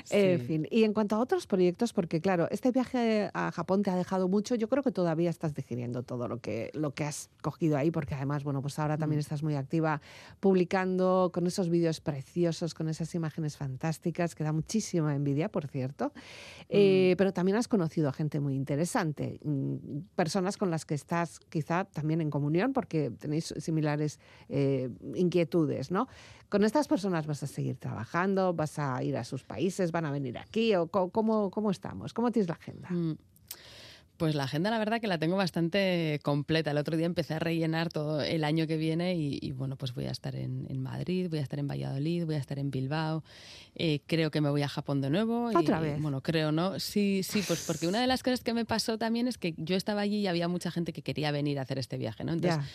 En 0.10 0.40
Sí. 0.40 0.46
fin, 0.46 0.68
y 0.72 0.86
en 0.86 0.94
cuanto 0.94 1.18
a 1.18 1.20
otros 1.20 1.48
proyectos, 1.48 1.92
porque 1.92 2.22
claro, 2.22 2.48
este 2.50 2.72
viaje 2.72 3.30
a 3.34 3.52
Japón 3.52 3.84
te 3.84 3.90
ha 3.92 3.98
dejado 3.98 4.30
mucho, 4.30 4.56
yo 4.56 4.70
creo 4.70 4.82
que 4.84 4.92
todavía 4.94 5.30
estás 5.30 5.54
digiriendo 5.54 6.04
todo 6.04 6.30
lo 6.30 6.40
que, 6.40 6.72
lo 6.74 6.94
que 6.94 7.04
has 7.04 7.30
cogido 7.42 7.76
ahí, 7.78 7.92
porque 7.92 8.16
además, 8.16 8.46
bueno, 8.46 8.62
pues 8.62 8.80
ahora 8.80 8.96
Mm. 8.96 9.00
también 9.00 9.20
estás 9.20 9.44
muy 9.44 9.56
activa 9.56 10.02
publicando 10.40 11.30
con 11.34 11.46
esos 11.46 11.68
vídeos 11.70 12.00
preciosos, 12.00 12.74
con 12.74 12.88
esas 12.88 13.14
imágenes 13.16 13.58
fantásticas, 13.58 14.34
que 14.34 14.46
da 14.46 14.54
muchísima 14.54 15.14
envidia, 15.14 15.50
por 15.50 15.68
cierto. 15.68 16.14
Eh, 16.70 17.14
Mm. 17.14 17.18
pero 17.18 17.32
también 17.32 17.58
has 17.58 17.68
conocido 17.70 18.10
a 18.10 18.14
gente 18.14 18.40
muy 18.42 18.54
interesante, 18.56 19.40
mm, 19.44 20.00
personas 20.16 20.58
con 20.58 20.70
las 20.70 20.86
que 20.86 20.96
estás 20.96 21.40
quizá 21.40 21.86
también 21.86 22.20
en 22.20 22.30
comunión, 22.30 22.74
porque 22.74 23.10
tenéis 23.10 23.54
similares 23.58 24.20
eh, 24.50 24.90
inquietudes, 25.16 25.92
¿no? 25.92 26.08
¿Con 26.50 26.64
estas 26.64 26.88
personas 26.88 27.26
vas 27.26 27.42
a 27.44 27.48
seguir 27.48 27.78
trabajando? 27.78 28.54
¿Vas 28.54 28.80
a 28.80 29.02
ir 29.04 29.16
a 29.18 29.24
sus 29.24 29.44
países? 29.44 29.92
¿Van 29.92 30.06
a 30.06 30.12
venir 30.12 30.38
aquí? 30.38 30.76
¿O 30.76 30.88
cómo, 30.88 31.52
cómo 31.52 31.72
estamos? 31.72 32.14
¿Cómo 32.14 32.32
tienes 32.32 32.50
la 32.50 32.56
agenda? 32.56 32.90
Mm. 32.90 33.18
Pues 34.18 34.34
la 34.34 34.46
agenda, 34.46 34.72
la 34.72 34.80
verdad, 34.80 35.00
que 35.00 35.06
la 35.08 35.20
tengo 35.20 35.36
bastante 35.38 36.20
completa. 36.24 36.72
El 36.72 36.78
otro 36.80 36.98
día 36.98 37.06
empecé 37.06 37.36
a 37.36 37.40
rellenar 37.40 37.90
todo 37.90 38.22
el 38.22 38.44
año 38.44 38.66
que 38.66 38.76
viene 38.78 39.16
y, 39.16 39.38
y, 39.42 39.52
bueno, 39.52 39.76
pues 39.76 39.94
voy 39.94 40.06
a 40.06 40.12
estar 40.12 40.36
en, 40.36 40.66
en 40.70 40.82
Madrid, 40.82 41.28
voy 41.30 41.38
a 41.40 41.44
estar 41.44 41.60
en 41.60 41.68
Valladolid, 41.68 42.26
voy 42.26 42.36
a 42.36 42.40
estar 42.40 42.58
en 42.58 42.72
Bilbao. 42.72 43.24
Eh, 43.76 44.00
creo 44.08 44.32
que 44.32 44.42
me 44.42 44.50
voy 44.50 44.64
a 44.64 44.68
Japón 44.68 45.02
de 45.02 45.12
nuevo. 45.12 45.52
y- 45.52 45.56
¿Otra 45.56 45.80
vez? 45.80 46.02
Bueno, 46.02 46.22
creo, 46.22 46.52
¿no? 46.52 46.80
Sí, 46.80 47.22
sí, 47.22 47.44
pues 47.48 47.62
porque 47.68 47.88
una 47.88 48.02
de 48.02 48.08
las 48.08 48.24
cosas 48.24 48.42
que 48.42 48.54
me 48.56 48.66
pasó 48.66 48.98
también 48.98 49.28
es 49.28 49.38
que 49.38 49.54
yo 49.58 49.76
estaba 49.76 50.02
allí 50.02 50.18
y 50.18 50.28
había 50.28 50.48
mucha 50.48 50.72
gente 50.72 50.94
que 50.94 51.04
quería 51.04 51.30
venir 51.32 51.60
a 51.60 51.62
hacer 51.62 51.78
este 51.78 51.98
viaje, 51.98 52.24
¿no? 52.24 52.34
Entonces, 52.34 52.60
Ya. 52.60 52.68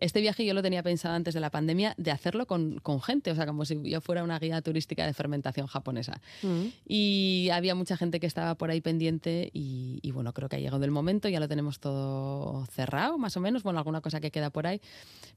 Este 0.00 0.20
viaje 0.20 0.44
yo 0.44 0.54
lo 0.54 0.62
tenía 0.62 0.82
pensado 0.82 1.14
antes 1.14 1.34
de 1.34 1.40
la 1.40 1.50
pandemia 1.50 1.94
de 1.98 2.10
hacerlo 2.10 2.46
con, 2.46 2.78
con 2.80 3.00
gente, 3.00 3.30
o 3.30 3.34
sea, 3.34 3.46
como 3.46 3.64
si 3.64 3.80
yo 3.88 4.00
fuera 4.00 4.24
una 4.24 4.38
guía 4.38 4.60
turística 4.62 5.06
de 5.06 5.14
fermentación 5.14 5.66
japonesa. 5.66 6.20
Mm. 6.42 6.66
Y 6.86 7.48
había 7.52 7.74
mucha 7.74 7.96
gente 7.96 8.20
que 8.20 8.26
estaba 8.26 8.54
por 8.56 8.70
ahí 8.70 8.80
pendiente 8.80 9.50
y, 9.52 9.98
y, 10.02 10.10
bueno, 10.12 10.32
creo 10.32 10.48
que 10.48 10.56
ha 10.56 10.58
llegado 10.60 10.84
el 10.84 10.90
momento, 10.90 11.28
ya 11.28 11.40
lo 11.40 11.48
tenemos 11.48 11.78
todo 11.80 12.66
cerrado, 12.66 13.18
más 13.18 13.36
o 13.36 13.40
menos, 13.40 13.62
bueno, 13.62 13.78
alguna 13.78 14.00
cosa 14.00 14.20
que 14.20 14.30
queda 14.30 14.50
por 14.50 14.66
ahí, 14.66 14.80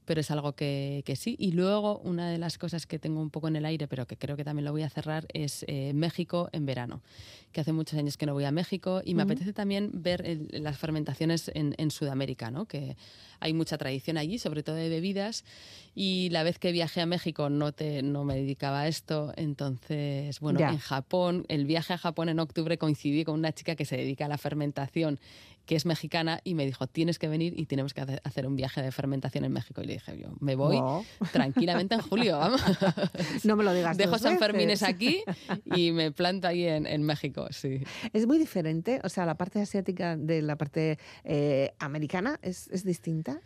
pero 0.04 0.20
es 0.20 0.30
algo 0.30 0.52
que, 0.52 1.02
que 1.04 1.16
sí. 1.16 1.36
Y 1.38 1.52
luego 1.52 1.98
una 1.98 2.30
de 2.30 2.38
las 2.38 2.58
cosas 2.58 2.86
que 2.86 2.98
tengo 2.98 3.20
un 3.20 3.30
poco 3.30 3.48
en 3.48 3.56
el 3.56 3.64
aire, 3.66 3.86
pero 3.88 4.06
que 4.06 4.16
creo 4.16 4.36
que 4.36 4.44
también 4.44 4.64
lo 4.64 4.72
voy 4.72 4.82
a 4.82 4.90
cerrar, 4.90 5.26
es 5.32 5.64
eh, 5.68 5.92
México 5.94 6.48
en 6.52 6.66
verano, 6.66 7.02
que 7.52 7.60
hace 7.60 7.72
muchos 7.72 7.98
años 7.98 8.16
que 8.16 8.26
no 8.26 8.32
voy 8.34 8.44
a 8.44 8.50
México 8.50 9.02
y 9.04 9.14
me 9.14 9.22
Ujú. 9.22 9.32
apetece 9.32 9.52
también 9.52 9.90
ver 9.92 10.26
el- 10.26 10.48
las 10.62 10.76
fermentaciones 10.78 11.50
en, 11.54 11.74
en 11.78 11.90
Sudamérica, 11.90 12.50
¿no? 12.50 12.66
que 12.66 12.96
hay 13.40 13.52
mucha 13.52 13.76
tradición 13.78 14.16
allí, 14.16 14.38
sobre 14.38 14.53
todo 14.62 14.76
de 14.76 14.88
bebidas, 14.88 15.44
y 15.94 16.28
la 16.30 16.42
vez 16.42 16.58
que 16.58 16.72
viajé 16.72 17.00
a 17.00 17.06
México 17.06 17.48
no, 17.50 17.72
te, 17.72 18.02
no 18.02 18.24
me 18.24 18.34
dedicaba 18.36 18.82
a 18.82 18.88
esto, 18.88 19.32
entonces, 19.36 20.40
bueno, 20.40 20.60
Ya. 20.60 20.70
en 20.70 20.78
Japón, 20.78 21.44
el 21.48 21.66
viaje 21.66 21.92
a 21.92 21.98
Japón 21.98 22.28
en 22.28 22.38
octubre 22.40 22.78
coincidí 22.78 23.24
con 23.24 23.34
una 23.38 23.52
chica 23.52 23.74
que 23.76 23.84
se 23.84 23.96
dedica 23.96 24.26
a 24.26 24.28
la 24.28 24.38
fermentación, 24.38 25.18
que 25.66 25.76
es 25.76 25.86
mexicana, 25.86 26.40
y 26.44 26.54
me 26.54 26.66
dijo, 26.66 26.86
tienes 26.86 27.18
que 27.18 27.26
venir 27.26 27.54
y 27.58 27.64
tenemos 27.64 27.94
que 27.94 28.02
hace- 28.02 28.20
hacer 28.22 28.46
un 28.46 28.54
viaje 28.54 28.82
de 28.82 28.92
fermentación 28.92 29.46
en 29.46 29.52
México. 29.52 29.80
Y 29.82 29.86
le 29.86 29.92
dije, 29.94 30.18
yo 30.18 30.28
me 30.40 30.56
voy 30.56 30.78
tranquilamente 31.32 31.94
en 31.94 32.02
julio, 32.02 32.36
vamos. 32.38 32.60
No 33.44 33.56
me 33.56 33.64
lo 33.64 33.72
digas 33.72 33.96
Dejo 33.96 34.18
San 34.18 34.38
Fermines 34.38 34.82
aquí 34.82 35.22
y 35.74 35.92
me 35.92 36.12
planto 36.12 36.48
ahí 36.48 36.66
en, 36.66 36.86
en 36.86 37.02
México, 37.02 37.46
sí. 37.50 37.80
Es 38.12 38.26
muy 38.26 38.36
diferente, 38.38 39.00
o 39.04 39.08
sea, 39.08 39.24
la 39.24 39.36
parte 39.36 39.58
asiática 39.60 40.16
de 40.18 40.42
la 40.42 40.56
parte 40.56 40.98
eh, 41.24 41.72
americana 41.78 42.38
es, 42.42 42.68
es 42.68 42.84
distinta. 42.84 43.40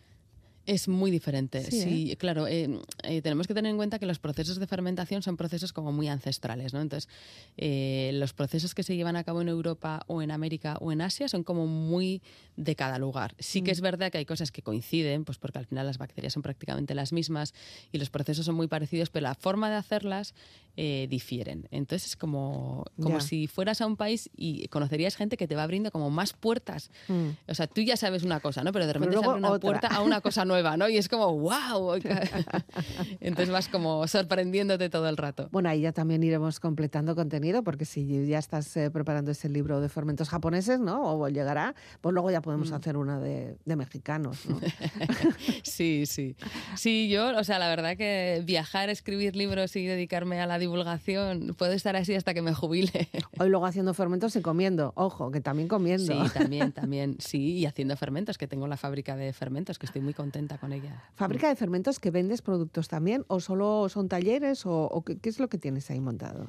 Es 0.68 0.86
muy 0.86 1.10
diferente, 1.10 1.62
Sí, 1.62 1.80
sí, 1.80 2.16
claro. 2.18 2.46
eh, 2.46 2.68
eh, 3.02 3.22
tenemos 3.22 3.46
que 3.46 3.54
tener 3.54 3.70
en 3.70 3.78
cuenta 3.78 3.98
que 3.98 4.04
los 4.04 4.18
procesos 4.18 4.58
de 4.58 4.66
fermentación 4.66 5.22
son 5.22 5.38
procesos 5.38 5.72
como 5.72 5.92
muy 5.92 6.08
ancestrales, 6.08 6.74
¿no? 6.74 6.82
Entonces, 6.82 7.08
eh, 7.56 8.10
los 8.12 8.34
procesos 8.34 8.74
que 8.74 8.82
se 8.82 8.94
llevan 8.94 9.16
a 9.16 9.24
cabo 9.24 9.40
en 9.40 9.48
Europa 9.48 10.02
o 10.08 10.20
en 10.20 10.30
América 10.30 10.76
o 10.82 10.92
en 10.92 11.00
Asia 11.00 11.26
son 11.26 11.42
como 11.42 11.66
muy 11.66 12.20
de 12.58 12.76
cada 12.76 12.98
lugar. 12.98 13.34
Sí 13.38 13.62
que 13.62 13.70
es 13.70 13.80
verdad 13.80 14.12
que 14.12 14.18
hay 14.18 14.26
cosas 14.26 14.52
que 14.52 14.60
coinciden, 14.60 15.24
pues 15.24 15.38
porque 15.38 15.58
al 15.58 15.64
final 15.64 15.86
las 15.86 15.96
bacterias 15.96 16.34
son 16.34 16.42
prácticamente 16.42 16.94
las 16.94 17.14
mismas 17.14 17.54
y 17.90 17.96
los 17.96 18.10
procesos 18.10 18.44
son 18.44 18.54
muy 18.54 18.66
parecidos, 18.66 19.08
pero 19.08 19.22
la 19.22 19.34
forma 19.34 19.70
de 19.70 19.76
hacerlas 19.76 20.34
eh, 20.80 21.08
difieren. 21.10 21.66
Entonces, 21.72 22.10
es 22.10 22.16
como, 22.16 22.84
como 23.02 23.16
Ya. 23.18 23.20
si 23.20 23.48
fueras 23.48 23.80
a 23.80 23.86
un 23.86 23.96
país 23.96 24.30
y 24.36 24.68
conocerías 24.68 25.16
gente 25.16 25.36
que 25.36 25.48
te 25.48 25.56
va 25.56 25.64
abriendo 25.64 25.90
como 25.90 26.08
más 26.08 26.34
puertas. 26.34 26.92
Mm. 27.08 27.30
O 27.48 27.54
sea, 27.54 27.66
tú 27.66 27.80
ya 27.80 27.96
sabes 27.96 28.22
una 28.22 28.38
cosa, 28.38 28.62
¿no? 28.62 28.70
Pero 28.70 28.86
de 28.86 28.92
repente 28.92 29.10
se 29.10 29.16
luego 29.16 29.30
abre 29.32 29.40
una 29.40 29.50
otra. 29.50 29.60
puerta 29.60 29.88
a 29.88 30.02
una 30.02 30.20
cosa 30.20 30.44
nueva, 30.44 30.76
¿no? 30.76 30.88
Y 30.88 30.96
es 30.96 31.08
como, 31.08 31.36
wow. 31.36 31.94
Entonces 33.20 33.50
vas 33.50 33.68
como 33.68 34.06
sorprendiéndote 34.06 34.88
todo 34.88 35.08
el 35.08 35.16
rato. 35.16 35.48
Bueno, 35.50 35.68
ahí 35.68 35.80
ya 35.80 35.90
también 35.92 36.22
iremos 36.22 36.60
completando 36.60 37.16
contenido, 37.16 37.64
porque 37.64 37.84
si 37.84 38.26
ya 38.28 38.38
estás 38.38 38.76
eh, 38.76 38.90
preparando 38.90 39.30
ese 39.32 39.48
libro 39.48 39.80
de 39.80 39.88
fermentos 39.88 40.28
japoneses, 40.28 40.78
¿no? 40.78 41.02
O 41.18 41.28
llegará, 41.28 41.74
pues 42.00 42.12
luego 42.12 42.30
ya 42.30 42.38
Mm. 42.38 42.42
podemos 42.42 42.70
hacer 42.72 42.96
una 42.96 43.18
de, 43.18 43.56
de 43.64 43.76
mexicanos, 43.76 44.46
¿no? 44.46 44.60
Sí, 45.64 46.06
sí. 46.06 46.36
Sí, 46.76 47.08
yo, 47.08 47.36
o 47.36 47.42
sea, 47.44 47.58
la 47.58 47.68
verdad 47.68 47.96
que 47.96 48.42
viajar, 48.44 48.90
escribir 48.90 49.34
libros 49.34 49.74
y 49.76 49.84
dedicarme 49.84 50.40
a 50.40 50.46
la 50.46 50.56
divulgación 50.68 51.54
puede 51.56 51.74
estar 51.74 51.96
así 51.96 52.14
hasta 52.14 52.34
que 52.34 52.42
me 52.42 52.54
jubile. 52.54 53.08
Hoy 53.38 53.48
luego 53.48 53.66
haciendo 53.66 53.94
fermentos 53.94 54.36
y 54.36 54.42
comiendo. 54.42 54.92
Ojo, 54.94 55.30
que 55.30 55.40
también 55.40 55.68
comiendo. 55.68 56.24
Sí, 56.24 56.30
también, 56.32 56.72
también. 56.80 57.16
Sí, 57.18 57.58
y 57.58 57.66
haciendo 57.66 57.96
fermentos, 57.96 58.38
que 58.38 58.46
tengo 58.46 58.66
la 58.66 58.76
fábrica 58.76 59.16
de 59.16 59.32
fermentos, 59.32 59.78
que 59.78 59.86
estoy 59.86 60.02
muy 60.02 60.14
contenta 60.14 60.58
con 60.58 60.72
ella. 60.72 61.02
¿Fábrica 61.14 61.48
de 61.48 61.56
fermentos 61.56 61.98
que 61.98 62.10
vendes 62.10 62.42
productos 62.42 62.88
también? 62.88 63.24
¿O 63.28 63.40
solo 63.40 63.88
son 63.88 64.08
talleres? 64.08 64.66
¿O, 64.66 64.84
o 64.84 65.02
qué, 65.02 65.18
qué 65.18 65.28
es 65.28 65.40
lo 65.40 65.48
que 65.48 65.58
tienes 65.58 65.90
ahí 65.90 66.00
montado? 66.00 66.48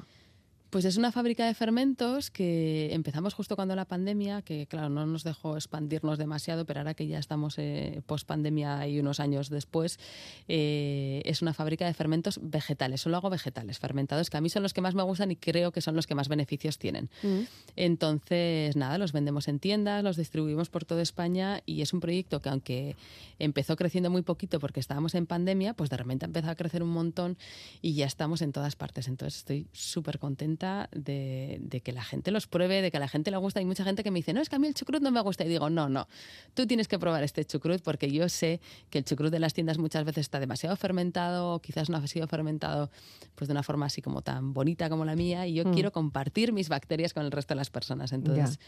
Pues 0.70 0.84
es 0.84 0.96
una 0.96 1.10
fábrica 1.10 1.46
de 1.46 1.54
fermentos 1.54 2.30
que 2.30 2.94
empezamos 2.94 3.34
justo 3.34 3.56
cuando 3.56 3.74
la 3.74 3.86
pandemia, 3.86 4.42
que 4.42 4.68
claro, 4.68 4.88
no 4.88 5.04
nos 5.04 5.24
dejó 5.24 5.56
expandirnos 5.56 6.16
demasiado, 6.16 6.64
pero 6.64 6.78
ahora 6.78 6.94
que 6.94 7.08
ya 7.08 7.18
estamos 7.18 7.58
eh, 7.58 8.02
post 8.06 8.24
pandemia 8.24 8.86
y 8.86 9.00
unos 9.00 9.18
años 9.18 9.50
después, 9.50 9.98
eh, 10.46 11.22
es 11.24 11.42
una 11.42 11.54
fábrica 11.54 11.86
de 11.86 11.94
fermentos 11.94 12.38
vegetales. 12.40 13.00
Solo 13.00 13.16
hago 13.16 13.30
vegetales 13.30 13.80
fermentados, 13.80 14.30
que 14.30 14.36
a 14.36 14.40
mí 14.40 14.48
son 14.48 14.62
los 14.62 14.72
que 14.72 14.80
más 14.80 14.94
me 14.94 15.02
gustan 15.02 15.32
y 15.32 15.36
creo 15.36 15.72
que 15.72 15.80
son 15.80 15.96
los 15.96 16.06
que 16.06 16.14
más 16.14 16.28
beneficios 16.28 16.78
tienen. 16.78 17.10
Mm. 17.24 17.40
Entonces, 17.74 18.76
nada, 18.76 18.96
los 18.96 19.10
vendemos 19.10 19.48
en 19.48 19.58
tiendas, 19.58 20.04
los 20.04 20.16
distribuimos 20.16 20.70
por 20.70 20.84
toda 20.84 21.02
España 21.02 21.62
y 21.66 21.82
es 21.82 21.92
un 21.92 21.98
proyecto 21.98 22.40
que 22.40 22.48
aunque 22.48 22.96
empezó 23.40 23.74
creciendo 23.74 24.08
muy 24.08 24.22
poquito 24.22 24.60
porque 24.60 24.78
estábamos 24.78 25.16
en 25.16 25.26
pandemia, 25.26 25.74
pues 25.74 25.90
de 25.90 25.96
repente 25.96 26.26
ha 26.26 26.28
empezado 26.28 26.52
a 26.52 26.56
crecer 26.56 26.84
un 26.84 26.90
montón 26.90 27.38
y 27.82 27.94
ya 27.94 28.06
estamos 28.06 28.40
en 28.40 28.52
todas 28.52 28.76
partes. 28.76 29.08
Entonces 29.08 29.38
estoy 29.38 29.66
súper 29.72 30.20
contenta 30.20 30.59
de, 30.92 31.58
de 31.62 31.80
que 31.80 31.92
la 31.92 32.02
gente 32.04 32.30
los 32.30 32.46
pruebe, 32.46 32.82
de 32.82 32.90
que 32.90 32.96
a 32.98 33.00
la 33.00 33.08
gente 33.08 33.30
le 33.30 33.36
gusta. 33.38 33.60
Hay 33.60 33.66
mucha 33.66 33.84
gente 33.84 34.02
que 34.02 34.10
me 34.10 34.18
dice, 34.18 34.32
no, 34.32 34.40
es 34.40 34.48
que 34.48 34.56
a 34.56 34.58
mí 34.58 34.66
el 34.66 34.74
chucrut 34.74 35.02
no 35.02 35.10
me 35.10 35.20
gusta. 35.20 35.44
Y 35.44 35.48
digo, 35.48 35.70
no, 35.70 35.88
no, 35.88 36.06
tú 36.54 36.66
tienes 36.66 36.88
que 36.88 36.98
probar 36.98 37.22
este 37.24 37.44
chucrut 37.44 37.82
porque 37.82 38.10
yo 38.10 38.28
sé 38.28 38.60
que 38.90 38.98
el 38.98 39.04
chucrut 39.04 39.30
de 39.32 39.38
las 39.38 39.54
tiendas 39.54 39.78
muchas 39.78 40.04
veces 40.04 40.22
está 40.22 40.38
demasiado 40.40 40.76
fermentado 40.76 41.54
o 41.54 41.58
quizás 41.60 41.88
no 41.90 41.96
ha 41.96 42.06
sido 42.06 42.26
fermentado 42.26 42.90
pues 43.34 43.48
de 43.48 43.52
una 43.52 43.62
forma 43.62 43.86
así 43.86 44.02
como 44.02 44.22
tan 44.22 44.52
bonita 44.52 44.88
como 44.90 45.04
la 45.04 45.16
mía 45.16 45.46
y 45.46 45.54
yo 45.54 45.64
Mm. 45.64 45.72
quiero 45.74 45.92
compartir 45.92 46.52
mis 46.52 46.68
bacterias 46.68 47.14
con 47.14 47.24
el 47.24 47.30
resto 47.32 47.54
de 47.54 47.56
las 47.56 47.70
personas. 47.70 48.12
Entonces, 48.12 48.58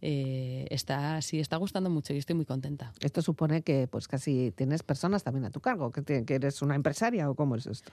eh, 0.00 0.66
está, 0.70 1.20
sí, 1.22 1.40
está 1.40 1.56
gustando 1.56 1.90
mucho 1.90 2.12
y 2.14 2.18
estoy 2.18 2.36
muy 2.36 2.44
contenta. 2.44 2.92
Esto 3.00 3.22
supone 3.22 3.62
que 3.62 3.88
pues 3.88 4.06
casi 4.08 4.52
tienes 4.54 4.82
personas 4.82 5.24
también 5.24 5.44
a 5.46 5.50
tu 5.50 5.60
cargo, 5.60 5.90
que, 5.90 6.02
te- 6.02 6.24
que 6.24 6.34
eres 6.36 6.62
una 6.62 6.74
empresaria 6.74 7.28
o 7.30 7.34
cómo 7.34 7.56
es 7.56 7.66
esto. 7.66 7.90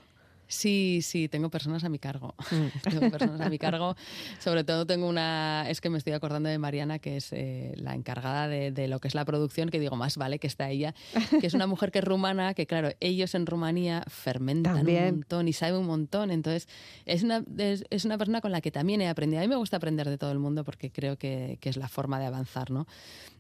Sí, 0.47 0.99
sí, 1.01 1.27
tengo 1.27 1.49
personas 1.49 1.83
a 1.83 1.89
mi 1.89 1.99
cargo. 1.99 2.35
Mm. 2.55 2.67
tengo 2.83 3.09
personas 3.11 3.41
a 3.41 3.49
mi 3.49 3.57
cargo. 3.59 3.95
Sobre 4.39 4.63
todo 4.63 4.85
tengo 4.85 5.07
una, 5.09 5.65
es 5.69 5.81
que 5.81 5.89
me 5.89 5.97
estoy 5.97 6.13
acordando 6.13 6.47
de 6.47 6.57
Mariana, 6.57 6.99
que 6.99 7.17
es 7.17 7.33
eh, 7.33 7.73
la 7.77 7.95
encargada 7.95 8.47
de, 8.47 8.71
de 8.71 8.87
lo 8.87 8.99
que 8.99 9.07
es 9.07 9.15
la 9.15 9.25
producción, 9.25 9.69
que 9.69 9.79
digo, 9.79 9.95
más 9.95 10.15
vale 10.17 10.37
que 10.39 10.47
está 10.47 10.69
ella, 10.69 10.93
que 11.41 11.47
es 11.47 11.53
una 11.53 11.67
mujer 11.67 11.91
que 11.91 11.99
es 11.99 12.05
rumana, 12.05 12.53
que 12.53 12.65
claro, 12.67 12.91
ellos 12.99 13.33
en 13.35 13.45
Rumanía 13.45 14.03
fermentan 14.07 14.75
También. 14.75 15.05
un 15.05 15.11
montón 15.15 15.47
y 15.47 15.53
saben 15.53 15.75
un 15.81 15.87
montón. 15.87 16.31
Entonces, 16.31 16.67
es 17.05 17.23
una, 17.23 17.43
es, 17.57 17.83
es 17.89 18.05
una 18.05 18.17
persona 18.17 18.41
con 18.41 18.51
la 18.51 18.61
que 18.61 18.71
también 18.71 19.01
he 19.01 19.09
aprendido. 19.09 19.41
A 19.41 19.43
mí 19.43 19.49
me 19.49 19.55
gusta 19.57 19.77
aprender 19.77 20.07
de 20.09 20.17
todo 20.17 20.31
el 20.31 20.39
mundo 20.39 20.63
porque 20.63 20.91
creo 20.91 21.17
que, 21.17 21.57
que 21.59 21.69
es 21.69 21.77
la 21.77 21.87
forma 21.87 22.19
de 22.19 22.27
avanzar, 22.27 22.69
¿no? 22.71 22.87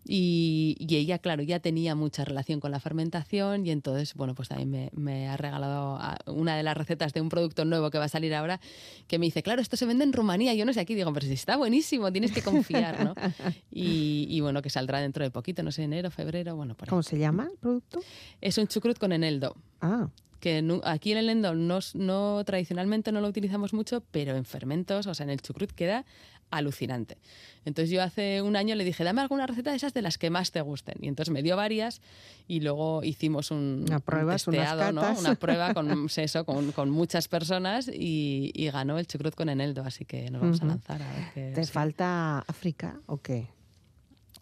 Y, 0.07 0.75
y 0.79 0.97
ella, 0.97 1.17
claro, 1.17 1.41
ya 1.41 1.59
tenía 1.59 1.95
mucha 1.95 2.23
relación 2.25 2.59
con 2.59 2.69
la 2.69 2.79
fermentación 2.79 3.65
y 3.65 3.71
entonces, 3.71 4.13
bueno, 4.13 4.35
pues 4.35 4.49
también 4.49 4.69
me, 4.69 4.89
me 4.93 5.27
ha 5.27 5.35
regalado 5.35 5.95
a- 5.99 6.17
una 6.27 6.55
de 6.55 6.61
las 6.61 6.77
recetas 6.77 7.11
de 7.13 7.21
un 7.21 7.29
producto 7.29 7.65
nuevo 7.65 7.89
que 7.89 7.97
va 7.97 8.05
a 8.05 8.09
salir 8.09 8.33
ahora, 8.35 8.59
que 9.07 9.17
me 9.17 9.25
dice, 9.25 9.41
claro, 9.41 9.61
esto 9.63 9.77
se 9.77 9.85
vende 9.87 10.03
en 10.03 10.13
Rumanía, 10.13 10.53
yo 10.53 10.63
no 10.65 10.73
sé 10.73 10.79
aquí, 10.79 10.93
digo, 10.93 11.11
pero 11.11 11.25
si 11.25 11.33
está 11.33 11.57
buenísimo, 11.57 12.11
tienes 12.11 12.31
que 12.31 12.43
confiar, 12.43 13.03
¿no? 13.03 13.13
Y, 13.71 14.27
y 14.29 14.39
bueno, 14.41 14.61
que 14.61 14.69
saldrá 14.69 14.99
dentro 15.01 15.23
de 15.23 15.31
poquito, 15.31 15.63
no 15.63 15.71
sé, 15.71 15.83
enero, 15.83 16.11
febrero, 16.11 16.55
bueno, 16.55 16.75
por 16.75 16.87
ahí. 16.87 16.89
¿Cómo 16.91 17.03
se 17.03 17.17
llama 17.17 17.47
el 17.51 17.57
producto? 17.57 17.99
Es 18.41 18.57
un 18.57 18.67
chucrut 18.67 18.97
con 18.99 19.11
eneldo, 19.11 19.55
Ah, 19.81 20.07
que 20.39 20.63
aquí 20.83 21.11
en 21.11 21.17
el 21.17 21.29
Endo 21.29 21.55
no, 21.55 21.79
no 21.95 22.43
tradicionalmente 22.45 23.11
no 23.11 23.19
lo 23.21 23.27
utilizamos 23.27 23.73
mucho, 23.73 24.03
pero 24.11 24.35
en 24.35 24.45
fermentos, 24.45 25.07
o 25.07 25.13
sea, 25.15 25.23
en 25.23 25.31
el 25.31 25.41
chucrut 25.41 25.71
queda 25.71 26.05
alucinante. 26.51 27.17
Entonces 27.65 27.89
yo 27.89 28.01
hace 28.03 28.41
un 28.41 28.55
año 28.55 28.75
le 28.75 28.83
dije, 28.83 29.03
dame 29.03 29.21
alguna 29.21 29.47
receta 29.47 29.71
de 29.71 29.77
esas 29.77 29.93
de 29.93 30.01
las 30.01 30.17
que 30.17 30.29
más 30.29 30.51
te 30.51 30.61
gusten. 30.61 30.95
Y 31.01 31.07
entonces 31.07 31.33
me 31.33 31.41
dio 31.43 31.55
varias 31.57 32.01
y 32.47 32.59
luego 32.61 33.03
hicimos 33.03 33.51
un, 33.51 33.85
Una 33.87 33.97
un 33.97 34.23
unas 34.23 34.45
testeado, 34.45 34.91
¿no? 34.91 35.19
Una 35.19 35.35
prueba 35.35 35.73
con 35.73 36.07
eso, 36.17 36.45
con, 36.45 36.71
con 36.71 36.89
muchas 36.91 37.27
personas 37.27 37.87
y, 37.87 38.51
y 38.53 38.69
ganó 38.69 38.99
el 38.99 39.07
chucrut 39.07 39.35
con 39.35 39.49
Eneldo, 39.49 39.83
así 39.83 40.05
que 40.05 40.29
nos 40.29 40.41
vamos 40.41 40.61
a 40.61 40.65
lanzar 40.65 41.01
a 41.01 41.11
ver 41.13 41.23
qué. 41.33 41.51
¿Te 41.55 41.65
sí. 41.65 41.71
falta 41.71 42.39
África 42.47 42.99
o 43.07 43.17
qué? 43.17 43.47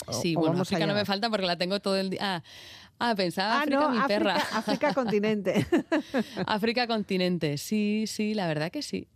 O- 0.05 0.13
Sí, 0.13 0.35
o 0.35 0.39
bueno, 0.39 0.53
vamos 0.53 0.67
África 0.67 0.85
no 0.85 0.93
me 0.93 1.05
falta 1.05 1.29
porque 1.29 1.45
la 1.45 1.57
tengo 1.57 1.79
todo 1.79 1.95
el 1.97 2.09
día. 2.09 2.19
Ah, 2.21 2.43
ah, 2.99 3.15
pensaba 3.15 3.55
Ah, 3.55 3.61
África, 3.61 3.79
no, 3.79 3.89
mi 3.89 3.97
África, 3.99 4.07
perra. 4.19 4.35
África 4.51 4.93
continente. 4.93 5.65
África 6.45 6.87
continente, 6.87 7.57
sí, 7.57 8.03
sí, 8.07 8.33
la 8.33 8.47
verdad 8.47 8.69
que 8.71 8.81
sí. 8.81 9.07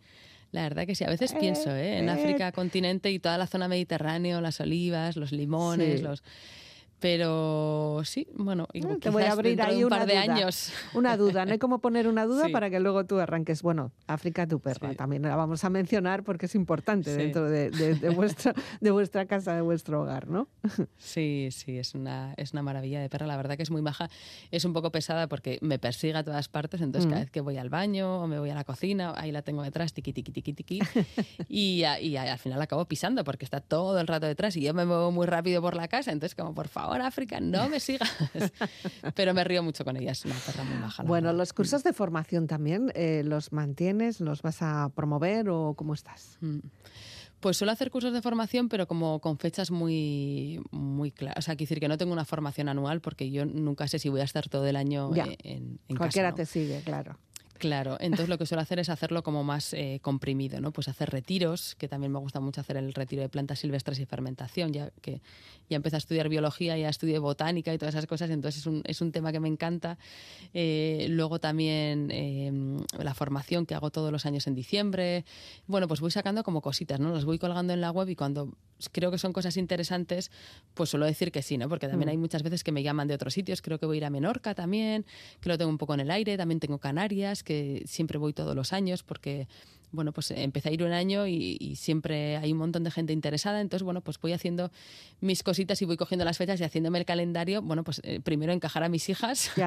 La 0.52 0.64
verdad 0.64 0.86
que 0.88 0.96
sí. 0.96 1.04
A 1.04 1.10
veces 1.10 1.34
Eh, 1.34 1.38
pienso 1.40 1.70
¿eh? 1.76 1.98
en 2.00 2.10
eh. 2.10 2.12
África 2.12 2.52
continente 2.52 3.12
y 3.12 3.20
toda 3.20 3.38
la 3.38 3.48
zona 3.48 3.68
mediterránea, 3.68 4.40
las 4.42 4.60
olivas, 4.60 5.16
los 5.16 5.32
limones, 5.32 6.00
Sí. 6.00 6.04
los. 6.06 6.24
Pero 7.00 8.02
sí, 8.06 8.28
bueno, 8.34 8.68
y 8.74 8.82
Mm, 8.82 9.00
Te 9.00 9.10
voy 9.12 9.24
a 9.24 9.32
abrir 9.32 9.62
ahí 9.62 9.84
un 9.84 9.90
par 9.90 10.08
de 10.08 10.18
años. 10.18 10.72
Una 10.96 11.16
duda, 11.16 11.46
no 11.46 11.52
hay 11.52 11.60
como 11.60 11.80
poner 11.80 12.08
una 12.08 12.26
duda 12.26 12.46
Sí. 12.48 12.52
para 12.52 12.70
que 12.70 12.80
luego 12.80 13.06
tú 13.06 13.20
arranques. 13.20 13.62
Bueno, 13.62 13.92
África 14.08 14.48
tu 14.48 14.60
perra, 14.60 14.90
Sí. 14.92 14.96
también 14.96 15.22
la 15.22 15.36
vamos 15.36 15.64
a 15.64 15.70
mencionar 15.70 16.24
porque 16.24 16.48
es 16.48 16.56
importante 16.56 17.12
Sí. 17.12 17.18
dentro 17.18 17.50
de, 17.50 17.70
de- 17.70 17.96
de 17.96 18.10
vuestro, 18.10 18.54
de 18.82 18.92
vuestra 18.92 19.26
casa, 19.28 19.54
de 19.56 19.62
vuestro 19.62 20.02
hogar, 20.02 20.28
¿no? 20.28 20.48
Sí, 20.98 21.50
sí, 21.52 21.78
es 21.78 21.94
una, 21.94 22.34
es 22.38 22.54
una 22.54 22.64
maravilla 22.64 23.00
de 23.00 23.10
perra. 23.10 23.28
La 23.28 23.38
verdad 23.38 23.58
que 23.58 23.64
es 23.64 23.72
muy 23.72 23.82
maja. 23.82 24.10
Es 24.52 24.66
un 24.66 24.74
poco 24.74 24.92
pesada 24.92 25.28
porque 25.28 25.60
me 25.62 25.78
persigue 25.78 26.16
a 26.18 26.24
todas 26.24 26.48
partes. 26.50 26.82
Entonces, 26.82 27.06
Mm. 27.08 27.10
cada 27.10 27.22
vez 27.22 27.32
que 27.32 27.42
voy 27.42 27.58
al 27.58 27.70
baño 27.70 28.22
o 28.24 28.28
me 28.28 28.40
voy 28.40 28.50
a 28.50 28.56
la 28.56 28.64
cocina, 28.64 29.14
ahí 29.18 29.32
la 29.32 29.44
tengo 29.44 29.62
detrás, 29.62 29.94
tiqui, 29.94 30.14
tiqui, 30.14 30.32
tiqui, 30.32 30.54
tiqui. 30.54 30.80
y, 31.50 31.84
y 32.02 32.16
al 32.18 32.40
final 32.40 32.58
la 32.58 32.64
acabo 32.66 32.86
pisando 32.86 33.24
porque 33.24 33.46
está 33.46 33.60
todo 33.62 34.00
el 34.00 34.08
rato 34.08 34.26
detrás 34.26 34.56
y 34.58 34.62
yo 34.62 34.74
me 34.74 34.86
muevo 34.86 35.12
muy 35.12 35.28
rápido 35.28 35.62
por 35.62 35.76
la 35.76 35.88
casa. 35.88 36.12
Entonces, 36.12 36.34
como, 36.36 36.54
por 36.56 36.68
favor, 36.68 36.87
África, 36.94 37.40
no 37.40 37.70
me 37.70 37.80
sigas. 37.80 38.12
Pero 39.16 39.34
me 39.34 39.44
río 39.44 39.64
mucho 39.64 39.84
con 39.86 39.98
ella. 39.98 40.12
Es 40.12 40.26
una 40.26 40.36
perra 40.36 40.64
muy 40.64 40.78
maja. 40.80 41.04
la 41.04 41.08
Bueno, 41.10 41.34
los 41.34 41.54
cursos 41.54 41.84
de 41.84 41.94
formación 41.94 42.48
también, 42.48 42.92
eh, 42.96 43.24
¿los 43.26 43.52
mantienes? 43.52 44.20
¿Los 44.22 44.42
vas 44.42 44.62
a 44.62 44.90
promover 44.96 45.50
o 45.50 45.74
cómo 45.76 45.94
estás? 45.94 46.38
Mm. 46.42 46.60
Pues 47.40 47.56
suelo 47.58 47.72
hacer 47.72 47.92
cursos 47.92 48.14
de 48.14 48.22
formación, 48.24 48.68
pero 48.68 48.88
como 48.88 49.20
con 49.22 49.38
fechas 49.38 49.70
muy, 49.70 50.60
muy 50.72 51.12
claras. 51.12 51.38
O 51.38 51.42
sea, 51.44 51.56
quiero 51.56 51.68
decir 51.70 51.80
que 51.80 51.88
no 51.88 51.96
tengo 51.98 52.12
una 52.12 52.26
formación 52.26 52.68
anual 52.68 53.00
porque 53.00 53.30
yo 53.30 53.46
nunca 53.46 53.88
sé 53.88 54.00
si 54.00 54.10
voy 54.10 54.22
a 54.22 54.24
estar 54.24 54.50
todo 54.50 54.66
el 54.66 54.76
año 54.76 55.14
Ya. 55.14 55.26
en, 55.44 55.80
en 55.88 55.96
Cualquiera 55.98 56.30
casa. 56.30 56.32
¿no? 56.32 56.36
te 56.36 56.46
sigue, 56.48 56.82
claro. 56.84 57.20
Claro, 57.58 57.98
entonces 58.00 58.30
lo 58.30 58.38
que 58.38 58.46
suelo 58.46 58.62
hacer 58.62 58.80
es 58.80 58.90
hacerlo 58.90 59.24
como 59.24 59.44
más 59.44 59.74
eh, 59.74 60.00
comprimido, 60.02 60.62
¿no? 60.62 60.72
Pues 60.72 60.88
hacer 60.88 61.10
retiros, 61.10 61.76
que 61.76 61.88
también 61.88 62.12
me 62.12 62.20
gusta 62.20 62.40
mucho 62.40 62.62
hacer 62.62 62.78
el 62.78 62.94
retiro 62.94 63.22
de 63.22 63.30
plantas 63.30 63.60
silvestres 63.60 64.00
y 64.00 64.06
fermentación, 64.06 64.74
ya 64.74 64.92
que 65.02 65.22
ya 65.70 65.76
empecé 65.76 65.98
a 65.98 66.00
estudiar 66.00 66.30
biología, 66.30 66.78
ya 66.78 66.90
estudié 66.90 67.20
botánica 67.20 67.74
y 67.74 67.78
todas 67.78 67.96
esas 67.96 68.06
cosas, 68.08 68.30
entonces 68.30 68.62
es 68.62 68.68
un, 68.68 68.82
es 68.86 69.02
un 69.02 69.12
tema 69.12 69.32
que 69.32 69.40
me 69.40 69.48
encanta. 69.48 69.98
Eh, 70.54 71.08
luego 71.10 71.40
también 71.40 72.10
eh, 72.12 72.52
la 73.04 73.14
formación 73.14 73.66
que 73.66 73.76
hago 73.76 73.90
todos 73.92 74.12
los 74.12 74.26
años 74.26 74.48
en 74.48 74.56
diciembre. 74.56 75.26
Bueno, 75.66 75.88
pues 75.88 76.00
voy 76.00 76.12
sacando 76.12 76.44
como 76.44 76.62
cositas, 76.62 77.00
¿no? 77.00 77.14
Las 77.14 77.26
voy 77.26 77.40
colgando 77.40 77.74
en 77.74 77.82
la 77.82 77.92
web 77.92 78.10
y 78.10 78.16
cuando 78.16 78.54
creo 78.92 79.10
que 79.10 79.18
son 79.18 79.34
cosas 79.34 79.58
interesantes, 79.58 80.30
pues 80.76 80.92
suelo 80.92 81.06
decir 81.08 81.32
que 81.32 81.42
sí, 81.42 81.58
¿no? 81.58 81.68
Porque 81.68 81.88
también 81.88 82.08
Mm. 82.10 82.12
hay 82.12 82.18
muchas 82.18 82.44
veces 82.44 82.64
que 82.64 82.72
me 82.72 82.84
llaman 82.84 83.08
de 83.08 83.16
otros 83.16 83.34
sitios, 83.34 83.62
creo 83.64 83.80
que 83.80 83.88
voy 83.88 83.98
a 83.98 83.98
ir 83.98 84.06
a 84.06 84.10
Menorca 84.12 84.54
también, 84.54 85.04
que 85.42 85.50
lo 85.50 85.58
tengo 85.58 85.72
un 85.72 85.80
poco 85.80 85.96
en 85.96 86.02
el 86.02 86.12
aire, 86.12 86.38
también 86.38 86.60
tengo 86.60 86.78
Canarias, 86.78 87.44
que 87.48 87.84
siempre 87.86 88.18
voy 88.18 88.34
todos 88.34 88.54
los 88.58 88.74
años 88.74 89.04
porque 89.04 89.48
bueno, 89.92 90.12
pues 90.12 90.32
empecé 90.32 90.70
a 90.70 90.72
ir 90.72 90.84
un 90.84 90.92
año 90.92 91.28
y, 91.28 91.58
y 91.60 91.76
siempre 91.76 92.38
hay 92.38 92.52
un 92.52 92.58
montón 92.58 92.84
de 92.84 92.92
gente 92.92 93.14
interesada, 93.14 93.62
entonces, 93.62 93.84
bueno, 93.84 94.02
pues 94.02 94.20
voy 94.20 94.34
haciendo 94.34 94.72
mis 95.22 95.44
cositas 95.44 95.82
y 95.82 95.86
voy 95.86 95.98
cogiendo 95.98 96.26
las 96.26 96.38
fechas 96.38 96.60
y 96.60 96.64
haciéndome 96.64 97.00
el 97.00 97.06
calendario, 97.06 97.62
bueno, 97.62 97.84
pues 97.84 98.02
eh, 98.04 98.20
primero 98.20 98.52
encajar 98.54 98.84
a 98.84 98.90
mis 98.90 99.08
hijas 99.10 99.52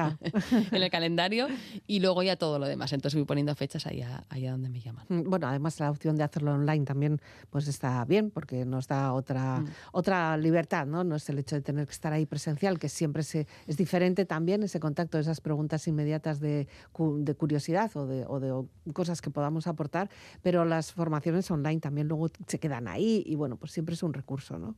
en 0.71 0.83
el 0.83 0.89
calendario 0.91 1.47
y 1.87 1.99
luego 1.99 2.23
ya 2.23 2.35
todo 2.35 2.59
lo 2.59 2.67
demás, 2.67 2.93
entonces 2.93 3.17
voy 3.17 3.25
poniendo 3.25 3.53
fechas 3.55 3.85
allá, 3.87 4.23
allá 4.29 4.51
donde 4.51 4.69
me 4.69 4.79
llaman. 4.79 5.05
Mm, 5.09 5.23
Bueno, 5.29 5.47
además 5.47 5.79
la 5.79 5.89
opción 5.89 6.15
de 6.17 6.23
hacerlo 6.23 6.53
online 6.53 6.85
también 6.85 7.19
pues 7.49 7.67
está 7.67 8.03
bien 8.05 8.29
porque 8.31 8.65
nos 8.65 8.87
da 8.87 9.13
otra, 9.13 9.59
Mm. 9.61 9.67
otra 9.93 10.37
libertad, 10.37 10.85
¿no? 10.85 11.03
No 11.03 11.15
es 11.15 11.27
el 11.29 11.39
hecho 11.39 11.55
de 11.55 11.61
tener 11.61 11.85
que 11.87 11.91
estar 11.93 12.13
ahí 12.13 12.25
presencial, 12.25 12.77
que 12.79 12.89
siempre 12.89 13.23
se, 13.23 13.47
es 13.67 13.75
diferente 13.77 14.25
también 14.25 14.61
ese 14.63 14.79
contacto, 14.79 15.17
esas 15.17 15.41
preguntas 15.41 15.87
inmediatas 15.87 16.39
de, 16.39 16.67
de 16.97 17.35
curiosidad 17.35 17.89
o 17.97 18.05
de, 18.05 18.25
o 18.27 18.39
de 18.39 18.93
cosas 18.93 19.21
que 19.21 19.29
podamos 19.31 19.65
aportar, 19.67 20.09
pero 20.41 20.65
las 20.65 20.93
formaciones 20.93 21.49
online 21.51 21.79
también 21.79 22.07
luego 22.07 22.29
se 22.47 22.59
quedan 22.59 22.87
ahí 22.87 23.23
y 23.25 23.35
bueno, 23.35 23.57
pues 23.57 23.71
siempre 23.71 23.95
es 23.95 24.03
un 24.03 24.13
recurso, 24.13 24.57
¿no? 24.57 24.75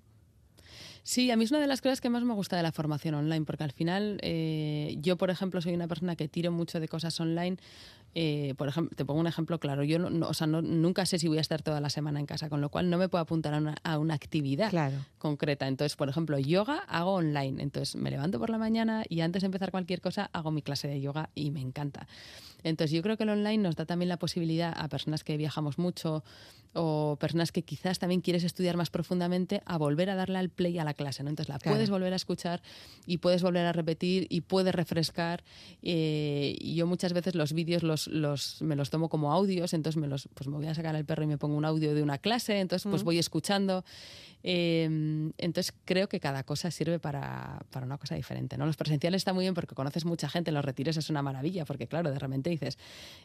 Sí, 1.03 1.29
a 1.31 1.35
mí 1.35 1.43
es 1.43 1.51
una 1.51 1.59
de 1.59 1.67
las 1.67 1.81
cosas 1.81 1.99
que 1.99 2.09
más 2.09 2.23
me 2.23 2.33
gusta 2.33 2.55
de 2.55 2.63
la 2.63 2.71
formación 2.71 3.13
online, 3.15 3.43
porque 3.43 3.65
al 3.65 3.73
final 3.73 4.19
eh, 4.21 4.95
yo, 5.01 5.17
por 5.17 5.29
ejemplo, 5.29 5.59
soy 5.61 5.73
una 5.73 5.87
persona 5.87 6.15
que 6.15 6.29
tiro 6.29 6.49
mucho 6.49 6.79
de 6.79 6.87
cosas 6.87 7.19
online. 7.19 7.57
Eh, 8.15 8.53
por 8.57 8.67
ejemplo, 8.67 8.95
te 8.95 9.05
pongo 9.05 9.19
un 9.19 9.27
ejemplo 9.27 9.59
claro. 9.59 9.83
Yo 9.83 9.97
no, 9.99 10.09
no- 10.09 10.27
o 10.29 10.33
sea, 10.33 10.45
no- 10.47 10.61
nunca 10.61 11.05
sé 11.05 11.17
si 11.19 11.27
voy 11.27 11.39
a 11.39 11.41
estar 11.41 11.61
toda 11.61 11.81
la 11.81 11.89
semana 11.89 12.19
en 12.19 12.25
casa, 12.25 12.49
con 12.49 12.61
lo 12.61 12.69
cual 12.69 12.89
no 12.89 12.97
me 12.97 13.09
puedo 13.09 13.21
apuntar 13.21 13.53
a 13.53 13.57
una, 13.57 13.75
a 13.83 13.97
una 13.97 14.13
actividad 14.13 14.69
Claro. 14.69 14.97
concreta. 15.17 15.67
Entonces, 15.67 15.95
por 15.95 16.09
ejemplo, 16.09 16.37
yoga 16.37 16.79
hago 16.87 17.13
online. 17.13 17.61
Entonces, 17.63 17.95
me 17.95 18.11
levanto 18.11 18.39
por 18.39 18.49
la 18.49 18.57
mañana 18.57 19.03
y 19.09 19.21
antes 19.21 19.41
de 19.41 19.47
empezar 19.47 19.71
cualquier 19.71 20.01
cosa 20.01 20.29
hago 20.33 20.51
mi 20.51 20.61
clase 20.61 20.87
de 20.87 21.01
yoga 21.01 21.29
y 21.33 21.51
me 21.51 21.61
encanta. 21.61 22.07
Entonces, 22.63 22.95
yo 22.95 23.01
creo 23.01 23.17
que 23.17 23.23
el 23.23 23.29
online 23.29 23.57
nos 23.57 23.75
da 23.75 23.85
también 23.85 24.09
la 24.09 24.17
posibilidad 24.17 24.73
a 24.77 24.87
personas 24.87 25.23
que 25.23 25.35
viajamos 25.37 25.77
mucho 25.77 26.23
o 26.75 27.17
personas 27.19 27.51
que 27.51 27.61
quizás 27.61 27.99
también 27.99 28.21
quieres 28.21 28.43
estudiar 28.43 28.77
más 28.77 28.89
profundamente 28.89 29.61
a 29.65 29.77
volver 29.77 30.09
a 30.09 30.15
darle 30.15 30.39
al 30.39 30.49
play 30.49 30.79
a 30.79 30.83
la 30.83 30.95
clase. 30.95 31.21
¿no? 31.23 31.29
Entonces, 31.29 31.49
la 31.49 31.59
Claro. 31.59 31.75
puedes 31.75 31.89
volver 31.91 32.13
a 32.13 32.15
escuchar 32.15 32.61
y 33.05 33.17
puedes 33.17 33.43
volver 33.43 33.65
a 33.67 33.73
repetir 33.73 34.25
y 34.29 34.41
puedes 34.41 34.73
refrescar. 34.73 35.43
Eh, 35.83 36.55
y 36.59 36.73
yo 36.75 36.87
muchas 36.87 37.13
veces 37.13 37.35
los 37.35 37.53
vídeos 37.53 37.83
los, 37.83 38.02
los, 38.07 38.61
me 38.61 38.75
los 38.75 38.89
tomo 38.89 39.09
como 39.09 39.31
audios, 39.31 39.73
entonces 39.73 39.99
me, 39.99 40.07
los, 40.07 40.27
pues 40.33 40.47
me 40.47 40.57
voy 40.57 40.67
a 40.67 40.75
sacar 40.75 40.95
al 40.95 41.05
perro 41.05 41.23
y 41.23 41.27
me 41.27 41.37
pongo 41.37 41.55
un 41.55 41.65
audio 41.65 41.93
de 41.95 42.03
una 42.03 42.17
clase, 42.17 42.59
entonces 42.59 42.89
pues 42.89 43.03
Mm. 43.03 43.05
voy 43.05 43.19
escuchando. 43.19 43.83
Eh, 44.45 44.83
entonces 45.37 45.73
creo 45.85 46.09
que 46.09 46.19
cada 46.19 46.43
cosa 46.43 46.69
sirve 46.69 46.99
para, 46.99 47.61
para 47.71 47.85
una 47.85 47.97
cosa 47.97 48.15
diferente. 48.15 48.57
¿no? 48.57 48.65
Los 48.65 48.75
presenciales 48.75 49.21
está 49.21 49.31
muy 49.31 49.45
bien 49.45 49.53
porque 49.53 49.73
conoces 49.73 50.03
mucha 50.03 50.27
gente, 50.27 50.49
en 50.51 50.55
los 50.55 50.65
retiros 50.65 50.97
es 50.97 51.09
una 51.09 51.21
maravilla, 51.21 51.63
porque 51.63 51.87
claro, 51.87 52.11
de 52.11 52.19
repente 52.19 52.49
dices, 52.49 52.77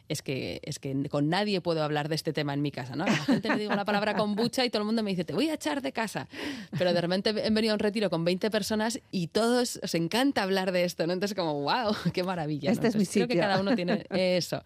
es 0.07 0.21
que, 0.21 0.61
es 0.63 0.79
que 0.79 1.09
con 1.09 1.27
nadie 1.27 1.59
puedo 1.59 1.83
hablar 1.83 2.07
de 2.07 2.15
este 2.15 2.31
tema 2.31 2.53
en 2.53 2.61
mi 2.61 2.71
casa. 2.71 2.95
¿no? 2.95 3.03
A 3.03 3.07
la 3.07 3.17
gente 3.17 3.49
le 3.49 3.57
digo 3.57 3.75
la 3.75 3.83
palabra 3.83 4.15
kombucha 4.15 4.63
y 4.63 4.69
todo 4.69 4.81
el 4.83 4.85
mundo 4.85 5.03
me 5.03 5.09
dice, 5.09 5.25
te 5.25 5.33
voy 5.33 5.49
a 5.49 5.55
echar 5.55 5.81
de 5.81 5.91
casa. 5.91 6.29
Pero 6.77 6.93
de 6.93 7.01
repente 7.01 7.31
he 7.31 7.49
venido 7.49 7.73
a 7.73 7.75
un 7.75 7.79
retiro 7.79 8.09
con 8.09 8.23
20 8.23 8.49
personas 8.49 8.99
y 9.11 9.27
todos 9.27 9.77
os 9.83 9.93
encanta 9.95 10.43
hablar 10.43 10.71
de 10.71 10.85
esto. 10.85 11.05
¿no? 11.05 11.11
Entonces 11.11 11.35
como, 11.37 11.53
wow, 11.63 11.93
qué 12.13 12.23
maravilla. 12.23 12.69
¿no? 12.69 12.73
Este 12.73 12.87
es 12.87 12.95
mi 12.95 13.01
Entonces, 13.01 13.13
creo 13.13 13.27
que 13.27 13.33
sitio. 13.33 13.41
cada 13.45 13.59
uno 13.59 13.75
tiene 13.75 14.05
eso. 14.37 14.63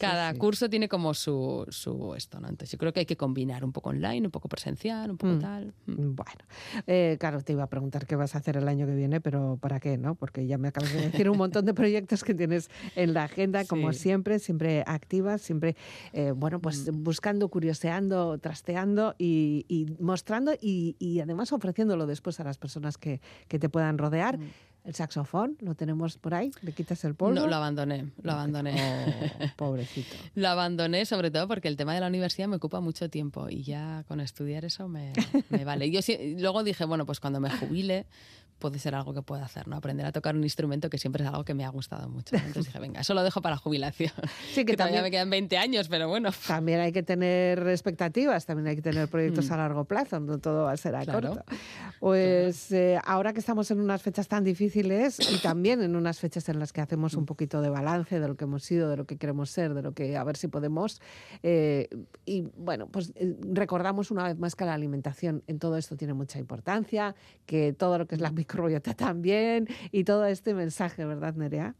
Cada 0.00 0.30
sí. 0.32 0.38
curso 0.38 0.70
tiene 0.70 0.88
como 0.88 1.12
su, 1.12 1.66
su 1.70 2.14
esto, 2.14 2.38
¿no? 2.38 2.46
Entonces 2.48 2.70
yo 2.70 2.78
creo 2.78 2.92
que 2.92 3.00
hay 3.00 3.06
que 3.06 3.16
combinar 3.16 3.64
un 3.64 3.72
poco 3.72 3.90
online, 3.90 4.28
un 4.28 4.30
poco 4.30 4.48
presencial, 4.48 5.10
un 5.10 5.18
poco 5.18 5.32
Mm. 5.32 5.38
tal. 5.40 5.74
Mm. 5.86 6.14
Bueno, 6.14 6.44
eh, 6.86 7.16
claro, 7.18 7.42
te 7.42 7.52
iba 7.52 7.64
a 7.64 7.66
preguntar 7.66 8.06
qué 8.06 8.14
vas 8.14 8.36
a 8.36 8.38
hacer 8.38 8.56
el 8.56 8.68
año 8.68 8.86
que 8.86 8.94
viene, 8.94 9.20
pero 9.20 9.58
¿para 9.60 9.80
qué? 9.80 9.98
no? 9.98 10.14
Porque 10.14 10.46
ya 10.46 10.56
me 10.56 10.68
acabas 10.68 10.92
de 10.92 11.00
decir 11.10 11.28
un 11.28 11.36
montón 11.36 11.64
de 11.64 11.74
proyectos 11.74 12.22
que 12.22 12.32
tienes 12.32 12.70
en 12.94 13.12
la 13.12 13.24
agenda, 13.24 13.64
como 13.64 13.92
siempre, 13.92 14.38
siempre 14.38 14.84
activas, 14.86 15.42
siempre, 15.42 15.74
eh, 16.12 16.30
bueno, 16.30 16.60
pues 16.60 16.88
Mm. 16.92 17.02
buscando, 17.02 17.48
curioseando, 17.48 18.38
trasteando 18.38 19.16
y, 19.18 19.64
y 19.68 19.86
mostrando 20.00 20.52
y, 20.60 20.94
y 21.00 21.18
además 21.18 21.52
ofreciéndolo 21.52 22.06
después 22.06 22.38
a 22.38 22.44
las 22.44 22.56
personas 22.56 22.98
que, 22.98 23.20
que 23.48 23.58
te 23.58 23.68
puedan 23.68 23.98
rodear. 23.98 24.38
El 24.88 24.94
saxofón, 24.94 25.58
lo 25.60 25.74
tenemos 25.74 26.16
por 26.16 26.32
ahí, 26.32 26.50
le 26.62 26.72
quitas 26.72 27.04
el 27.04 27.14
polvo. 27.14 27.34
No, 27.34 27.46
lo 27.46 27.54
abandoné, 27.56 28.06
lo 28.22 28.32
abandoné. 28.32 28.74
Oh, 28.74 29.44
pobrecito. 29.56 30.16
Lo 30.34 30.48
abandoné 30.48 31.04
sobre 31.04 31.30
todo 31.30 31.46
porque 31.46 31.68
el 31.68 31.76
tema 31.76 31.92
de 31.92 32.00
la 32.00 32.06
universidad 32.06 32.48
me 32.48 32.56
ocupa 32.56 32.80
mucho 32.80 33.10
tiempo 33.10 33.50
y 33.50 33.62
ya 33.64 34.04
con 34.08 34.18
estudiar 34.20 34.64
eso 34.64 34.88
me, 34.88 35.12
me 35.50 35.66
vale. 35.66 35.90
Yo 35.90 36.00
sí- 36.00 36.36
luego 36.38 36.64
dije, 36.64 36.86
bueno, 36.86 37.04
pues 37.04 37.20
cuando 37.20 37.38
me 37.38 37.50
jubile 37.50 38.06
puede 38.58 38.78
ser 38.78 38.94
algo 38.94 39.14
que 39.14 39.22
pueda 39.22 39.44
hacer, 39.44 39.68
¿no? 39.68 39.76
Aprender 39.76 40.04
a 40.06 40.12
tocar 40.12 40.34
un 40.36 40.42
instrumento 40.44 40.90
que 40.90 40.98
siempre 40.98 41.22
es 41.24 41.28
algo 41.30 41.44
que 41.44 41.54
me 41.54 41.64
ha 41.64 41.68
gustado 41.68 42.08
mucho. 42.08 42.36
¿no? 42.36 42.42
Entonces 42.42 42.66
dije, 42.66 42.78
venga, 42.78 43.00
eso 43.00 43.14
lo 43.14 43.22
dejo 43.22 43.40
para 43.40 43.54
la 43.54 43.58
jubilación. 43.60 44.12
Sí, 44.54 44.64
que 44.64 44.72
que 44.72 44.76
todavía 44.76 44.96
también- 44.98 45.02
me 45.04 45.10
quedan 45.10 45.30
20 45.30 45.56
años, 45.58 45.88
pero 45.88 46.08
bueno. 46.08 46.30
También 46.46 46.80
hay 46.80 46.92
que 46.92 47.02
tener 47.02 47.66
expectativas, 47.68 48.44
también 48.46 48.66
hay 48.68 48.76
que 48.76 48.82
tener 48.82 49.08
proyectos 49.08 49.48
Mm. 49.50 49.52
a 49.52 49.56
largo 49.56 49.84
plazo, 49.84 50.18
no 50.20 50.38
todo 50.38 50.64
va 50.64 50.72
a 50.72 50.76
ser 50.76 50.94
a 50.96 51.04
Claro. 51.04 51.28
corto. 51.36 51.44
Pues 52.00 52.70
eh, 52.72 52.98
ahora 53.04 53.32
que 53.32 53.40
estamos 53.40 53.70
en 53.70 53.80
unas 53.80 54.02
fechas 54.02 54.28
tan 54.28 54.44
difíciles 54.44 55.18
y 55.32 55.38
también 55.42 55.82
en 55.82 55.96
unas 55.96 56.18
fechas 56.20 56.48
en 56.48 56.58
las 56.58 56.72
que 56.72 56.80
hacemos 56.80 57.14
Mm. 57.14 57.18
un 57.18 57.26
poquito 57.26 57.60
de 57.60 57.68
balance 57.70 58.20
de 58.20 58.28
lo 58.28 58.36
que 58.36 58.44
hemos 58.44 58.62
sido, 58.64 58.88
de 58.88 58.96
lo 58.96 59.04
que 59.06 59.16
queremos 59.16 59.50
ser, 59.50 59.74
de 59.74 59.82
lo 59.82 59.92
que 59.92 60.16
a 60.16 60.24
ver 60.24 60.36
si 60.36 60.48
podemos, 60.48 61.00
eh, 61.42 61.88
y 62.24 62.42
bueno, 62.56 62.86
pues 62.88 63.12
eh, 63.16 63.36
recordamos 63.52 64.10
una 64.10 64.24
vez 64.24 64.38
más 64.38 64.54
que 64.54 64.64
la 64.64 64.74
alimentación 64.74 65.42
en 65.46 65.58
todo 65.58 65.76
esto 65.76 65.96
tiene 65.96 66.14
mucha 66.14 66.38
importancia, 66.38 67.14
que 67.46 67.72
todo 67.72 67.98
lo 67.98 68.06
que 68.06 68.14
es 68.14 68.20
la 68.20 68.30
Mm. 68.30 68.34
Microbiota 68.52 68.94
también 68.94 69.68
y 69.92 70.04
todo 70.04 70.24
este 70.26 70.54
mensaje, 70.54 71.04
¿verdad, 71.04 71.34
Nerea? 71.34 71.74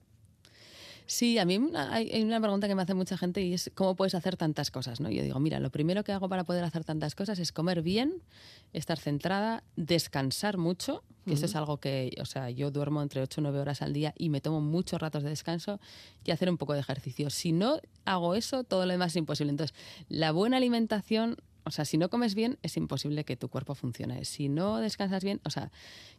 Sí, 1.06 1.38
a 1.38 1.46
mí 1.46 1.56
una- 1.56 1.90
hay 1.94 2.10
hay 2.12 2.22
una 2.22 2.38
pregunta 2.38 2.68
que 2.68 2.74
me 2.74 2.82
hace 2.82 2.92
mucha 2.92 3.16
gente 3.16 3.40
y 3.40 3.54
es 3.54 3.70
cómo 3.74 3.96
puedes 3.96 4.14
hacer 4.14 4.36
tantas 4.36 4.70
cosas, 4.70 5.00
¿no? 5.00 5.08
Yo 5.08 5.22
digo, 5.22 5.40
mira, 5.40 5.58
lo 5.58 5.70
primero 5.70 6.04
que 6.04 6.12
hago 6.12 6.28
para 6.28 6.44
poder 6.44 6.64
hacer 6.64 6.84
tantas 6.84 7.14
cosas 7.14 7.38
es 7.38 7.50
comer 7.50 7.80
bien, 7.80 8.22
estar 8.74 8.98
centrada, 8.98 9.64
descansar 9.76 10.58
mucho, 10.58 11.02
que 11.24 11.32
eso 11.32 11.46
es 11.46 11.56
algo 11.56 11.78
que, 11.78 12.14
o 12.20 12.26
sea, 12.26 12.50
yo 12.50 12.70
duermo 12.70 13.02
entre 13.02 13.22
8 13.22 13.40
y 13.40 13.42
9 13.44 13.58
horas 13.58 13.80
al 13.80 13.94
día 13.94 14.12
y 14.18 14.28
me 14.28 14.42
tomo 14.42 14.60
muchos 14.60 15.00
ratos 15.00 15.22
de 15.22 15.30
descanso 15.30 15.80
y 16.24 16.30
hacer 16.30 16.50
un 16.50 16.58
poco 16.58 16.74
de 16.74 16.80
ejercicio. 16.80 17.30
Si 17.30 17.52
no 17.52 17.80
hago 18.04 18.34
eso, 18.34 18.64
todo 18.64 18.84
lo 18.84 18.92
demás 18.92 19.12
es 19.12 19.16
imposible. 19.16 19.50
Entonces, 19.50 19.74
la 20.10 20.32
buena 20.32 20.58
alimentación 20.58 21.36
o 21.68 21.70
sea, 21.70 21.84
si 21.84 21.98
no 21.98 22.08
comes 22.08 22.34
bien, 22.34 22.58
es 22.62 22.76
imposible 22.76 23.24
que 23.24 23.36
tu 23.36 23.48
cuerpo 23.48 23.74
funcione. 23.74 24.24
Si 24.24 24.48
no 24.48 24.78
descansas 24.78 25.22
bien, 25.22 25.40
o 25.44 25.50
sea, 25.50 25.70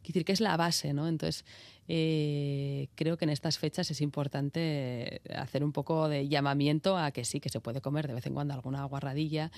quiero 0.02 0.14
decir 0.14 0.26
que 0.26 0.32
es 0.32 0.42
la 0.42 0.56
base, 0.58 0.94
¿no? 0.94 1.08
Entonces, 1.08 1.44
eh, 1.92 2.88
creo 2.94 3.18
que 3.18 3.26
en 3.26 3.32
estas 3.32 3.58
fechas 3.58 3.90
es 3.90 4.00
importante 4.00 5.22
hacer 5.36 5.64
un 5.64 5.72
poco 5.72 6.08
de 6.08 6.28
llamamiento 6.28 6.96
a 6.96 7.10
que 7.10 7.26
sí, 7.26 7.40
que 7.40 7.50
se 7.50 7.60
puede 7.60 7.82
comer 7.82 8.08
de 8.08 8.14
vez 8.14 8.28
en 8.28 8.36
cuando 8.36 8.54
alguna 8.54 8.84
guarradilla, 8.86 9.52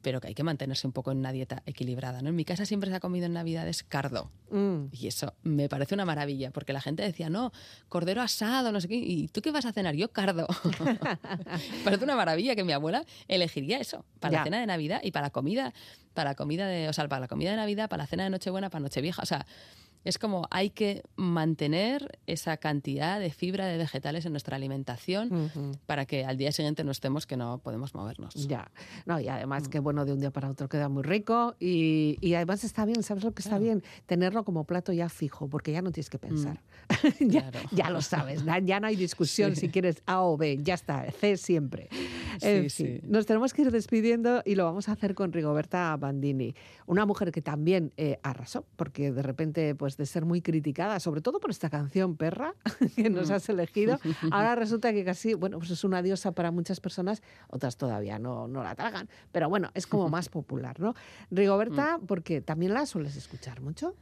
pero 0.00 0.18
que 0.22 0.28
hay 0.28 0.34
que 0.34 0.42
mantenerse 0.42 0.86
un 0.86 0.94
poco 0.94 1.12
en 1.12 1.18
una 1.18 1.30
dieta 1.30 1.62
equilibrada, 1.66 2.22
¿no? 2.22 2.30
En 2.30 2.36
mi 2.36 2.46
casa 2.46 2.64
siempre 2.64 2.88
se 2.88 2.96
ha 2.96 3.00
comido 3.00 3.26
en 3.26 3.34
Navidades 3.34 3.82
cardo. 3.82 4.30
Mm. 4.50 4.86
Y 4.92 5.08
eso 5.08 5.34
me 5.42 5.68
parece 5.68 5.94
una 5.94 6.06
maravilla, 6.06 6.50
porque 6.52 6.72
la 6.72 6.80
gente 6.80 7.02
decía, 7.02 7.28
no, 7.28 7.52
cordero 7.90 8.22
asado, 8.22 8.72
no 8.72 8.80
sé 8.80 8.88
qué. 8.88 8.96
¿Y 8.96 9.28
tú 9.28 9.42
qué 9.42 9.50
vas 9.50 9.66
a 9.66 9.72
cenar? 9.72 9.94
Yo 9.94 10.10
cardo. 10.10 10.46
parece 11.84 12.04
una 12.04 12.16
maravilla 12.16 12.56
que 12.56 12.64
mi 12.64 12.72
abuela 12.72 13.04
elegiría 13.28 13.78
eso 13.78 14.06
para 14.20 14.32
Ya. 14.32 14.38
la 14.38 14.44
cena 14.44 14.60
de 14.60 14.66
Navidad 14.66 15.00
y 15.04 15.10
para 15.10 15.26
la 15.26 15.30
comida, 15.30 15.74
para 16.14 16.30
la 16.30 16.34
comida 16.34 16.66
de, 16.66 16.88
o 16.88 16.94
sea, 16.94 17.06
para 17.08 17.20
la 17.20 17.28
comida 17.28 17.50
de 17.50 17.56
Navidad, 17.56 17.90
para 17.90 18.04
la 18.04 18.06
cena 18.06 18.24
de 18.24 18.30
Nochebuena, 18.30 18.70
para 18.70 18.80
Nochevieja. 18.80 19.20
O 19.22 19.26
sea, 19.26 19.44
es 20.04 20.18
como 20.18 20.46
hay 20.50 20.70
que 20.70 21.02
mantener 21.16 22.18
esa 22.26 22.56
cantidad 22.56 23.18
de 23.20 23.30
fibra 23.30 23.66
de 23.66 23.76
vegetales 23.78 24.24
en 24.26 24.32
nuestra 24.32 24.56
alimentación 24.56 25.50
para 25.86 26.06
que 26.06 26.24
al 26.24 26.36
día 26.36 26.52
siguiente 26.52 26.84
no 26.84 26.90
estemos 26.90 27.26
que 27.26 27.36
no 27.36 27.58
podemos 27.58 27.94
movernos. 27.94 28.34
Ya, 28.46 28.70
no, 29.06 29.18
y 29.20 29.28
además 29.28 29.68
que 29.68 29.78
bueno, 29.80 30.04
de 30.04 30.12
un 30.12 30.20
día 30.20 30.30
para 30.30 30.50
otro 30.50 30.68
queda 30.68 30.88
muy 30.88 31.02
rico 31.02 31.54
y, 31.58 32.16
y 32.20 32.34
además 32.34 32.64
está 32.64 32.84
bien, 32.84 33.02
¿sabes 33.02 33.24
lo 33.24 33.32
que 33.32 33.42
está 33.42 33.58
bien? 33.58 33.82
Tenerlo 34.06 34.44
como 34.44 34.64
plato 34.64 34.92
ya 34.92 35.08
fijo, 35.08 35.48
porque 35.48 35.72
ya 35.72 35.82
no 35.82 35.90
tienes 35.90 36.10
que 36.10 36.18
pensar. 36.18 36.60
ya, 37.20 37.44
Mm. 37.44 37.50
Claro. 37.50 37.60
ya 37.72 37.90
lo 37.90 38.00
sabes, 38.02 38.44
ya, 38.44 38.58
ya 38.58 38.78
no 38.80 38.86
hay 38.86 38.96
discusión 38.96 39.54
Sí. 39.54 39.62
si 39.62 39.68
quieres 39.70 40.02
A 40.06 40.20
o 40.22 40.36
B, 40.36 40.58
ya 40.62 40.74
está, 40.74 41.10
C 41.12 41.36
siempre. 41.36 41.88
En 42.40 42.68
Sí, 42.70 42.84
fin, 42.84 43.00
sí. 43.02 43.06
nos 43.08 43.26
tenemos 43.26 43.52
que 43.54 43.62
ir 43.62 43.70
despidiendo 43.70 44.42
y 44.44 44.54
lo 44.54 44.64
vamos 44.64 44.88
a 44.88 44.92
hacer 44.92 45.14
con 45.14 45.32
Rigoberta 45.32 45.96
Bandini, 45.96 46.54
una 46.86 47.06
mujer 47.06 47.32
que 47.32 47.40
también 47.42 47.92
eh, 47.96 48.18
arrasó, 48.22 48.66
porque 48.76 49.12
de 49.12 49.22
repente, 49.22 49.74
pues 49.74 49.93
de 49.96 50.06
ser 50.06 50.24
muy 50.24 50.40
criticada, 50.42 51.00
sobre 51.00 51.20
todo 51.20 51.40
por 51.40 51.50
esta 51.50 51.70
canción 51.70 52.16
Perra 52.16 52.54
que 52.96 53.10
nos 53.10 53.30
Mm. 53.30 53.32
has 53.32 53.48
elegido, 53.48 53.98
ahora 54.30 54.54
resulta 54.54 54.92
que 54.92 55.04
casi, 55.04 55.34
bueno, 55.34 55.58
pues 55.58 55.70
es 55.70 55.84
una 55.84 56.02
diosa 56.02 56.32
para 56.32 56.50
muchas 56.50 56.80
personas, 56.80 57.22
otras 57.48 57.76
todavía 57.76 58.18
no, 58.18 58.48
no 58.48 58.62
la 58.62 58.74
tragan, 58.74 59.08
pero 59.32 59.48
bueno, 59.48 59.70
es 59.74 59.86
como 59.86 60.08
más 60.08 60.28
popular, 60.30 60.80
¿no? 60.80 60.94
Rigoberta, 61.30 61.98
Mm. 61.98 62.06
porque 62.06 62.40
también 62.40 62.74
la 62.74 62.86
sueles 62.86 63.16
escuchar 63.16 63.60
mucho. 63.60 63.94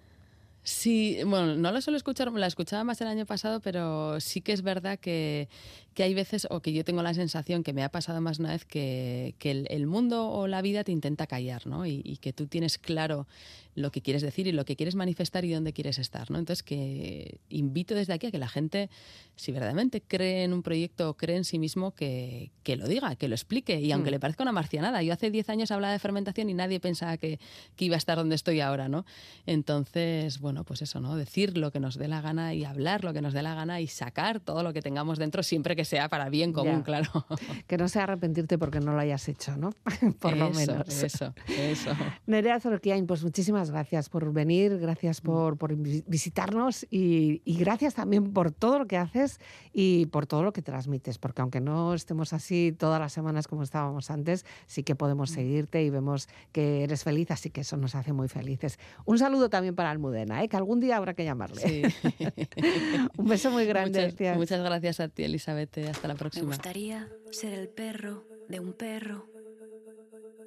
Sí, 0.65 1.19
bueno, 1.27 1.57
no 1.57 1.73
la 1.73 1.81
suelo 1.81 1.97
escuchar, 1.97 2.31
la 2.31 2.47
escuchaba 2.47 2.85
más 2.85 3.01
el 3.01 3.09
año 3.09 3.27
pasado, 3.27 3.59
pero 3.59 4.21
sí 4.21 4.41
que 4.43 4.53
es 4.53 4.63
verdad 4.63 4.97
que, 4.97 5.49
que 5.93 6.05
hay 6.05 6.15
veces, 6.15 6.47
o 6.51 6.61
que 6.61 6.73
yo 6.73 6.85
tengo 6.85 7.03
la 7.03 7.15
sensación 7.15 7.65
que 7.65 7.73
me 7.73 7.83
ha 7.83 7.89
pasado 7.89 8.21
más 8.21 8.39
una 8.39 8.51
vez, 8.53 8.65
que, 8.65 9.35
que 9.41 9.51
el, 9.51 9.67
el 9.71 9.89
mundo 9.89 10.29
o 10.31 10.47
la 10.47 10.63
vida 10.63 10.85
te 10.85 10.93
intenta 10.93 11.27
callar, 11.27 11.67
¿no? 11.67 11.85
Y, 11.85 12.01
y 12.05 12.19
que 12.19 12.33
tú 12.33 12.47
tienes 12.47 12.79
claro 12.79 13.27
lo 13.75 13.91
que 13.91 14.03
quieres 14.03 14.23
decir 14.23 14.47
y 14.47 14.53
lo 14.53 14.65
que 14.65 14.77
quieres 14.77 14.95
manifestar 14.95 15.45
y 15.45 15.53
dónde 15.53 15.73
quieres 15.73 15.99
estar, 15.99 16.31
¿no? 16.31 16.39
Entonces, 16.39 16.63
que 16.63 17.39
invito 17.49 17.95
desde 17.95 18.13
aquí 18.13 18.27
a 18.27 18.31
que 18.31 18.39
la 18.39 18.49
gente, 18.49 18.91
si 19.37 19.51
verdaderamente 19.53 20.03
cree 20.03 20.45
en 20.45 20.53
un 20.53 20.63
proyecto 20.63 21.09
o 21.11 21.15
cree 21.17 21.37
en 21.37 21.45
sí 21.45 21.59
mismo, 21.59 21.93
que, 21.93 22.51
que 22.65 22.77
lo 22.77 22.87
diga, 22.87 23.17
que 23.17 23.29
lo 23.29 23.35
explique. 23.35 23.81
Y 23.81 23.91
aunque 23.93 24.11
Mm. 24.11 24.13
le 24.13 24.21
parezca 24.21 24.43
una 24.43 24.53
marcianada, 24.53 25.03
yo 25.03 25.13
hace 25.15 25.31
10 25.31 25.49
años 25.49 25.71
hablaba 25.71 25.93
de 25.93 25.99
fermentación 25.99 26.51
y 26.51 26.55
nadie 26.55 26.81
pensaba 26.81 27.17
que, 27.17 27.39
que 27.77 27.85
iba 27.87 27.95
a 27.95 27.99
estar 27.99 28.17
donde 28.19 28.35
estoy 28.35 28.61
ahora, 28.61 28.89
¿no? 28.89 29.05
Entonces, 29.47 30.39
bueno, 30.41 30.65
pues 30.65 30.83
eso, 30.83 31.01
¿no? 31.01 31.17
Decir 31.17 31.57
lo 31.57 31.71
que 31.71 31.79
nos 31.81 31.97
dé 31.97 32.09
la 32.09 32.21
gana 32.21 32.55
y 32.55 32.65
hablar 32.65 33.05
lo 33.05 33.13
que 33.13 33.21
nos 33.23 33.33
dé 33.33 33.43
la 33.43 33.55
gana 33.55 33.81
y 33.81 33.87
sacar 33.87 34.41
todo 34.41 34.63
lo 34.63 34.73
que 34.73 34.83
tengamos 34.83 35.19
dentro, 35.19 35.43
siempre 35.43 35.77
que 35.77 35.85
sea 35.85 36.09
para 36.09 36.29
bien 36.31 36.53
común, 36.53 36.79
Ya. 36.79 36.83
claro. 36.85 37.27
Que 37.67 37.77
no 37.79 37.89
sea 37.89 38.05
arrepentirte 38.05 38.59
porque 38.59 38.81
no 38.81 38.93
lo 38.93 38.99
hayas 38.99 39.29
hecho, 39.29 39.57
¿no? 39.57 39.71
Por 40.21 40.37
lo 40.37 40.49
Eso, 40.49 40.59
menos. 40.73 40.89
Eso, 41.03 41.35
eso. 41.49 41.91
Nerea 42.27 42.61
Zorquiain, 42.61 43.07
pues 43.07 43.23
muchísimas 43.23 43.62
gracias 43.71 44.09
por 44.09 44.33
venir, 44.33 44.79
gracias 44.79 45.21
por, 45.21 45.57
por 45.57 45.75
vi- 45.77 46.05
visitarnos 46.07 46.85
y, 46.91 47.41
y 47.45 47.57
gracias 47.59 47.95
también 47.95 48.33
por 48.33 48.51
todo 48.51 48.79
lo 48.81 48.87
que 48.87 48.97
haces 48.97 49.39
y 49.73 50.07
por 50.07 50.27
todo 50.27 50.43
lo 50.43 50.53
que 50.53 50.63
transmites, 50.63 51.19
porque 51.19 51.43
aunque 51.43 51.61
no 51.61 51.95
estemos 51.95 52.33
así 52.33 52.75
todas 52.77 53.01
las 53.01 53.13
semanas 53.13 53.47
como 53.49 53.63
estábamos 53.63 54.11
antes, 54.11 54.45
sí 54.67 54.83
que 54.83 54.95
podemos 54.95 55.31
seguirte 55.31 55.83
y 55.83 55.91
vemos 55.91 56.29
que 56.53 56.83
eres 56.85 57.05
feliz, 57.05 57.31
así 57.31 57.51
que 57.51 57.61
eso 57.63 57.77
nos 57.77 57.95
hace 57.95 58.13
muy 58.13 58.29
felices. 58.29 58.79
Un 59.05 59.19
saludo 59.19 59.49
también 59.51 59.75
para 59.75 59.91
Almudena, 59.91 60.43
¿eh? 60.43 60.49
que 60.49 60.57
algún 60.57 60.81
día 60.81 60.97
habrá 60.97 61.15
que 61.15 61.25
llamarle. 61.25 61.61
Sí. 61.61 61.83
Un 63.19 63.27
beso 63.27 63.51
muy 63.51 63.65
grande. 63.67 64.01
Muchas, 64.01 64.15
gracias. 64.17 64.37
muchas 64.37 64.63
gracias 64.63 65.01
a 65.01 65.09
ti, 65.09 65.25
Elizabeth. 65.25 65.79
Hasta 65.79 66.09
la 66.09 66.15
Me 66.15 66.19
próxima. 66.19 66.47
gustaría 66.47 67.09
ser 67.31 67.53
el 67.55 67.69
perro 67.69 68.25
de 68.49 68.61
un 68.61 68.73
perro, 68.73 69.27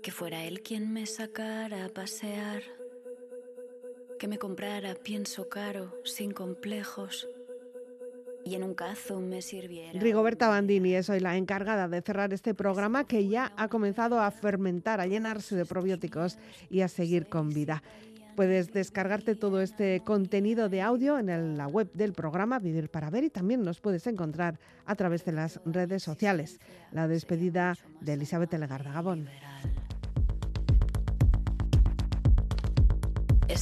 que 0.04 0.12
fuera 0.12 0.44
él 0.44 0.62
quien 0.62 0.92
me 0.94 1.06
sacara 1.06 1.86
a 1.86 1.90
pasear, 1.90 2.62
que 4.20 4.28
me 4.28 4.38
comprara 4.38 4.96
pienso 4.96 5.50
caro, 5.50 5.94
sin 6.04 6.32
complejos, 6.32 7.28
y 8.46 8.56
en 8.56 8.64
un 8.64 8.76
cazo 8.76 9.20
me 9.20 9.42
sirviera. 9.42 10.00
Rigoberta 10.00 10.48
Bandini 10.48 10.94
es 10.94 11.10
hoy 11.10 11.20
la 11.20 11.36
encargada 11.36 11.88
de 11.88 12.02
cerrar 12.02 12.32
este 12.32 12.54
programa 12.54 13.06
que 13.06 13.28
ya 13.28 13.52
ha 13.58 13.68
comenzado 13.68 14.20
a 14.20 14.30
fermentar, 14.32 15.02
a 15.02 15.08
llenarse 15.08 15.56
de 15.56 15.66
probióticos 15.66 16.38
y 16.70 16.82
a 16.82 16.88
seguir 16.88 17.28
con 17.28 17.50
vida. 17.50 17.82
Puedes 18.36 18.72
descargarte 18.72 19.36
todo 19.36 19.62
este 19.62 20.02
contenido 20.02 20.70
de 20.70 20.82
audio 20.82 21.18
en 21.18 21.58
la 21.58 21.68
web 21.68 21.90
del 21.94 22.14
programa 22.14 22.60
Vivir 22.60 22.90
para 22.90 23.10
Ver 23.10 23.24
y 23.24 23.30
también 23.30 23.64
nos 23.64 23.80
puedes 23.80 24.06
encontrar 24.08 24.60
a 24.86 24.96
través 24.96 25.24
de 25.24 25.32
las 25.32 25.60
redes 25.66 26.04
sociales. 26.04 26.60
La 26.92 27.08
despedida 27.08 27.76
de 28.02 28.14
Elizabeth 28.14 28.54
Legarda 28.54 28.92
Gabón. 28.92 29.30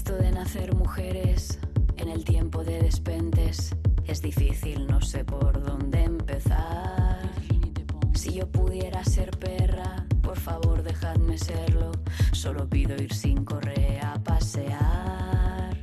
De 0.04 0.32
nacer 0.32 0.76
mujeres 0.76 1.60
en 1.96 2.10
el 2.10 2.26
tiempo 2.26 2.64
de 2.66 2.82
despentes 2.82 3.74
es 4.06 4.22
difícil, 4.22 4.86
no 4.86 5.00
sé 5.02 5.24
por 5.24 5.64
dónde 5.64 6.04
empezar. 6.04 7.22
Si 8.14 8.34
yo 8.34 8.46
pudiera 8.52 9.02
ser 9.06 9.32
perra, 9.32 10.06
por 10.22 10.38
favor 10.38 10.84
dejadme 10.84 11.38
serlo. 11.38 11.92
Solo 12.34 12.68
pido 12.68 13.02
ir 13.02 13.14
sin 13.14 13.46
correa 13.46 14.14
a 14.14 14.24
pasear. 14.24 15.78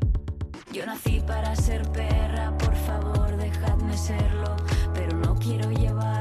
Yo 0.70 0.84
nací 0.84 1.20
para 1.26 1.56
ser 1.56 1.90
perra, 1.90 2.56
por 2.58 2.76
favor 2.76 3.36
dejadme 3.38 3.96
serlo. 3.96 4.54
Pero 4.92 5.16
no 5.16 5.34
quiero 5.36 5.70
llevar 5.70 6.19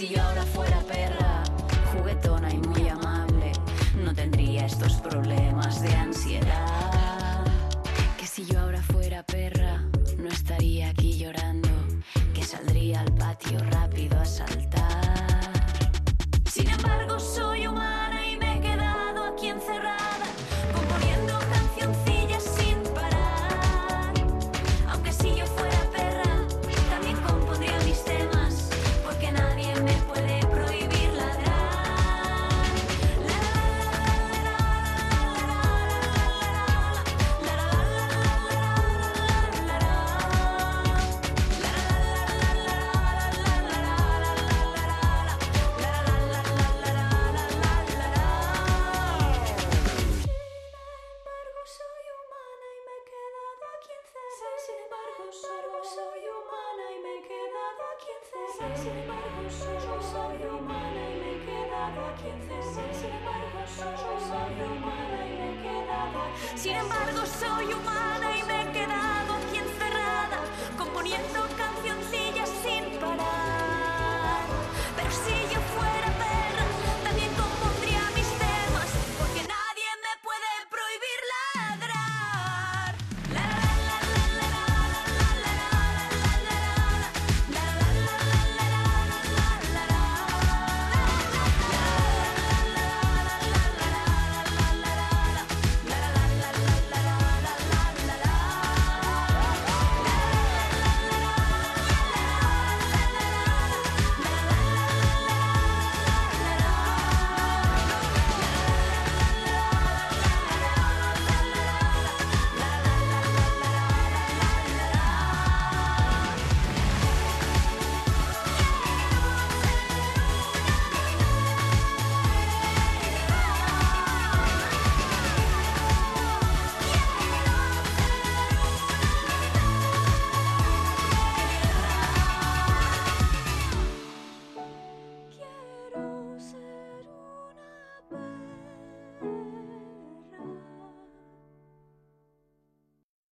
si 0.00 0.08
yo 0.08 0.22
ahora 0.22 0.46
fuera 0.46 0.80
perra, 0.80 1.42
juguetona 1.92 2.50
y 2.50 2.56
muy 2.56 2.88
amable, 2.88 3.52
no 4.02 4.14
tendría 4.14 4.64
estos 4.64 4.94
problemas 4.94 5.82
de 5.82 5.94
ansiedad. 5.94 7.44
Que 8.18 8.26
si 8.26 8.46
yo 8.46 8.60
ahora 8.60 8.80
fuera 8.80 9.22
perra, 9.22 9.84
no 10.16 10.30
estaría 10.30 10.88
aquí 10.88 11.18
llorando, 11.18 11.68
que 12.32 12.42
saldría 12.42 13.00
al 13.02 13.12
patio 13.12 13.58
rápido 13.58 13.89